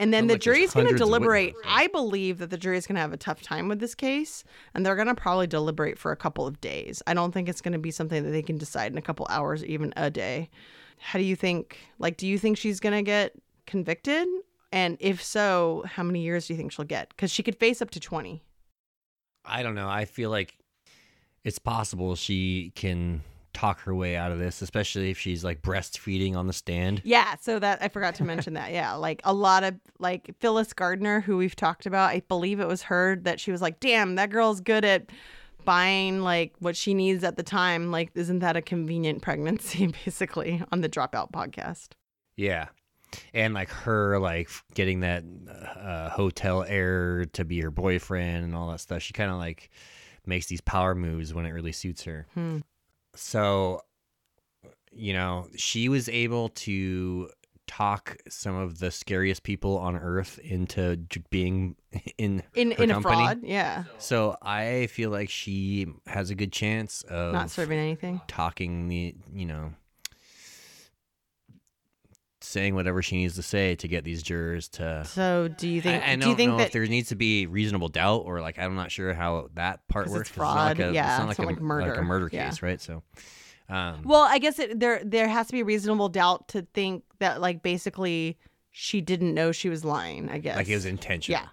And 0.01 0.13
then 0.13 0.27
the 0.27 0.35
like 0.35 0.41
jury's 0.41 0.73
going 0.73 0.89
to 0.89 0.97
deliberate. 0.97 1.55
I 1.65 1.87
believe 1.87 2.39
that 2.39 2.51
the 2.51 2.57
jury's 2.57 2.87
going 2.87 2.97
to 2.97 3.01
have 3.01 3.13
a 3.13 3.17
tough 3.17 3.43
time 3.43 3.69
with 3.69 3.79
this 3.79 3.95
case, 3.95 4.43
and 4.75 4.85
they're 4.85 4.97
going 4.97 5.07
to 5.07 5.15
probably 5.15 5.47
deliberate 5.47 5.99
for 5.99 6.11
a 6.11 6.17
couple 6.17 6.47
of 6.47 6.61
days. 6.61 7.03
I 7.07 7.15
don't 7.15 7.33
think 7.33 7.49
it's 7.49 7.61
going 7.61 7.73
to 7.73 7.79
be 7.79 7.93
something 7.93 8.25
that 8.25 8.31
they 8.31 8.43
can 8.43 8.59
decide 8.59 8.91
in 8.91 8.99
a 8.99 9.03
couple 9.03 9.27
hours 9.31 9.63
or 9.63 9.67
even 9.67 9.93
a 9.97 10.11
day. 10.11 10.51
How 10.99 11.19
do 11.19 11.25
you 11.25 11.37
think? 11.37 11.79
Like, 11.99 12.17
do 12.17 12.27
you 12.27 12.39
think 12.39 12.59
she's 12.59 12.81
going 12.81 12.95
to 12.95 13.03
get 13.03 13.35
convicted? 13.67 14.27
And 14.73 14.97
if 14.99 15.23
so, 15.23 15.85
how 15.87 16.03
many 16.03 16.23
years 16.23 16.49
do 16.49 16.55
you 16.55 16.57
think 16.57 16.73
she'll 16.73 16.85
get? 16.85 17.11
Because 17.11 17.31
she 17.31 17.45
could 17.45 17.57
face 17.57 17.81
up 17.81 17.91
to 17.91 18.01
20. 18.01 18.43
I 19.45 19.63
don't 19.63 19.77
know. 19.77 19.89
I 19.89 20.07
feel 20.07 20.31
like 20.31 20.57
it's 21.45 21.61
possible 21.61 22.17
she 22.17 22.73
can 22.75 23.23
talk 23.55 23.81
her 23.81 23.95
way 23.95 24.17
out 24.17 24.33
of 24.33 24.39
this, 24.39 24.61
especially 24.61 25.11
if 25.11 25.19
she's 25.19 25.45
like 25.45 25.63
breastfeeding 25.63 26.37
on 26.37 26.47
the 26.47 26.53
stand. 26.53 27.01
Yeah, 27.05 27.37
so 27.41 27.59
that 27.59 27.79
I 27.81 27.89
forgot 27.89 28.17
to 28.17 28.25
mention 28.25 28.55
that. 28.55 28.73
Yeah, 28.73 28.93
like 28.95 29.23
a 29.25 29.33
lot 29.33 29.65
of 29.65 29.75
like 29.99 30.35
Phyllis 30.41 30.73
Gardner, 30.73 31.21
who 31.21 31.37
we've 31.37 31.57
talked 31.57 31.87
about, 31.87 32.11
I 32.11 32.21
believe 32.29 32.61
it 32.61 32.69
was 32.69 32.83
her 32.83 33.17
that 33.23 33.41
she 33.41 33.51
was 33.51 33.63
like, 33.63 33.81
"Damn, 33.81 34.17
that 34.17 34.31
girl's 34.31 34.61
good 34.61 34.85
at 34.85 35.11
buying 35.65 36.21
like 36.21 36.53
what 36.59 36.77
she 36.77 36.93
needs 36.93 37.25
at 37.25 37.37
the 37.37 37.43
time. 37.43 37.91
Like, 37.91 38.11
isn't 38.15 38.41
that 38.41 38.57
a 38.57 38.63
convenient 38.63 39.23
pregnancy?" 39.23 39.87
Basically, 40.05 40.63
on 40.71 40.83
the 40.83 40.89
Dropout 40.89 41.31
podcast. 41.33 41.91
Yeah. 42.37 42.67
And 43.33 43.55
like 43.55 43.71
her 43.71 44.19
like 44.19 44.51
getting 44.75 45.01
that 45.01 45.23
uh, 45.79 46.11
hotel 46.11 46.65
heir 46.65 47.27
to 47.27 47.45
be 47.45 47.61
her 47.61 47.71
boyfriend 47.71 48.45
and 48.45 48.57
all 48.57 48.73
that 48.73 48.81
stuff. 48.81 49.03
She 49.03 49.13
kind 49.13 49.31
of 49.31 49.39
like 49.39 49.71
makes 50.27 50.47
these 50.47 50.61
power 50.61 50.95
moves 50.95 51.33
when 51.33 51.47
it 51.47 51.51
really 51.51 51.73
suits 51.73 52.03
her. 52.05 52.27
Hmm. 52.35 52.59
So, 53.15 53.83
you 54.93 55.13
know, 55.13 55.49
she 55.57 55.89
was 55.89 56.09
able 56.09 56.51
to 56.51 57.31
talk 57.67 58.19
some 58.29 58.55
of 58.55 58.79
the 58.79 58.91
scariest 58.91 59.43
people 59.43 59.79
on 59.79 59.97
earth 59.97 60.39
into 60.39 60.99
being 61.31 61.77
in 62.19 62.43
In 62.55 62.73
in 62.73 62.91
a 62.91 63.01
fraud, 63.01 63.41
yeah, 63.43 63.85
So 63.99 64.37
I 64.43 64.87
feel 64.89 65.11
like 65.11 65.31
she 65.31 65.87
has 66.07 66.31
a 66.31 66.35
good 66.35 66.53
chance 66.53 67.03
of 67.03 67.33
not 67.33 67.51
serving 67.51 67.79
anything. 67.79 68.21
talking 68.29 68.89
the 68.89 69.15
you 69.33 69.47
know 69.47 69.73
saying 72.45 72.75
whatever 72.75 73.03
she 73.03 73.17
needs 73.17 73.35
to 73.37 73.43
say 73.43 73.75
to 73.77 73.89
get 73.89 74.05
these 74.05 74.23
jurors 74.23 74.69
to 74.69 75.05
So, 75.05 75.49
do 75.49 75.69
you 75.69 75.81
think? 75.81 76.03
I, 76.03 76.13
I 76.13 76.15
do 76.15 76.21
don't 76.23 76.31
you 76.31 76.37
think 76.37 76.51
know 76.53 76.59
that 76.59 76.67
if 76.69 76.73
there 76.73 76.87
needs 76.87 77.09
to 77.09 77.17
be 77.17 77.47
reasonable 77.47 77.89
doubt 77.89 78.23
or 78.27 78.41
like 78.41 78.59
I'm 78.59 78.75
not 78.75 78.91
sure 78.93 79.13
how 79.15 79.49
that 79.55 79.87
part 79.89 80.09
works. 80.09 80.29
it's 80.29 80.37
'cause 80.39 80.55
not 80.55 80.79
like 80.79 80.79
a, 80.79 80.93
yeah, 80.93 81.15
it's 81.17 81.21
not 81.23 81.31
it's 81.31 81.39
like, 81.39 81.49
not 81.49 81.53
a, 81.53 81.55
like 81.55 81.63
murder, 81.63 81.89
like 81.91 81.99
a 81.99 82.03
murder 82.03 82.29
yeah. 82.33 82.49
case, 82.51 82.63
right? 82.63 82.81
So, 82.81 83.03
um, 83.69 84.03
Well, 84.05 84.23
I 84.23 84.39
guess 84.39 84.59
it, 84.59 84.79
there 84.79 85.03
there 85.05 85.29
has 85.29 85.47
to 85.49 85.53
be 85.53 85.63
reasonable 85.63 86.09
doubt 86.09 86.49
to 86.49 86.63
think 86.75 87.05
that 87.19 87.41
like 87.41 87.63
basically 87.63 88.39
she 88.71 89.01
didn't 89.01 89.35
know 89.35 89.53
she 89.53 89.69
was 89.69 89.85
lying. 89.85 90.29
I 90.29 90.39
guess 90.39 90.57
like 90.57 90.69
it 90.69 90.75
was 90.75 90.85
intentional. 90.85 91.41
Yeah. 91.41 91.49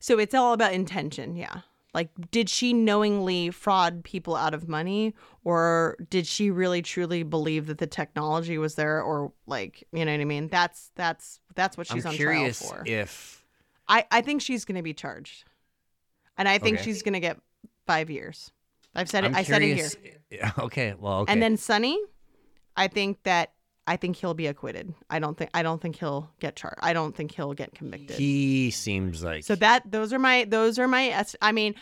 So 0.00 0.18
it's 0.18 0.34
all 0.34 0.52
about 0.52 0.72
intention. 0.72 1.36
Yeah. 1.36 1.60
Like, 1.94 2.08
did 2.30 2.48
she 2.48 2.72
knowingly 2.72 3.50
fraud 3.50 4.02
people 4.02 4.34
out 4.34 4.54
of 4.54 4.66
money, 4.66 5.14
or 5.44 5.96
did 6.08 6.26
she 6.26 6.50
really 6.50 6.80
truly 6.80 7.22
believe 7.22 7.66
that 7.66 7.78
the 7.78 7.86
technology 7.86 8.56
was 8.56 8.76
there, 8.76 9.02
or 9.02 9.32
like, 9.46 9.86
you 9.92 10.04
know 10.04 10.12
what 10.12 10.20
I 10.20 10.24
mean? 10.24 10.48
That's 10.48 10.90
that's 10.94 11.40
that's 11.54 11.76
what 11.76 11.86
she's 11.86 12.06
I'm 12.06 12.12
on 12.12 12.16
curious 12.16 12.58
trial 12.60 12.70
for. 12.78 12.86
if 12.86 13.44
I 13.88 14.06
I 14.10 14.22
think 14.22 14.40
she's 14.40 14.64
going 14.64 14.76
to 14.76 14.82
be 14.82 14.94
charged, 14.94 15.44
and 16.38 16.48
I 16.48 16.58
think 16.58 16.76
Okay. 16.76 16.84
she's 16.84 17.02
going 17.02 17.12
to 17.14 17.20
get 17.20 17.38
five 17.86 18.08
years. 18.08 18.50
I've 18.94 19.10
said 19.10 19.24
it. 19.24 19.28
I'm 19.28 19.34
I 19.36 19.42
said 19.42 19.62
it 19.62 19.76
here. 19.76 19.90
Okay, 20.58 20.94
well, 20.98 21.20
okay. 21.20 21.32
And 21.32 21.42
then 21.42 21.58
Sunny, 21.58 21.98
I 22.74 22.88
think 22.88 23.22
that 23.24 23.52
I 23.86 23.96
think 23.96 24.16
he'll 24.16 24.34
be 24.34 24.46
acquitted. 24.46 24.94
I 25.10 25.18
don't 25.18 25.36
think 25.36 25.50
I 25.54 25.62
don't 25.62 25.80
think 25.82 25.96
he'll 25.96 26.30
get 26.40 26.54
charged. 26.56 26.78
I 26.82 26.92
don't 26.92 27.14
think 27.16 27.34
he'll 27.34 27.54
get 27.54 27.74
convicted. 27.74 28.16
he 28.16 28.70
seems 28.70 29.22
like 29.22 29.44
so 29.44 29.54
that 29.56 29.90
those 29.90 30.12
are 30.12 30.18
my 30.18 30.44
those 30.44 30.78
are 30.78 30.86
my 30.88 31.24
I 31.40 31.52
mean, 31.52 31.74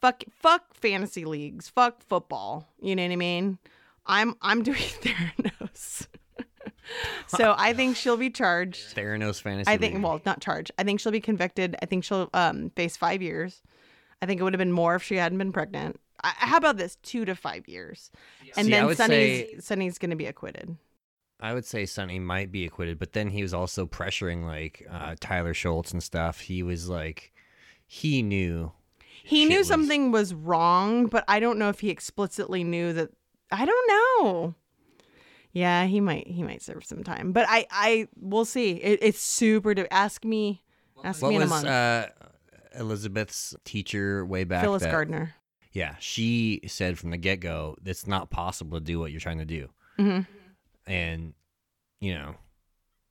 fuck 0.00 0.24
fuck 0.30 0.74
fantasy 0.74 1.24
leagues, 1.24 1.68
fuck 1.68 2.02
football. 2.02 2.68
You 2.80 2.94
know 2.96 3.02
what 3.04 3.12
I 3.12 3.16
mean? 3.16 3.58
I'm 4.06 4.34
I'm 4.42 4.62
doing 4.70 4.76
Theranos. 4.76 6.06
so 7.28 7.54
I 7.56 7.72
think 7.74 7.96
she'll 7.96 8.16
be 8.16 8.30
charged. 8.30 8.94
Theranos 8.94 9.40
fantasy. 9.40 9.70
I 9.70 9.76
think 9.76 9.94
League. 9.94 10.02
well, 10.02 10.20
not 10.26 10.40
charged. 10.40 10.70
I 10.78 10.84
think 10.84 11.00
she'll 11.00 11.12
be 11.12 11.20
convicted. 11.20 11.76
I 11.82 11.86
think 11.86 12.04
she'll 12.04 12.28
um 12.34 12.70
face 12.76 12.96
five 12.96 13.22
years. 13.22 13.62
I 14.20 14.26
think 14.26 14.40
it 14.40 14.44
would 14.44 14.52
have 14.52 14.58
been 14.58 14.72
more 14.72 14.96
if 14.96 15.02
she 15.02 15.14
hadn't 15.16 15.38
been 15.38 15.52
pregnant. 15.52 16.00
I, 16.22 16.32
how 16.36 16.56
about 16.56 16.76
this? 16.76 16.96
Two 17.02 17.24
to 17.24 17.34
five 17.36 17.68
years, 17.68 18.10
and 18.56 18.66
See, 18.66 18.70
then 18.72 18.94
Sunny's 18.96 18.98
say- 19.08 19.56
Sunny's 19.60 19.98
going 19.98 20.10
to 20.10 20.16
be 20.16 20.26
acquitted. 20.26 20.76
I 21.40 21.54
would 21.54 21.64
say 21.64 21.86
Sunny 21.86 22.18
might 22.18 22.50
be 22.50 22.64
acquitted, 22.66 22.98
but 22.98 23.12
then 23.12 23.30
he 23.30 23.42
was 23.42 23.54
also 23.54 23.86
pressuring 23.86 24.44
like 24.44 24.86
uh, 24.90 25.14
Tyler 25.20 25.54
Shultz 25.54 25.92
and 25.92 26.02
stuff. 26.02 26.40
He 26.40 26.62
was 26.62 26.88
like, 26.88 27.32
he 27.86 28.22
knew. 28.22 28.72
He 29.22 29.44
knew 29.44 29.58
was- 29.58 29.68
something 29.68 30.10
was 30.10 30.34
wrong, 30.34 31.06
but 31.06 31.24
I 31.28 31.38
don't 31.40 31.58
know 31.58 31.68
if 31.68 31.80
he 31.80 31.90
explicitly 31.90 32.64
knew 32.64 32.92
that. 32.92 33.10
I 33.52 33.64
don't 33.64 33.88
know. 34.22 34.54
Yeah, 35.52 35.86
he 35.86 36.00
might. 36.00 36.26
He 36.26 36.42
might 36.42 36.60
serve 36.62 36.84
some 36.84 37.02
time, 37.04 37.32
but 37.32 37.46
I. 37.48 37.66
I. 37.70 38.08
We'll 38.20 38.44
see. 38.44 38.72
It, 38.72 38.98
it's 39.02 39.20
super. 39.20 39.74
To 39.74 39.90
ask 39.92 40.24
me. 40.24 40.62
Ask 41.04 41.22
What 41.22 41.30
me 41.30 41.36
in 41.36 41.42
a 41.42 41.44
was 41.44 41.50
month. 41.50 41.66
uh, 41.66 42.06
Elizabeth's 42.74 43.54
teacher 43.64 44.24
way 44.26 44.44
back? 44.44 44.62
Phyllis 44.64 44.82
that- 44.82 44.90
Gardner. 44.92 45.34
Yeah, 45.72 45.94
she 46.00 46.60
said 46.66 46.98
from 46.98 47.10
the 47.10 47.16
get 47.18 47.40
go, 47.40 47.76
it's 47.84 48.06
not 48.06 48.30
possible 48.30 48.78
to 48.78 48.84
do 48.84 48.98
what 48.98 49.10
you're 49.12 49.20
trying 49.20 49.38
to 49.38 49.44
do. 49.44 49.68
hmm 49.96 50.20
And, 50.88 51.34
you 52.00 52.14
know, 52.14 52.34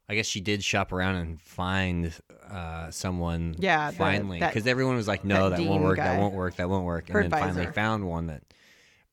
I 0.10 0.16
guess 0.16 0.26
she 0.26 0.40
did 0.42 0.64
shop 0.64 0.92
around 0.92 1.16
and 1.16 1.42
find 1.42 2.14
uh, 2.50 2.90
someone 2.92 3.56
Yeah, 3.60 3.92
the- 3.92 3.98
finally. 3.98 4.40
that- 4.40 4.54
Because 4.54 4.68
everyone 4.68 4.96
was 4.96 5.08
like, 5.08 5.24
no, 5.26 5.50
that 5.50 5.58
that, 5.58 5.66
won't 5.66 5.80
dean 5.80 5.84
work, 5.84 5.98
guy. 5.98 6.14
that 6.16 6.20
won't 6.20 6.34
work, 6.34 6.56
that 6.56 6.70
won't 6.70 6.86
work. 6.86 7.10
Her 7.10 7.20
and 7.20 7.32
then 7.32 7.40
finally 7.40 7.62
advisor. 7.64 7.74
found 7.74 8.08
one 8.08 8.28
that 8.28 8.44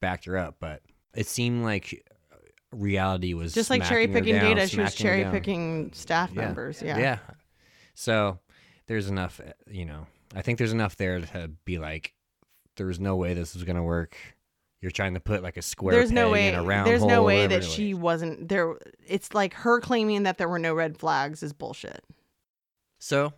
backed 0.01 0.25
her 0.27 0.39
up. 0.39 0.57
But 0.61 0.83
it 1.15 1.27
seemed 1.27 1.65
like 1.65 2.05
reality 2.73 3.35
was 3.35 3.55
Just 3.55 3.71
like 3.71 3.85
cherry 3.85 4.07
her 4.07 4.13
picking 4.13 4.35
down, 4.37 4.57
data, 4.57 4.67
she 4.69 4.81
was 4.81 4.93
smacking 4.95 5.07
her 5.07 5.13
cherry 5.13 5.23
down. 5.25 5.33
picking 5.33 5.93
staff 5.95 6.33
members. 6.33 6.81
Yeah. 6.83 6.99
Yeah. 6.99 7.19
So 7.95 8.39
there's 8.87 9.09
enough, 9.09 9.41
you 9.71 9.85
know, 9.85 10.07
I 10.35 10.43
think 10.43 10.59
there's 10.59 10.73
enough 10.73 10.97
there 10.97 11.21
to 11.21 11.51
be 11.65 11.79
like, 11.79 12.13
there's 12.77 12.99
no 12.99 13.15
way 13.17 13.35
this 13.35 13.55
is 13.55 13.63
going 13.65 13.77
to 13.77 13.83
work. 13.83 14.17
You're 14.85 14.91
trying 14.91 15.15
to 15.15 15.21
put 15.21 15.43
like 15.43 15.57
a 15.57 15.63
square 15.63 15.95
There's 15.95 16.13
no 16.13 16.27
peg 16.27 16.33
way. 16.33 16.49
in 16.49 16.55
a 16.55 16.63
round 16.63 16.87
There's 16.87 17.01
hole 17.01 17.09
no 17.09 17.23
way 17.25 17.47
that 17.47 17.65
she 17.65 17.95
was. 17.95 18.03
wasn't 18.03 18.49
there. 18.51 18.75
It's 19.09 19.33
like 19.33 19.55
her 19.55 19.81
claiming 19.81 20.25
that 20.25 20.37
there 20.39 20.49
were 20.49 20.59
no 20.59 20.75
red 20.75 20.99
flags 20.99 21.43
is 21.43 21.55
bullshit. 21.55 22.05
So 22.99 23.33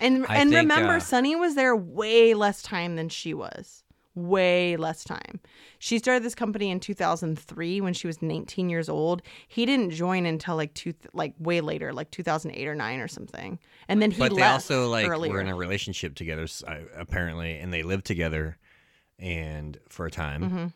And 0.00 0.26
I 0.28 0.38
and 0.38 0.50
think, 0.50 0.62
remember, 0.62 0.94
uh, 0.96 1.00
Sunny 1.00 1.36
was 1.36 1.54
there 1.54 1.76
way 1.76 2.34
less 2.34 2.60
time 2.62 2.96
than 2.96 3.08
she 3.08 3.34
was. 3.34 3.84
way 4.16 4.76
less 4.76 5.04
time. 5.04 5.38
She 5.78 5.98
started 6.00 6.24
this 6.24 6.34
company 6.34 6.70
in 6.72 6.80
2003 6.80 7.80
when 7.80 7.94
she 7.94 8.08
was 8.08 8.20
19 8.20 8.68
years 8.68 8.88
old. 8.88 9.22
He 9.46 9.64
didn't 9.64 9.90
join 9.92 10.26
until 10.26 10.56
like 10.56 10.74
two 10.74 10.92
like 11.12 11.34
way 11.38 11.60
later, 11.60 11.92
like 11.92 12.10
2008 12.10 12.66
or 12.66 12.74
9 12.74 12.98
or 12.98 13.06
something. 13.06 13.60
And 13.86 14.02
then 14.02 14.10
he 14.10 14.18
but 14.18 14.34
they 14.34 14.42
also 14.42 14.88
like 14.90 15.06
earlier. 15.08 15.32
were 15.34 15.40
in 15.40 15.46
a 15.46 15.54
relationship 15.54 16.16
together 16.16 16.48
apparently, 16.96 17.58
and 17.58 17.72
they 17.72 17.84
lived 17.84 18.06
together, 18.06 18.58
and 19.18 19.78
for 19.88 20.06
a 20.06 20.10
time, 20.10 20.42
Mm-hmm. 20.42 20.66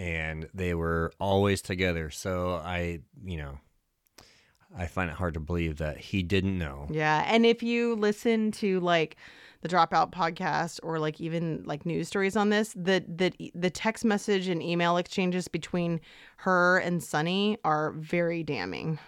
and 0.00 0.48
they 0.54 0.74
were 0.74 1.12
always 1.18 1.62
together. 1.62 2.10
So 2.10 2.54
I, 2.54 3.00
you 3.24 3.36
know, 3.38 3.58
I 4.76 4.86
find 4.86 5.10
it 5.10 5.16
hard 5.16 5.34
to 5.34 5.40
believe 5.40 5.78
that 5.78 5.98
he 5.98 6.22
didn't 6.22 6.58
know. 6.58 6.86
Yeah, 6.90 7.24
and 7.26 7.46
if 7.46 7.62
you 7.62 7.94
listen 7.94 8.52
to 8.52 8.80
like 8.80 9.16
the 9.62 9.68
Dropout 9.68 10.12
podcast 10.12 10.78
or 10.82 10.98
like 10.98 11.20
even 11.20 11.62
like 11.64 11.84
news 11.86 12.06
stories 12.06 12.36
on 12.36 12.50
this, 12.50 12.72
the 12.74 13.02
the 13.08 13.32
the 13.54 13.70
text 13.70 14.04
message 14.04 14.46
and 14.48 14.62
email 14.62 14.96
exchanges 14.98 15.48
between 15.48 16.00
her 16.38 16.78
and 16.78 17.02
Sunny 17.02 17.58
are 17.64 17.92
very 17.92 18.42
damning. 18.42 18.98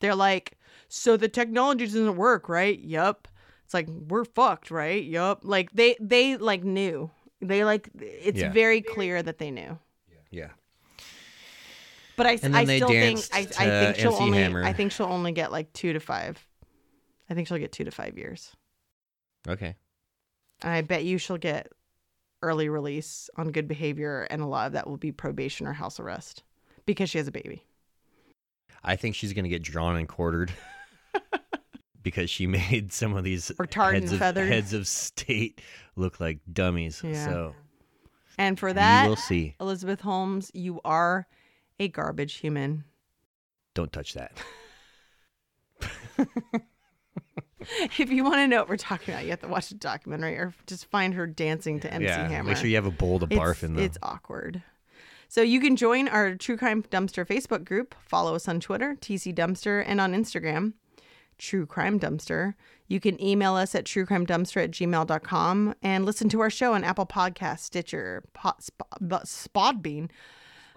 They're 0.00 0.14
like, 0.14 0.56
"So 0.88 1.16
the 1.16 1.28
technology 1.28 1.86
doesn't 1.86 2.16
work, 2.16 2.48
right?" 2.48 2.78
Yup. 2.78 3.26
It's 3.64 3.74
like 3.74 3.88
we're 3.88 4.24
fucked, 4.24 4.70
right? 4.70 5.02
Yup. 5.02 5.40
Like 5.42 5.72
they 5.72 5.96
they 6.00 6.36
like 6.36 6.62
knew. 6.64 7.10
They 7.40 7.64
like 7.64 7.88
it's 7.98 8.38
Yeah. 8.38 8.52
very 8.52 8.80
clear 8.80 9.22
that 9.22 9.38
they 9.38 9.50
knew. 9.50 9.78
Yeah. 10.30 10.50
But 12.16 12.26
I, 12.26 12.38
And 12.42 12.56
I 12.56 12.64
they 12.64 12.78
still 12.78 12.88
think 12.88 13.00
danced 13.16 13.34
I, 13.34 13.38
I 13.38 13.42
to 13.44 13.48
think 13.84 13.96
she'll 13.96 14.12
MC 14.14 14.22
only 14.24 14.38
Hammer. 14.38 14.64
I 14.64 14.72
think 14.72 14.90
she'll 14.92 15.06
only 15.06 15.30
get 15.32 15.52
like 15.52 15.72
two 15.72 15.92
to 15.92 16.00
five. 16.00 16.44
I 17.30 17.34
think 17.34 17.46
she'll 17.46 17.58
get 17.58 17.70
two 17.72 17.84
to 17.84 17.90
five 17.92 18.18
years. 18.18 18.56
Okay. 19.46 19.76
I 20.62 20.80
bet 20.80 21.04
you 21.04 21.18
she'll 21.18 21.38
get 21.38 21.68
early 22.42 22.68
release 22.68 23.30
on 23.36 23.52
good 23.52 23.68
behavior, 23.68 24.26
and 24.30 24.42
a 24.42 24.46
lot 24.46 24.66
of 24.66 24.72
that 24.72 24.88
will 24.88 24.96
be 24.96 25.12
probation 25.12 25.66
or 25.66 25.72
house 25.72 26.00
arrest 26.00 26.42
because 26.86 27.08
she 27.10 27.18
has 27.18 27.28
a 27.28 27.32
baby. 27.32 27.64
I 28.82 28.96
think 28.96 29.14
she's 29.14 29.32
gonna 29.32 29.48
get 29.48 29.62
drawn 29.62 29.96
and 29.96 30.08
quartered 30.08 30.52
because 32.08 32.30
she 32.30 32.46
made 32.70 32.92
some 32.92 33.14
of 33.16 33.24
these 33.24 33.52
heads 33.58 34.12
of 34.12 34.20
heads 34.20 34.72
of 34.72 34.86
state 34.88 35.60
look 35.96 36.20
like 36.20 36.38
dummies. 36.50 37.02
Yeah. 37.04 37.24
So 37.24 37.54
And 38.38 38.58
for 38.58 38.72
that, 38.72 39.06
we'll 39.06 39.16
see. 39.16 39.54
Elizabeth 39.60 40.00
Holmes, 40.00 40.50
you 40.54 40.80
are 40.84 41.26
a 41.78 41.88
garbage 41.88 42.34
human. 42.36 42.84
Don't 43.74 43.92
touch 43.92 44.14
that. 44.14 44.32
If 47.98 48.10
you 48.10 48.24
want 48.24 48.36
to 48.36 48.46
know 48.46 48.60
what 48.60 48.68
we're 48.68 48.76
talking 48.76 49.12
about, 49.12 49.24
you 49.24 49.30
have 49.30 49.40
to 49.40 49.48
watch 49.48 49.68
the 49.68 49.74
documentary 49.74 50.38
or 50.38 50.54
just 50.66 50.86
find 50.86 51.12
her 51.14 51.26
dancing 51.26 51.80
to 51.80 51.92
MC 51.92 52.06
yeah. 52.06 52.28
Hammer. 52.28 52.50
Make 52.50 52.56
sure 52.56 52.68
you 52.68 52.76
have 52.76 52.86
a 52.86 52.90
bowl 52.90 53.18
to 53.18 53.26
barf 53.26 53.62
in 53.62 53.74
though. 53.74 53.82
It's 53.82 53.98
awkward. 54.02 54.62
So 55.28 55.42
you 55.42 55.60
can 55.60 55.76
join 55.76 56.08
our 56.08 56.36
True 56.36 56.56
Crime 56.56 56.82
Dumpster 56.84 57.26
Facebook 57.26 57.64
group. 57.64 57.94
Follow 58.00 58.34
us 58.34 58.48
on 58.48 58.60
Twitter, 58.60 58.96
TC 58.98 59.34
Dumpster, 59.34 59.84
and 59.86 60.00
on 60.00 60.14
Instagram, 60.14 60.72
True 61.38 61.66
Crime 61.66 61.98
Dumpster. 61.98 62.54
You 62.86 63.00
can 63.00 63.22
email 63.22 63.54
us 63.54 63.74
at 63.74 63.84
truecrimedumpster 63.84 64.64
at 64.64 64.70
gmail.com 64.70 65.74
and 65.82 66.04
listen 66.04 66.28
to 66.30 66.40
our 66.40 66.50
show 66.50 66.74
on 66.74 66.84
Apple 66.84 67.06
Podcasts, 67.06 67.60
Stitcher, 67.60 68.24
Pot, 68.32 68.62
Sp- 68.64 68.88
Spodbean, 69.24 70.08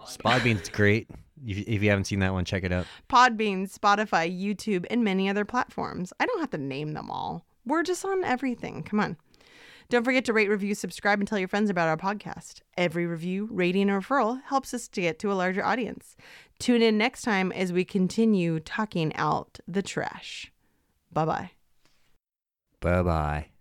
Spodbean's 0.04 0.68
great. 0.72 1.08
If, 1.46 1.58
if 1.58 1.82
you 1.82 1.90
haven't 1.90 2.04
seen 2.04 2.20
that 2.20 2.32
one, 2.32 2.44
check 2.44 2.64
it 2.64 2.72
out. 2.72 2.86
Podbean, 3.08 3.72
Spotify, 3.72 4.30
YouTube, 4.30 4.86
and 4.90 5.02
many 5.04 5.28
other 5.28 5.44
platforms. 5.44 6.12
I 6.20 6.26
don't 6.26 6.40
have 6.40 6.50
to 6.50 6.58
name 6.58 6.92
them 6.92 7.10
all. 7.10 7.44
We're 7.64 7.82
just 7.82 8.04
on 8.04 8.24
everything. 8.24 8.82
Come 8.82 9.00
on. 9.00 9.16
Don't 9.88 10.04
forget 10.04 10.24
to 10.24 10.32
rate, 10.32 10.48
review, 10.48 10.74
subscribe, 10.74 11.18
and 11.18 11.28
tell 11.28 11.38
your 11.38 11.48
friends 11.48 11.68
about 11.68 11.88
our 11.88 11.96
podcast. 11.96 12.62
Every 12.76 13.06
review, 13.06 13.48
rating, 13.50 13.90
and 13.90 14.02
referral 14.02 14.40
helps 14.46 14.72
us 14.72 14.88
to 14.88 15.00
get 15.00 15.18
to 15.20 15.32
a 15.32 15.34
larger 15.34 15.64
audience. 15.64 16.16
Tune 16.58 16.82
in 16.82 16.96
next 16.96 17.22
time 17.22 17.52
as 17.52 17.72
we 17.72 17.84
continue 17.84 18.60
talking 18.60 19.14
out 19.16 19.58
the 19.68 19.82
trash. 19.82 20.51
Bye 21.12 21.24
bye. 21.26 21.50
Bye 22.80 23.02
bye. 23.02 23.51